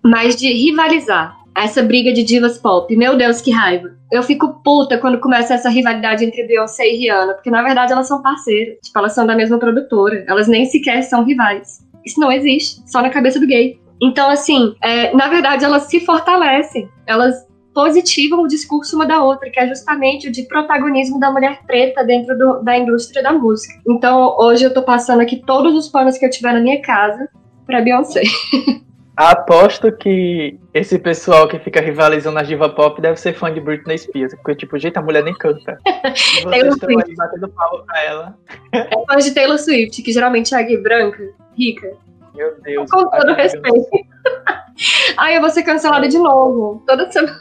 Mas 0.03 0.37
de 0.37 0.51
rivalizar 0.51 1.38
essa 1.57 1.83
briga 1.83 2.13
de 2.13 2.23
divas 2.23 2.59
pop. 2.59 2.95
Meu 2.97 3.17
Deus, 3.17 3.41
que 3.41 3.51
raiva. 3.51 3.91
Eu 4.11 4.23
fico 4.23 4.61
puta 4.63 4.99
quando 4.99 5.21
começa 5.21 5.55
essa 5.55 5.69
rivalidade 5.69 6.25
entre 6.25 6.47
Beyoncé 6.47 6.89
e 6.89 6.97
Rihanna, 6.97 7.35
porque 7.35 7.51
na 7.51 7.63
verdade 7.63 7.93
elas 7.93 8.09
são 8.09 8.23
parceiras. 8.23 8.79
Tipo, 8.83 8.99
elas 8.99 9.15
são 9.15 9.27
da 9.27 9.37
mesma 9.37 9.59
produtora. 9.59 10.25
Elas 10.27 10.49
nem 10.49 10.65
sequer 10.65 11.03
são 11.03 11.25
rivais. 11.25 11.87
Isso 12.05 12.21
não 12.21 12.33
existe, 12.33 12.81
só 12.87 13.03
na 13.03 13.11
cabeça 13.11 13.39
do 13.39 13.47
gay. 13.47 13.79
Então, 14.01 14.31
assim, 14.31 14.75
é, 14.83 15.15
na 15.15 15.29
verdade 15.29 15.65
elas 15.65 15.85
se 15.85 16.01
fortalecem. 16.01 16.89
Elas 17.07 17.47
positivam 17.75 18.43
o 18.43 18.49
discurso 18.49 18.97
uma 18.97 19.07
da 19.07 19.23
outra, 19.23 19.51
que 19.51 19.61
é 19.61 19.69
justamente 19.69 20.29
o 20.29 20.33
de 20.33 20.43
protagonismo 20.45 21.21
da 21.21 21.31
mulher 21.31 21.61
preta 21.67 22.03
dentro 22.03 22.37
do, 22.37 22.63
da 22.63 22.77
indústria 22.77 23.23
da 23.23 23.33
música. 23.33 23.75
Então, 23.87 24.37
hoje 24.39 24.65
eu 24.65 24.75
tô 24.75 24.83
passando 24.83 25.21
aqui 25.21 25.37
todos 25.45 25.75
os 25.75 25.89
panos 25.89 26.19
que 26.19 26.25
eu 26.25 26.31
tiver 26.31 26.53
na 26.53 26.61
minha 26.61 26.81
casa 26.83 27.29
pra 27.67 27.81
Beyoncé. 27.81 28.23
Aposto 29.19 29.91
que 29.91 30.57
esse 30.73 30.97
pessoal 30.97 31.49
que 31.49 31.59
fica 31.59 31.81
rivalizando 31.81 32.37
na 32.37 32.45
diva 32.45 32.69
pop 32.69 33.03
deve 33.03 33.19
ser 33.19 33.33
fã 33.33 33.53
de 33.53 33.61
Britney 33.61 33.99
Spears, 33.99 34.33
porque, 34.37 34.55
tipo, 34.55 34.79
gente, 34.79 34.97
a 34.97 35.03
mulher 35.03 35.25
nem 35.25 35.35
canta. 35.35 35.77
E 36.07 36.43
vocês 36.47 36.75
estão 36.75 36.89
aí 36.89 37.16
batendo 37.16 37.49
palma 37.49 37.85
pra 37.85 38.05
ela. 38.05 38.39
É 38.73 38.89
fã 39.07 39.16
de 39.16 39.35
Taylor 39.35 39.59
Swift, 39.59 40.05
que 40.05 40.12
geralmente 40.12 40.55
é 40.55 40.62
gay 40.62 40.81
branca, 40.81 41.21
rica. 41.59 41.97
Meu 42.33 42.61
Deus. 42.61 42.89
Com 42.89 43.11
todo 43.11 43.35
respeito. 43.35 43.89
Ai, 45.16 45.37
eu 45.37 45.41
vou 45.41 45.51
ser 45.51 45.62
cancelada 45.62 46.09
de 46.09 46.18
novo. 46.18 46.83
Toda 46.87 47.11
semana. 47.11 47.39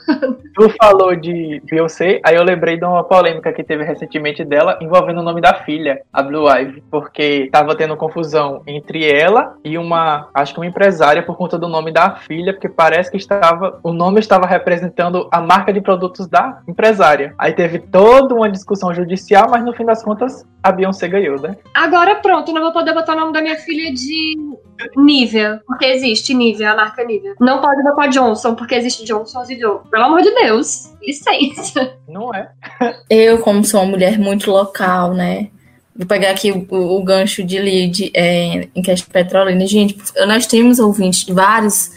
Tu 0.55 0.69
falou 0.81 1.15
de 1.15 1.61
Beyoncé, 1.69 2.19
aí 2.23 2.35
eu 2.35 2.43
lembrei 2.43 2.77
de 2.77 2.85
uma 2.85 3.03
polêmica 3.03 3.53
que 3.53 3.63
teve 3.63 3.83
recentemente 3.83 4.43
dela 4.43 4.77
envolvendo 4.81 5.19
o 5.19 5.23
nome 5.23 5.41
da 5.41 5.53
filha, 5.53 6.01
a 6.11 6.23
Blue 6.23 6.49
Ivy, 6.49 6.83
porque 6.89 7.49
tava 7.51 7.75
tendo 7.75 7.95
confusão 7.95 8.63
entre 8.65 9.05
ela 9.05 9.55
e 9.63 9.77
uma, 9.77 10.29
acho 10.33 10.53
que 10.53 10.59
uma 10.59 10.65
empresária 10.65 11.21
por 11.21 11.37
conta 11.37 11.57
do 11.57 11.67
nome 11.67 11.91
da 11.91 12.15
filha, 12.15 12.53
porque 12.53 12.69
parece 12.69 13.11
que 13.11 13.17
estava, 13.17 13.79
o 13.83 13.93
nome 13.93 14.19
estava 14.19 14.47
representando 14.47 15.27
a 15.31 15.39
marca 15.39 15.71
de 15.71 15.81
produtos 15.81 16.27
da 16.27 16.61
empresária. 16.67 17.35
Aí 17.37 17.53
teve 17.53 17.79
toda 17.79 18.33
uma 18.33 18.49
discussão 18.49 18.93
judicial, 18.93 19.47
mas 19.49 19.63
no 19.63 19.73
fim 19.73 19.85
das 19.85 20.03
contas 20.03 20.45
a 20.63 20.71
Beyoncé 20.71 21.07
ganhou, 21.07 21.39
né? 21.39 21.55
Agora 21.73 22.15
pronto, 22.15 22.51
não 22.51 22.61
vou 22.61 22.73
poder 22.73 22.93
botar 22.93 23.13
o 23.13 23.19
nome 23.19 23.33
da 23.33 23.41
minha 23.41 23.55
filha 23.57 23.93
de 23.93 24.35
Nivea, 24.95 25.61
porque 25.65 25.85
existe 25.85 26.33
Nivea, 26.33 26.71
a 26.71 26.75
marca 26.75 27.03
Nivea. 27.03 27.35
Não 27.39 27.61
pode 27.61 27.83
botar 27.83 28.07
Johnson, 28.07 28.55
porque 28.55 28.75
existe 28.75 29.05
Johnson's 29.05 29.49
e 29.49 29.59
Joe. 29.59 29.79
Pelo 29.89 30.03
amor 30.03 30.21
de 30.21 30.31
Deus, 30.33 30.93
licença. 31.01 31.95
Não 32.07 32.33
é? 32.33 32.49
Eu, 33.09 33.39
como 33.39 33.63
sou 33.63 33.81
uma 33.81 33.91
mulher 33.91 34.17
muito 34.17 34.49
local, 34.51 35.13
né? 35.13 35.49
Vou 35.95 36.05
pegar 36.05 36.29
aqui 36.29 36.51
o, 36.51 36.67
o 36.69 37.03
gancho 37.03 37.43
de 37.43 37.57
lead 37.57 38.11
é, 38.13 38.67
em 38.75 38.81
questão 38.83 39.07
de 39.07 39.13
petrolina. 39.13 39.65
Gente, 39.65 39.97
nós 40.27 40.45
temos 40.45 40.77
ouvintes 40.77 41.25
de 41.25 41.33
vários, 41.33 41.91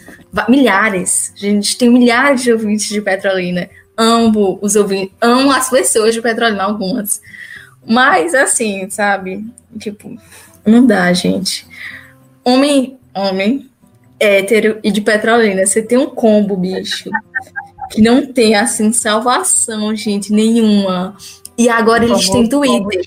milhares. 0.49 1.33
A 1.37 1.41
gente 1.41 1.77
tem 1.77 1.91
milhares 1.91 2.43
de 2.43 2.53
ouvintes 2.53 2.89
de 2.89 3.01
petrolina. 3.01 3.69
Amo 3.97 4.59
os 4.63 4.77
ouvintes, 4.77 5.15
amo 5.21 5.51
as 5.53 5.69
pessoas 5.69 6.15
de 6.15 6.23
petrolina, 6.23 6.65
algumas. 6.65 7.21
Mas, 7.87 8.35
assim, 8.35 8.89
sabe? 8.89 9.45
Tipo, 9.79 10.17
não 10.65 10.87
dá, 10.87 11.13
gente. 11.13 11.67
Homem, 12.45 12.99
homem, 13.15 13.71
hétero 14.19 14.79
e 14.83 14.91
de 14.91 15.01
petrolina, 15.01 15.65
você 15.67 15.83
tem 15.83 15.99
um 15.99 16.07
combo, 16.07 16.57
bicho, 16.57 17.11
que 17.91 18.01
não 18.01 18.27
tem, 18.27 18.55
assim, 18.55 18.93
salvação, 18.93 19.95
gente, 19.97 20.33
nenhuma. 20.33 21.17
E 21.61 21.69
agora 21.69 22.07
eles 22.07 22.27
têm 22.31 22.49
Twitter. 22.49 23.03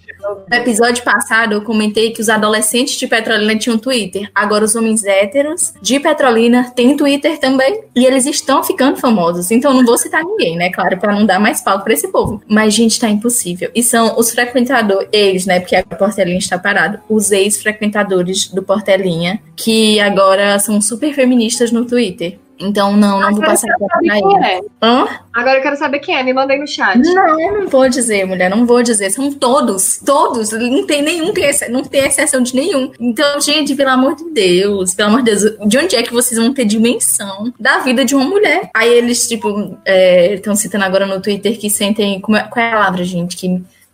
No 0.48 0.56
episódio 0.56 1.04
passado, 1.04 1.54
eu 1.54 1.64
comentei 1.64 2.12
que 2.12 2.22
os 2.22 2.30
adolescentes 2.30 2.94
de 3.00 3.08
Petrolina 3.08 3.58
tinham 3.58 3.80
Twitter. 3.80 4.30
Agora, 4.36 4.64
os 4.64 4.76
homens 4.76 5.04
héteros 5.04 5.74
de 5.82 6.00
Petrolina 6.00 6.72
têm 6.76 6.96
Twitter 6.96 7.40
também. 7.40 7.82
E 7.96 8.06
eles 8.06 8.28
estão 8.28 8.64
ficando 8.64 8.98
famosos. 8.98 9.50
Então, 9.50 9.74
não 9.74 9.84
vou 9.84 9.98
citar 9.98 10.24
ninguém, 10.24 10.56
né? 10.56 10.70
Claro, 10.70 11.00
para 11.00 11.16
não 11.16 11.26
dar 11.26 11.40
mais 11.40 11.62
palco 11.62 11.84
para 11.84 11.94
esse 11.94 12.10
povo. 12.10 12.44
Mas, 12.48 12.76
gente, 12.76 13.00
tá 13.00 13.10
impossível. 13.10 13.72
E 13.74 13.82
são 13.82 14.20
os 14.20 14.30
frequentadores, 14.30 15.10
eles, 15.12 15.48
né? 15.48 15.60
Porque 15.60 15.76
a 15.76 15.84
Portelinha 15.84 16.38
está 16.38 16.60
parado. 16.60 17.00
Os 17.10 17.32
ex-frequentadores 17.32 18.50
do 18.50 18.62
Portelinha, 18.62 19.42
que 19.56 20.00
agora 20.00 20.60
são 20.60 20.80
super 20.80 21.12
feministas 21.16 21.72
no 21.72 21.86
Twitter. 21.86 22.38
Então, 22.60 22.96
não, 22.96 23.20
não 23.20 23.32
vou 23.32 23.44
Agora 23.44 23.48
passar 23.50 23.68
eu 23.68 23.78
quero 23.78 23.90
pra 23.90 24.00
quem 24.40 24.46
é. 24.46 24.62
Hã? 24.82 25.08
Agora 25.34 25.58
eu 25.58 25.62
quero 25.62 25.76
saber 25.76 26.00
quem 26.00 26.16
é. 26.16 26.24
Me 26.24 26.34
mandei 26.34 26.58
no 26.60 26.68
chat. 26.68 26.98
Não, 27.00 27.38
não 27.62 27.68
vou 27.68 27.90
dizer, 27.90 28.26
mulher, 28.26 28.50
não 28.50 28.66
vou 28.66 28.84
dizer. 28.84 29.10
São 29.10 29.32
todos, 29.34 30.00
todos. 30.06 30.52
Não 30.52 30.86
tem 30.86 31.02
nenhum, 31.02 31.34
não 31.70 31.84
tem 31.84 32.06
exceção 32.06 32.42
de 32.42 32.56
nenhum. 32.56 32.92
Então, 33.00 33.42
gente, 33.42 33.76
pelo 33.76 33.90
amor 33.90 34.16
de 34.16 34.30
Deus, 34.32 34.94
pelo 34.94 35.10
amor 35.10 35.24
de 35.24 35.32
Deus, 35.36 35.58
de 35.68 35.78
onde 35.78 35.96
é 35.96 36.04
que 36.04 36.14
vocês 36.14 36.40
vão 36.40 36.54
ter 36.54 36.66
dimensão 36.66 37.52
da 37.60 37.80
vida 37.80 38.06
de 38.06 38.16
uma 38.16 38.26
mulher? 38.26 38.70
Aí 38.74 38.90
eles, 38.94 39.28
tipo, 39.28 39.78
estão 39.86 40.56
citando 40.56 40.86
agora 40.86 41.06
no 41.06 41.22
Twitter 41.22 41.58
que 41.60 41.70
sentem. 41.70 42.20
como 42.22 42.38
é- 42.38 42.44
qual 42.44 42.64
é 42.66 42.70
a 42.70 42.74
palavra, 42.74 43.04
gente, 43.04 43.36
que 43.36 43.48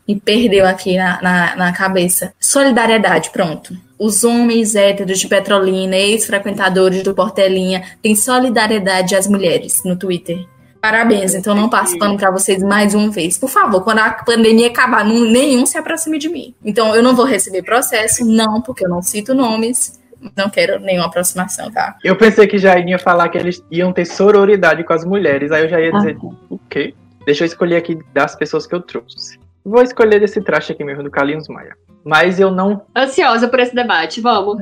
me 0.08 0.20
perdeu 0.20 0.66
aqui 0.68 0.98
na, 0.98 1.22
na, 1.22 1.56
na 1.56 1.72
cabeça? 1.74 2.34
Solidariedade, 2.40 3.30
pronto. 3.32 3.76
Os 4.00 4.24
homens 4.24 4.76
héteros 4.76 5.20
de 5.20 5.28
Petrolina, 5.28 5.96
ex-frequentadores 5.98 7.04
do 7.04 7.14
Portelinha, 7.14 7.84
têm 8.02 8.16
solidariedade 8.16 9.14
às 9.16 9.28
mulheres 9.28 9.82
no 9.84 9.98
Twitter. 9.98 10.46
Parabéns, 10.82 11.36
então 11.36 11.54
não 11.54 11.68
passo 11.70 12.00
pano 12.00 12.16
pra 12.18 12.32
vocês 12.32 12.64
mais 12.64 12.96
uma 12.96 13.10
vez. 13.12 13.38
Por 13.38 13.50
favor, 13.50 13.84
quando 13.84 14.00
a 14.00 14.12
pandemia 14.14 14.68
acabar, 14.68 15.04
não- 15.04 15.26
nenhum 15.26 15.66
se 15.66 15.78
aproxime 15.78 16.18
de 16.18 16.30
mim. 16.30 16.56
Então 16.64 16.96
eu 16.96 17.04
não 17.04 17.14
vou 17.14 17.26
receber 17.26 17.62
processo, 17.64 18.24
não, 18.26 18.62
porque 18.62 18.86
eu 18.86 18.90
não 18.90 19.02
cito 19.02 19.34
nomes. 19.34 20.00
Não 20.36 20.50
quero 20.50 20.80
nenhuma 20.80 21.08
aproximação, 21.08 21.70
tá? 21.70 21.96
Eu 22.04 22.16
pensei 22.16 22.48
que 22.48 22.58
já 22.58 22.78
iam 22.80 23.00
falar 23.00 23.28
que 23.30 23.38
eles 23.38 23.62
iam 23.70 23.92
ter 23.92 24.06
sororidade 24.06 24.84
com 24.86 24.94
as 24.94 25.04
mulheres, 25.04 25.52
aí 25.52 25.64
eu 25.64 25.70
já 25.70 25.80
ia 25.82 25.92
dizer, 25.92 26.18
Ah, 26.24 26.28
o 26.50 26.58
quê? 26.70 26.94
Deixa 27.26 27.44
eu 27.44 27.48
escolher 27.48 27.76
aqui 27.76 27.98
das 28.14 28.36
pessoas 28.36 28.66
que 28.66 28.74
eu 28.74 28.82
trouxe. 28.82 29.38
Vou 29.66 29.82
escolher 29.82 30.20
desse 30.20 30.42
traste 30.42 30.72
aqui 30.72 30.84
mesmo, 30.86 31.04
do 31.04 31.12
Carlinhos 31.12 31.48
Maia. 31.50 31.76
Mas 32.10 32.40
eu 32.40 32.50
não. 32.50 32.82
Ansiosa 32.96 33.48
por 33.48 33.60
esse 33.60 33.76
debate. 33.76 34.20
Vamos. 34.20 34.58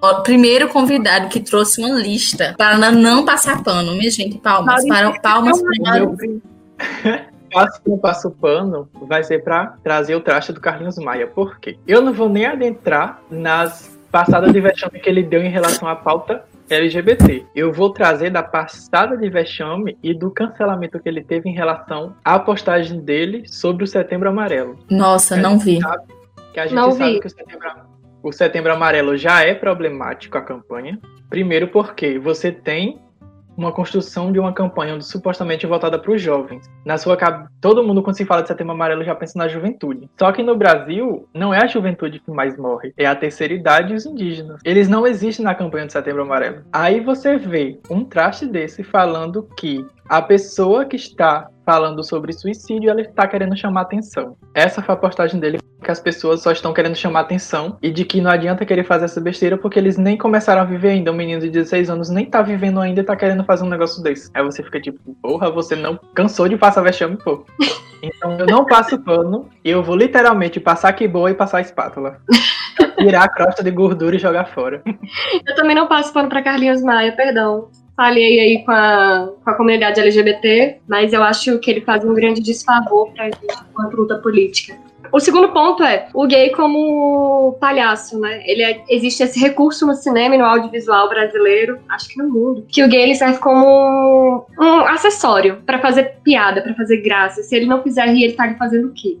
Ó, 0.00 0.20
primeiro 0.20 0.68
convidado 0.68 1.28
que 1.28 1.40
trouxe 1.40 1.80
uma 1.80 1.98
lista 2.00 2.54
para 2.56 2.92
não 2.92 3.24
passar 3.24 3.64
pano, 3.64 3.92
minha 3.96 4.10
gente. 4.10 4.38
Palmas, 4.38 4.86
para, 4.86 5.20
palmas 5.20 5.60
para 5.60 5.98
Meu 5.98 6.16
passo 7.52 7.82
que 7.82 7.90
eu 7.90 7.98
passo 7.98 8.30
pano 8.30 8.88
vai 9.02 9.24
ser 9.24 9.42
pra 9.42 9.74
trazer 9.82 10.14
o 10.14 10.20
traste 10.20 10.52
do 10.52 10.60
Carlinhos 10.60 10.96
Maia. 10.98 11.26
Por 11.26 11.58
quê? 11.58 11.76
Eu 11.86 12.00
não 12.00 12.12
vou 12.12 12.28
nem 12.28 12.46
adentrar 12.46 13.20
nas 13.28 13.95
passadas 14.10 14.52
de 14.52 14.60
vexame 14.60 14.98
que 15.00 15.08
ele 15.08 15.22
deu 15.22 15.42
em 15.42 15.48
relação 15.50 15.88
à 15.88 15.96
pauta 15.96 16.44
LGBT. 16.68 17.46
Eu 17.54 17.72
vou 17.72 17.90
trazer 17.90 18.30
da 18.30 18.42
passada 18.42 19.16
de 19.16 19.28
vexame 19.28 19.96
e 20.02 20.12
do 20.12 20.30
cancelamento 20.30 20.98
que 20.98 21.08
ele 21.08 21.22
teve 21.22 21.48
em 21.48 21.54
relação 21.54 22.14
à 22.24 22.38
postagem 22.38 23.00
dele 23.00 23.44
sobre 23.46 23.84
o 23.84 23.86
Setembro 23.86 24.28
Amarelo. 24.28 24.78
Nossa, 24.90 25.36
não 25.36 25.58
vi. 25.58 25.78
Que 26.52 26.60
a 26.60 26.66
gente 26.66 26.74
Não 26.74 26.92
sabe 26.92 27.14
vi. 27.14 27.20
que 27.20 27.26
o 27.26 27.30
setembro, 27.30 27.68
o 28.22 28.32
Setembro 28.32 28.72
Amarelo 28.72 29.16
já 29.16 29.42
é 29.44 29.54
problemático 29.54 30.36
a 30.38 30.42
campanha. 30.42 30.98
Primeiro 31.28 31.68
porque 31.68 32.18
você 32.18 32.50
tem 32.50 32.98
uma 33.56 33.72
construção 33.72 34.30
de 34.32 34.38
uma 34.38 34.52
campanha 34.52 35.00
supostamente 35.00 35.66
voltada 35.66 35.98
para 35.98 36.12
os 36.12 36.20
jovens. 36.20 36.70
Na 36.84 36.98
sua 36.98 37.16
cabe- 37.16 37.48
todo 37.60 37.82
mundo 37.82 38.02
quando 38.02 38.16
se 38.16 38.24
fala 38.24 38.42
de 38.42 38.48
Setembro 38.48 38.72
Amarelo 38.74 39.04
já 39.04 39.14
pensa 39.14 39.38
na 39.38 39.48
juventude. 39.48 40.08
Só 40.18 40.30
que 40.32 40.42
no 40.42 40.56
Brasil 40.56 41.28
não 41.32 41.52
é 41.52 41.64
a 41.64 41.66
juventude 41.66 42.20
que 42.20 42.30
mais 42.30 42.56
morre, 42.56 42.92
é 42.96 43.06
a 43.06 43.14
terceira 43.16 43.54
idade 43.54 43.92
e 43.92 43.96
os 43.96 44.06
indígenas. 44.06 44.60
Eles 44.64 44.88
não 44.88 45.06
existem 45.06 45.44
na 45.44 45.54
campanha 45.54 45.86
de 45.86 45.92
Setembro 45.92 46.22
Amarelo. 46.22 46.62
Aí 46.72 47.00
você 47.00 47.36
vê 47.36 47.78
um 47.90 48.04
traste 48.04 48.46
desse 48.46 48.82
falando 48.82 49.48
que 49.56 49.84
a 50.08 50.20
pessoa 50.22 50.84
que 50.84 50.96
está 50.96 51.48
falando 51.66 52.04
sobre 52.04 52.32
suicídio, 52.32 52.88
ela 52.88 53.00
está 53.00 53.26
querendo 53.26 53.56
chamar 53.56 53.82
atenção. 53.82 54.36
Essa 54.54 54.80
foi 54.80 54.94
a 54.94 54.98
postagem 54.98 55.40
dele, 55.40 55.58
que 55.82 55.90
as 55.90 55.98
pessoas 55.98 56.40
só 56.40 56.52
estão 56.52 56.72
querendo 56.72 56.94
chamar 56.94 57.20
atenção 57.20 57.76
e 57.82 57.90
de 57.90 58.04
que 58.04 58.20
não 58.20 58.30
adianta 58.30 58.64
querer 58.64 58.84
fazer 58.84 59.06
essa 59.06 59.20
besteira 59.20 59.58
porque 59.58 59.76
eles 59.78 59.98
nem 59.98 60.16
começaram 60.16 60.62
a 60.62 60.64
viver 60.64 60.90
ainda. 60.90 61.10
Um 61.10 61.16
menino 61.16 61.40
de 61.40 61.50
16 61.50 61.90
anos 61.90 62.08
nem 62.08 62.24
tá 62.24 62.40
vivendo 62.40 62.80
ainda 62.80 63.00
e 63.00 63.04
tá 63.04 63.16
querendo 63.16 63.44
fazer 63.44 63.64
um 63.64 63.68
negócio 63.68 64.00
desse. 64.00 64.30
Aí 64.32 64.44
você 64.44 64.62
fica 64.62 64.80
tipo, 64.80 64.98
porra, 65.20 65.50
você 65.50 65.74
não 65.74 65.98
cansou 66.14 66.48
de 66.48 66.56
passar 66.56 66.82
vexame, 66.82 67.18
pô. 67.18 67.44
Então 68.02 68.38
eu 68.38 68.46
não 68.46 68.66
passo 68.66 69.02
pano, 69.02 69.48
eu 69.64 69.82
vou 69.82 69.96
literalmente 69.96 70.60
passar 70.60 70.92
que 70.92 71.08
boa 71.08 71.30
e 71.30 71.34
passar 71.34 71.58
a 71.58 71.60
espátula. 71.62 72.20
Tirar 72.98 73.24
a 73.24 73.28
crosta 73.28 73.64
de 73.64 73.70
gordura 73.70 74.14
e 74.14 74.18
jogar 74.18 74.44
fora. 74.48 74.82
Eu 75.46 75.54
também 75.56 75.74
não 75.74 75.88
passo 75.88 76.12
pano 76.12 76.28
pra 76.28 76.42
Carlinhos 76.42 76.82
Maia, 76.82 77.16
perdão. 77.16 77.70
Falhei 77.96 78.40
aí 78.40 78.64
com 78.64 78.70
a, 78.72 79.30
com 79.42 79.50
a 79.50 79.54
comunidade 79.54 79.98
LGBT, 80.00 80.76
mas 80.86 81.12
eu 81.12 81.22
acho 81.22 81.58
que 81.60 81.70
ele 81.70 81.80
faz 81.80 82.04
um 82.04 82.12
grande 82.12 82.42
desfavor 82.42 83.10
pra 83.12 83.24
gente 83.24 83.38
enquanto 83.70 83.94
luta 83.96 84.16
política. 84.18 84.76
O 85.12 85.20
segundo 85.20 85.48
ponto 85.50 85.82
é 85.84 86.08
o 86.12 86.26
gay 86.26 86.50
como 86.50 87.56
palhaço, 87.60 88.18
né? 88.20 88.42
Ele 88.44 88.62
é- 88.62 88.82
existe 88.90 89.22
esse 89.22 89.38
recurso 89.40 89.86
no 89.86 89.94
cinema 89.94 90.34
e 90.34 90.38
no 90.38 90.44
audiovisual 90.44 91.08
brasileiro, 91.08 91.78
acho 91.88 92.08
que 92.08 92.18
no 92.18 92.28
mundo, 92.28 92.66
que 92.68 92.82
o 92.82 92.88
gay 92.88 93.02
ele 93.02 93.14
serve 93.14 93.38
como 93.38 94.44
um 94.58 94.80
acessório 94.86 95.62
pra 95.64 95.78
fazer 95.78 96.16
piada, 96.24 96.60
pra 96.60 96.74
fazer 96.74 96.98
graça. 96.98 97.42
Se 97.42 97.54
ele 97.54 97.66
não 97.66 97.82
fizer 97.82 98.06
rir, 98.08 98.24
ele 98.24 98.32
tá 98.34 98.52
fazendo 98.58 98.88
o 98.88 98.92
quê? 98.92 99.16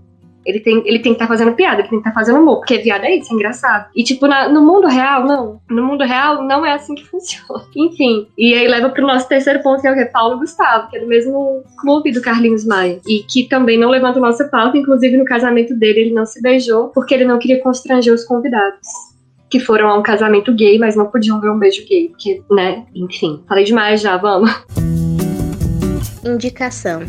Ele 0.46 0.60
tem, 0.60 0.76
ele 0.86 1.00
tem 1.00 1.12
que 1.12 1.16
estar 1.16 1.26
fazendo 1.26 1.52
piada, 1.54 1.80
ele 1.80 1.88
tem 1.88 2.00
que 2.00 2.08
estar 2.08 2.18
fazendo 2.18 2.38
humor, 2.40 2.58
porque 2.58 2.78
viado 2.78 3.04
é 3.04 3.16
isso, 3.16 3.32
é 3.32 3.34
engraçado. 3.34 3.86
E, 3.96 4.04
tipo, 4.04 4.26
na- 4.28 4.48
no 4.48 4.64
mundo 4.64 4.86
real, 4.86 5.24
não. 5.26 5.60
No 5.68 5.82
mundo 5.82 6.04
real, 6.04 6.42
não 6.44 6.64
é 6.64 6.72
assim 6.72 6.94
que 6.94 7.04
funciona. 7.10 7.64
Enfim, 7.76 8.28
e 8.38 8.54
aí 8.54 8.68
leva 8.68 8.88
pro 8.90 9.06
nosso 9.06 9.28
terceiro 9.28 9.60
ponto, 9.62 9.80
que 9.82 9.88
é 9.88 9.92
o 9.92 9.94
que? 9.96 10.04
Paulo 10.06 10.38
Gustavo, 10.38 10.88
que 10.88 10.96
é 10.96 11.00
do 11.00 11.06
mesmo 11.08 11.64
clube 11.80 12.12
do 12.12 12.22
Carlinhos 12.22 12.64
Maia. 12.64 13.00
E 13.08 13.24
que 13.24 13.48
também 13.48 13.76
não 13.78 13.90
levanta 13.90 14.20
nossa 14.20 14.44
pauta, 14.44 14.78
inclusive 14.78 15.16
no 15.16 15.24
casamento 15.24 15.74
dele 15.74 16.00
ele 16.00 16.14
não 16.14 16.24
se 16.24 16.40
beijou, 16.40 16.88
porque 16.94 17.12
ele 17.12 17.24
não 17.24 17.38
queria 17.38 17.60
constranger 17.60 18.14
os 18.14 18.24
convidados. 18.24 18.86
Que 19.50 19.58
foram 19.60 19.88
a 19.88 19.96
um 19.98 20.02
casamento 20.02 20.52
gay, 20.54 20.78
mas 20.78 20.96
não 20.96 21.06
podiam 21.06 21.40
ver 21.40 21.50
um 21.50 21.58
beijo 21.58 21.84
gay, 21.88 22.08
porque, 22.08 22.42
né? 22.50 22.84
Enfim, 22.94 23.42
falei 23.48 23.64
demais 23.64 24.00
já, 24.00 24.16
vamos. 24.16 24.50
Indicação. 26.24 27.02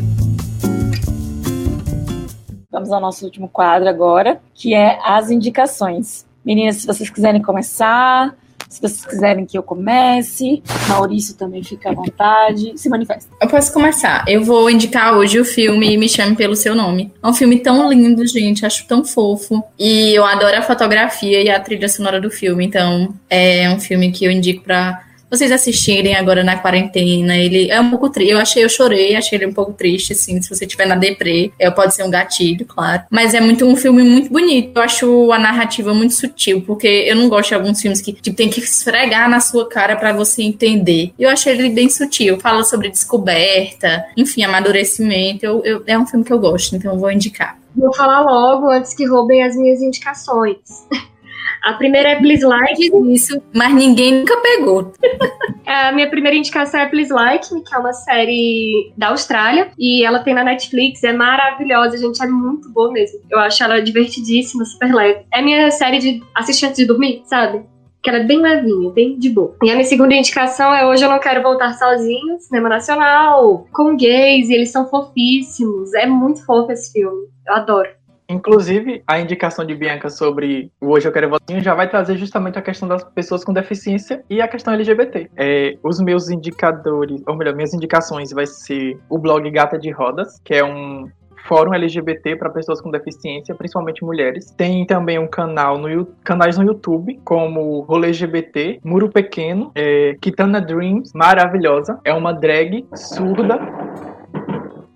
Vamos 2.70 2.92
ao 2.92 3.00
nosso 3.00 3.24
último 3.24 3.48
quadro 3.48 3.88
agora, 3.88 4.42
que 4.54 4.74
é 4.74 5.00
as 5.02 5.32
indicações. 5.32 6.26
Meninas, 6.44 6.76
se 6.76 6.88
vocês 6.88 7.10
quiserem 7.10 7.42
começar, 7.42 8.36
Se 8.70 8.82
vocês 8.82 9.06
quiserem 9.06 9.46
que 9.46 9.58
eu 9.58 9.64
comece, 9.64 10.62
Maurício 10.90 11.36
também 11.36 11.64
fica 11.64 11.90
à 11.90 11.94
vontade. 11.94 12.74
Se 12.76 12.90
manifesta. 12.90 13.30
Eu 13.42 13.48
posso 13.48 13.72
começar. 13.72 14.26
Eu 14.28 14.44
vou 14.44 14.70
indicar 14.70 15.16
hoje 15.18 15.40
o 15.40 15.46
filme 15.46 15.98
Me 15.98 16.10
Chame 16.10 16.36
Pelo 16.36 16.56
Seu 16.56 16.76
Nome. 16.76 17.14
É 17.24 17.28
um 17.28 17.34
filme 17.34 17.60
tão 17.60 17.90
lindo, 17.90 18.28
gente. 18.28 18.66
Acho 18.66 18.86
tão 18.86 19.06
fofo. 19.06 19.64
E 19.80 20.14
eu 20.14 20.26
adoro 20.26 20.58
a 20.58 20.62
fotografia 20.62 21.42
e 21.42 21.50
a 21.50 21.60
trilha 21.62 21.88
sonora 21.88 22.20
do 22.20 22.30
filme. 22.30 22.66
Então, 22.66 23.14
é 23.30 23.70
um 23.70 23.80
filme 23.80 24.12
que 24.12 24.26
eu 24.26 24.32
indico 24.32 24.64
pra 24.64 25.07
vocês 25.30 25.52
assistirem 25.52 26.16
agora 26.16 26.44
na 26.44 26.58
quarentena. 26.58 27.38
Ele 27.38 27.70
é 27.70 27.80
um 27.80 27.90
pouco 27.90 28.10
triste. 28.10 28.32
Eu 28.32 28.40
achei, 28.40 28.64
eu 28.64 28.70
chorei, 28.70 29.16
achei 29.16 29.38
ele 29.38 29.48
um 29.48 29.54
pouco 29.54 29.74
triste, 29.74 30.14
assim. 30.14 30.42
Se 30.42 30.50
você 30.50 30.66
estiver 30.66 30.88
na 30.88 30.96
deprê, 30.96 31.52
é, 31.60 31.70
pode 31.70 31.94
ser 31.94 32.04
um 32.04 32.10
gatilho, 32.10 32.66
claro. 32.66 33.04
Mas 33.10 33.34
é 33.34 33.42
muito 33.42 33.66
um 33.66 33.76
filme 33.76 34.04
muito 34.04 34.32
bonito. 34.32 34.72
Eu 34.76 34.82
acho 34.82 35.32
a 35.32 35.40
narrativa 35.40 35.94
muito 35.94 36.14
sutil, 36.14 36.62
porque 36.62 36.88
eu 36.88 37.16
não 37.16 37.30
gosto 37.30 37.50
de 37.50 37.56
alguns 37.56 37.82
filmes 37.82 38.02
que 38.02 38.14
tipo, 38.14 38.36
tem 38.36 38.50
que 38.50 38.60
esfregar 38.60 39.30
na 39.30 39.40
sua 39.40 39.68
cara 39.68 39.96
para 39.96 40.14
você 40.14 40.44
entender. 40.44 41.14
Eu 41.20 41.30
achei 41.30 41.54
ele 41.54 41.70
bem 41.70 41.90
sutil. 41.90 42.40
Fala 42.40 42.64
sobre 42.64 42.90
descoberta, 42.90 44.06
enfim, 44.16 44.44
amadurecimento. 44.44 45.46
Eu, 45.46 45.64
eu, 45.64 45.84
é 45.86 45.98
um 45.98 46.06
filme 46.06 46.24
que 46.24 46.34
eu 46.34 46.40
gosto, 46.40 46.76
então 46.76 46.94
eu 46.94 47.00
vou 47.00 47.12
indicar. 47.12 47.58
Vou 47.76 47.94
falar 47.94 48.22
logo 48.22 48.70
antes 48.70 48.94
que 48.96 49.06
roubem 49.06 49.44
as 49.44 49.56
minhas 49.56 49.82
indicações. 49.82 50.58
A 51.64 51.74
primeira 51.74 52.10
é 52.10 52.16
Please 52.16 52.46
Like. 52.46 52.92
Isso, 53.14 53.42
mas 53.54 53.74
ninguém 53.74 54.14
nunca 54.20 54.38
pegou. 54.38 54.94
a 55.66 55.92
minha 55.92 56.10
primeira 56.10 56.38
indicação 56.38 56.80
é 56.80 56.88
Please 56.88 57.12
Like 57.12 57.54
Me, 57.54 57.64
que 57.64 57.76
é 57.76 57.78
uma 57.78 57.94
série 57.94 58.94
da 58.98 59.10
Austrália. 59.10 59.72
E 59.78 60.04
ela 60.06 60.20
tem 60.20 60.34
na 60.34 60.44
Netflix, 60.44 61.04
é 61.04 61.14
maravilhosa, 61.14 61.98
gente, 61.98 62.22
é 62.24 62.28
muito 62.28 62.70
boa 62.72 62.92
mesmo. 62.92 63.20
Eu 63.30 63.40
acho 63.40 63.64
ela 63.64 63.82
divertidíssima, 63.82 64.66
super 64.66 64.94
leve. 64.94 65.26
É 65.34 65.42
minha 65.42 65.70
série 65.72 66.00
de 66.00 66.24
assistir 66.36 66.66
antes 66.66 66.78
de 66.78 66.86
dormir, 66.86 67.22
sabe? 67.26 67.66
que 68.08 68.10
ela 68.10 68.20
é 68.20 68.24
bem 68.24 68.42
levinha, 68.42 68.90
bem 68.92 69.20
de 69.20 69.30
boa. 69.30 69.54
E 69.62 69.70
a 69.70 69.74
minha 69.74 69.84
segunda 69.84 70.16
indicação 70.16 70.74
é 70.74 70.86
Hoje 70.86 71.04
Eu 71.04 71.10
Não 71.10 71.20
Quero 71.20 71.44
Voltar 71.44 71.74
Sozinho, 71.74 72.40
cinema 72.40 72.70
nacional, 72.70 73.68
com 73.74 73.98
gays, 73.98 74.48
e 74.48 74.54
eles 74.54 74.70
são 74.70 74.88
fofíssimos. 74.88 75.94
É 75.94 76.06
muito 76.06 76.46
fofo 76.46 76.72
esse 76.72 76.94
filme. 76.94 77.28
Eu 77.46 77.54
adoro. 77.54 77.90
Inclusive, 78.30 79.04
a 79.08 79.20
indicação 79.20 79.66
de 79.66 79.74
Bianca 79.74 80.10
sobre 80.10 80.70
o 80.82 80.90
Hoje 80.90 81.08
Eu 81.08 81.12
Quero 81.14 81.30
Votinho 81.30 81.62
já 81.62 81.74
vai 81.74 81.90
trazer 81.90 82.18
justamente 82.18 82.60
a 82.60 82.62
questão 82.62 82.88
das 82.88 83.04
pessoas 83.04 83.44
com 83.44 83.54
deficiência 83.54 84.24
e 84.30 84.42
a 84.42 84.48
questão 84.48 84.74
LGBT. 84.74 85.30
É, 85.38 85.78
os 85.82 86.00
meus 86.02 86.30
indicadores, 86.30 87.22
ou 87.26 87.36
melhor, 87.36 87.56
minhas 87.56 87.74
indicações 87.74 88.32
vai 88.32 88.46
ser 88.46 89.00
o 89.10 89.18
blog 89.18 89.50
Gata 89.50 89.80
de 89.80 89.92
Rodas, 89.92 90.42
que 90.44 90.54
é 90.54 90.64
um 90.64 91.10
fórum 91.48 91.74
LGBT 91.74 92.36
para 92.36 92.50
pessoas 92.50 92.82
com 92.82 92.92
deficiência, 92.92 93.56
principalmente 93.56 94.04
mulheres. 94.04 94.52
Tem 94.58 94.86
também 94.86 95.18
um 95.18 95.28
canal 95.28 95.78
no 95.78 96.06
canais 96.24 96.58
no 96.58 96.66
YouTube, 96.66 97.20
como 97.24 97.82
Rolê 97.82 98.08
LGBT, 98.08 98.82
Muro 98.84 99.10
Pequeno, 99.10 99.72
é, 99.74 100.16
Kitana 100.22 100.60
Dreams, 100.60 101.12
maravilhosa. 101.16 102.00
É 102.04 102.14
uma 102.14 102.34
drag 102.34 102.86
surda 102.94 103.60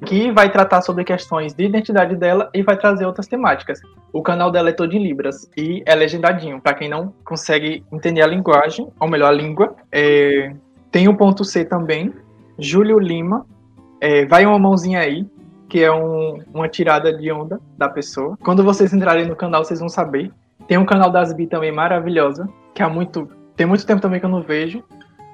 que 0.05 0.31
vai 0.31 0.51
tratar 0.51 0.81
sobre 0.81 1.03
questões 1.03 1.53
de 1.53 1.63
identidade 1.63 2.15
dela 2.15 2.49
e 2.53 2.63
vai 2.63 2.75
trazer 2.75 3.05
outras 3.05 3.27
temáticas. 3.27 3.79
O 4.11 4.21
canal 4.21 4.51
dela 4.51 4.69
é 4.69 4.73
todo 4.73 4.93
em 4.93 5.03
Libras 5.03 5.49
e 5.55 5.83
é 5.85 5.93
legendadinho, 5.93 6.59
para 6.59 6.73
quem 6.73 6.89
não 6.89 7.13
consegue 7.23 7.83
entender 7.91 8.21
a 8.21 8.27
linguagem, 8.27 8.87
ou 8.99 9.07
melhor, 9.07 9.29
a 9.29 9.31
língua. 9.31 9.75
É... 9.91 10.53
Tem 10.91 11.07
o 11.07 11.15
ponto 11.15 11.45
C 11.45 11.63
também, 11.63 12.13
Júlio 12.57 12.99
Lima, 12.99 13.45
é... 13.99 14.25
Vai 14.25 14.45
uma 14.45 14.57
mãozinha 14.57 14.99
aí, 14.99 15.25
que 15.69 15.83
é 15.83 15.91
um, 15.91 16.39
uma 16.53 16.67
tirada 16.67 17.15
de 17.15 17.31
onda 17.31 17.59
da 17.77 17.87
pessoa. 17.87 18.37
Quando 18.43 18.63
vocês 18.63 18.93
entrarem 18.93 19.27
no 19.27 19.35
canal, 19.35 19.63
vocês 19.63 19.79
vão 19.79 19.89
saber. 19.89 20.31
Tem 20.67 20.77
um 20.77 20.85
canal 20.85 21.11
das 21.11 21.31
Bi 21.31 21.47
também 21.47 21.71
maravilhosa, 21.71 22.49
que 22.73 22.81
há 22.81 22.89
muito. 22.89 23.29
Tem 23.55 23.67
muito 23.67 23.85
tempo 23.85 24.01
também 24.01 24.19
que 24.19 24.25
eu 24.25 24.29
não 24.29 24.41
vejo. 24.41 24.83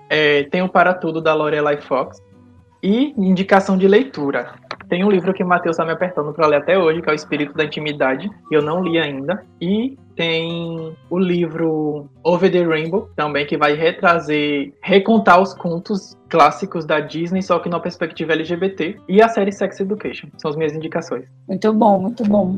É... 0.09 0.43
tem 0.43 0.61
o 0.61 0.67
Para 0.67 0.93
Tudo 0.93 1.21
da 1.21 1.33
Lorelai 1.33 1.79
Fox. 1.79 2.21
E 2.87 3.13
indicação 3.17 3.77
de 3.77 3.85
leitura. 3.85 4.53
Tem 4.87 5.03
um 5.03 5.11
livro 5.11 5.33
que 5.33 5.43
o 5.43 5.47
Matheus 5.47 5.73
está 5.73 5.83
me 5.83 5.91
apertando 5.91 6.31
para 6.31 6.47
ler 6.47 6.55
até 6.55 6.79
hoje, 6.79 7.01
que 7.01 7.09
é 7.09 7.11
O 7.11 7.15
Espírito 7.15 7.53
da 7.53 7.65
Intimidade, 7.65 8.31
e 8.49 8.55
eu 8.55 8.61
não 8.61 8.81
li 8.81 8.97
ainda. 8.97 9.43
E 9.59 9.97
tem 10.15 10.95
o 11.09 11.19
livro 11.19 12.09
Over 12.23 12.49
the 12.49 12.63
Rainbow, 12.63 13.09
também, 13.13 13.45
que 13.45 13.57
vai 13.57 13.73
retrazer, 13.73 14.73
recontar 14.81 15.41
os 15.41 15.53
contos 15.53 16.15
clássicos 16.29 16.85
da 16.85 17.01
Disney, 17.01 17.41
só 17.41 17.59
que 17.59 17.67
na 17.67 17.77
perspectiva 17.77 18.31
LGBT. 18.31 18.95
E 19.09 19.21
a 19.21 19.27
série 19.27 19.51
Sex 19.51 19.81
Education. 19.81 20.29
São 20.37 20.49
as 20.49 20.55
minhas 20.55 20.73
indicações. 20.73 21.25
Muito 21.45 21.73
bom, 21.73 21.99
muito 21.99 22.23
bom. 22.23 22.57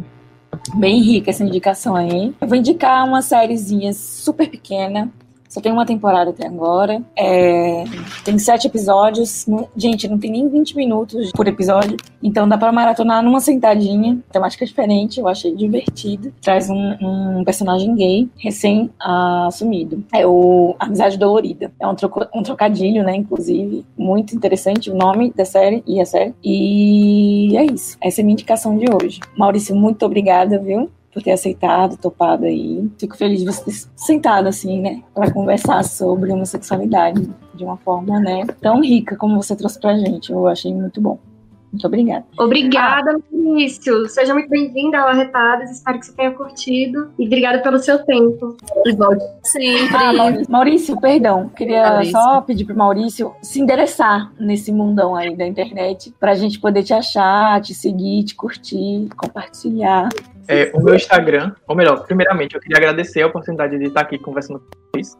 Bem 0.75 1.01
rica 1.01 1.31
essa 1.31 1.43
indicação 1.43 1.95
aí. 1.95 2.35
Eu 2.39 2.47
vou 2.47 2.55
indicar 2.55 3.03
uma 3.03 3.23
sériezinha 3.23 3.93
super 3.93 4.47
pequena, 4.47 5.09
só 5.49 5.59
tem 5.59 5.71
uma 5.71 5.85
temporada 5.85 6.29
até 6.29 6.45
agora. 6.45 7.01
É, 7.15 7.83
tem 8.23 8.37
sete 8.37 8.67
episódios. 8.67 9.47
Gente, 9.75 10.07
não 10.07 10.19
tem 10.19 10.31
nem 10.31 10.47
20 10.47 10.75
minutos 10.75 11.31
por 11.31 11.47
episódio. 11.47 11.97
Então 12.21 12.47
dá 12.47 12.55
pra 12.55 12.71
maratonar 12.71 13.23
numa 13.23 13.39
sentadinha. 13.39 14.19
Temática 14.31 14.63
diferente, 14.63 15.19
eu 15.19 15.27
achei 15.27 15.55
divertido. 15.55 16.31
Traz 16.39 16.69
um, 16.69 17.39
um 17.39 17.43
personagem 17.43 17.95
gay 17.95 18.29
recém-assumido. 18.37 20.03
É 20.13 20.25
o 20.25 20.75
Amizade 20.79 21.17
Dolorida. 21.17 21.71
É 21.79 21.87
um, 21.87 21.95
troco, 21.95 22.27
um 22.33 22.43
trocadilho, 22.43 23.03
né? 23.03 23.15
Inclusive. 23.15 23.83
Muito 23.97 24.35
interessante 24.35 24.91
o 24.91 24.95
nome 24.95 25.33
da 25.35 25.45
série 25.45 25.83
e 25.87 25.99
a 25.99 26.05
série. 26.05 26.35
E 26.43 27.57
é 27.57 27.65
isso. 27.65 27.97
Essa 27.99 28.21
é 28.21 28.21
a 28.21 28.25
minha 28.25 28.33
indicação 28.33 28.77
de 28.77 28.85
hoje. 28.87 29.19
Maurício, 29.35 29.75
muito 29.75 30.05
obrigada, 30.05 30.59
viu? 30.59 30.91
Por 31.13 31.23
ter 31.23 31.31
aceitado, 31.31 31.97
topado 31.97 32.45
aí. 32.45 32.89
Fico 32.97 33.17
feliz 33.17 33.39
de 33.39 33.45
você 33.45 33.65
ter 33.65 33.73
sentado 33.95 34.47
assim, 34.47 34.81
né, 34.81 35.03
para 35.13 35.31
conversar 35.31 35.83
sobre 35.83 36.31
homossexualidade 36.31 37.29
de 37.53 37.63
uma 37.63 37.77
forma, 37.77 38.19
né, 38.19 38.45
tão 38.61 38.81
rica 38.81 39.15
como 39.15 39.41
você 39.41 39.55
trouxe 39.55 39.79
pra 39.79 39.97
gente. 39.97 40.31
Eu 40.31 40.47
achei 40.47 40.73
muito 40.73 41.01
bom. 41.01 41.19
Muito 41.71 41.85
obrigada. 41.85 42.25
Obrigada, 42.37 43.19
Maurício. 43.31 44.07
Seja 44.09 44.33
muito 44.33 44.49
bem-vinda 44.49 44.97
ao 44.99 45.09
Arretadas. 45.09 45.69
Espero 45.69 45.99
que 45.99 46.07
você 46.07 46.13
tenha 46.13 46.31
curtido. 46.31 47.11
E 47.17 47.27
obrigada 47.27 47.59
pelo 47.59 47.77
seu 47.77 48.03
tempo. 48.03 48.57
E 48.85 48.91
volte 48.95 49.23
sempre. 49.43 49.95
Ah, 49.95 50.13
Maurício, 50.13 50.51
Maurício, 50.51 50.99
perdão. 50.99 51.47
Queria 51.49 51.91
Maurício. 51.91 52.13
só 52.13 52.41
pedir 52.41 52.65
pro 52.65 52.75
Maurício 52.75 53.33
se 53.41 53.61
endereçar 53.61 54.31
nesse 54.39 54.71
mundão 54.71 55.15
aí 55.15 55.35
da 55.35 55.45
internet 55.45 56.11
pra 56.19 56.33
gente 56.33 56.59
poder 56.59 56.81
te 56.81 56.93
achar, 56.93 57.61
te 57.61 57.75
seguir, 57.75 58.23
te 58.23 58.35
curtir, 58.35 59.07
compartilhar. 59.15 60.09
É, 60.51 60.71
o 60.73 60.81
meu 60.81 60.95
Instagram, 60.95 61.53
ou 61.67 61.75
melhor, 61.75 62.07
primeiramente, 62.07 62.55
eu 62.55 62.59
queria 62.59 62.77
agradecer 62.77 63.21
a 63.21 63.27
oportunidade 63.27 63.77
de 63.77 63.85
estar 63.85 64.01
aqui 64.01 64.17
conversando 64.17 64.59
com 64.59 64.65
vocês. 64.91 65.15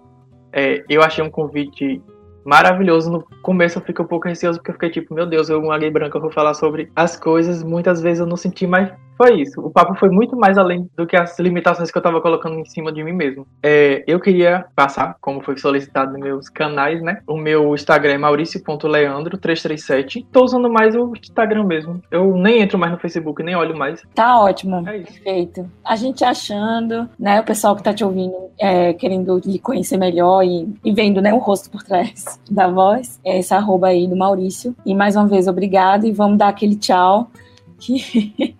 É, 0.51 0.83
eu 0.89 1.03
achei 1.03 1.23
um 1.23 1.29
convite 1.29 2.01
maravilhoso. 2.43 3.11
No 3.11 3.23
começo 3.41 3.77
eu 3.77 3.83
fiquei 3.83 4.03
um 4.03 4.07
pouco 4.07 4.27
receoso 4.27 4.59
porque 4.59 4.71
eu 4.71 4.75
fiquei 4.75 4.89
tipo, 4.89 5.13
meu 5.13 5.25
Deus, 5.25 5.49
eu, 5.49 5.59
uma 5.59 5.77
gay 5.77 5.89
branca, 5.89 6.17
eu 6.17 6.21
vou 6.21 6.31
falar 6.31 6.53
sobre 6.53 6.91
as 6.95 7.15
coisas. 7.15 7.63
Muitas 7.63 8.01
vezes 8.01 8.19
eu 8.19 8.25
não 8.25 8.37
senti, 8.37 8.67
mas 8.67 8.91
foi 9.19 9.41
isso. 9.41 9.59
O 9.59 9.69
papo 9.69 9.93
foi 9.95 10.09
muito 10.09 10.37
mais 10.37 10.57
além 10.57 10.89
do 10.95 11.05
que 11.05 11.17
as 11.17 11.37
limitações 11.39 11.91
que 11.91 11.97
eu 11.97 12.01
tava 12.01 12.21
colocando 12.21 12.57
em 12.57 12.63
cima 12.63 12.89
de 12.89 13.03
mim 13.03 13.11
mesmo. 13.11 13.45
É, 13.61 14.01
eu 14.07 14.17
queria 14.17 14.65
passar, 14.73 15.17
como 15.19 15.41
foi 15.41 15.57
solicitado 15.57 16.13
nos 16.13 16.21
meus 16.21 16.47
canais, 16.47 17.01
né? 17.01 17.19
O 17.27 17.35
meu 17.35 17.75
Instagram 17.75 18.13
é 18.13 18.17
mauricio.leandro337. 18.17 20.25
Tô 20.31 20.45
usando 20.45 20.69
mais 20.69 20.95
o 20.95 21.11
Instagram 21.13 21.65
mesmo. 21.65 22.01
Eu 22.09 22.33
nem 22.37 22.61
entro 22.61 22.79
mais 22.79 22.93
no 22.93 22.97
Facebook, 22.97 23.43
nem 23.43 23.57
olho 23.57 23.77
mais. 23.77 24.01
Tá 24.15 24.39
ótimo. 24.39 24.87
É 24.87 24.99
Perfeito. 24.99 25.69
A 25.83 25.97
gente 25.97 26.23
achando, 26.23 27.09
né? 27.19 27.41
O 27.41 27.43
pessoal 27.43 27.75
que 27.75 27.83
tá 27.83 27.93
te 27.93 28.05
ouvindo, 28.05 28.48
é, 28.59 28.93
querendo 28.93 29.39
lhe 29.45 29.57
conhecer 29.57 29.97
melhor 29.97 30.43
e, 30.43 30.67
e 30.83 30.91
vendo, 30.91 31.21
né? 31.21 31.33
O 31.33 31.37
rosto 31.37 31.69
por 31.69 31.83
trás 31.83 32.39
da 32.49 32.67
voz. 32.67 33.19
É 33.23 33.39
esse 33.39 33.53
arroba 33.53 33.87
aí 33.87 34.07
do 34.07 34.15
Maurício. 34.15 34.75
E 34.85 34.93
mais 34.93 35.15
uma 35.15 35.27
vez, 35.27 35.47
obrigada. 35.47 36.05
E 36.05 36.11
vamos 36.11 36.37
dar 36.37 36.49
aquele 36.49 36.75
tchau. 36.75 37.31
Que 37.79 38.55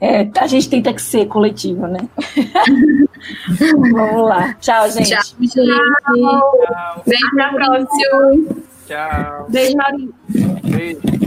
É, 0.00 0.28
a 0.38 0.46
gente 0.46 0.68
tenta 0.68 0.92
que 0.92 1.02
ser 1.02 1.26
coletivo, 1.26 1.86
né? 1.86 1.98
Vamos 3.92 4.28
lá. 4.28 4.54
Tchau, 4.54 4.90
gente. 4.90 5.10
Tchau, 5.10 5.22
gente. 5.40 5.52
Tchau. 5.54 7.02
Beijo, 7.06 7.26
próxima. 7.54 8.64
Tchau. 8.86 9.46
Beijo, 9.48 9.76
Maria. 9.76 10.08
Beijo. 10.64 11.21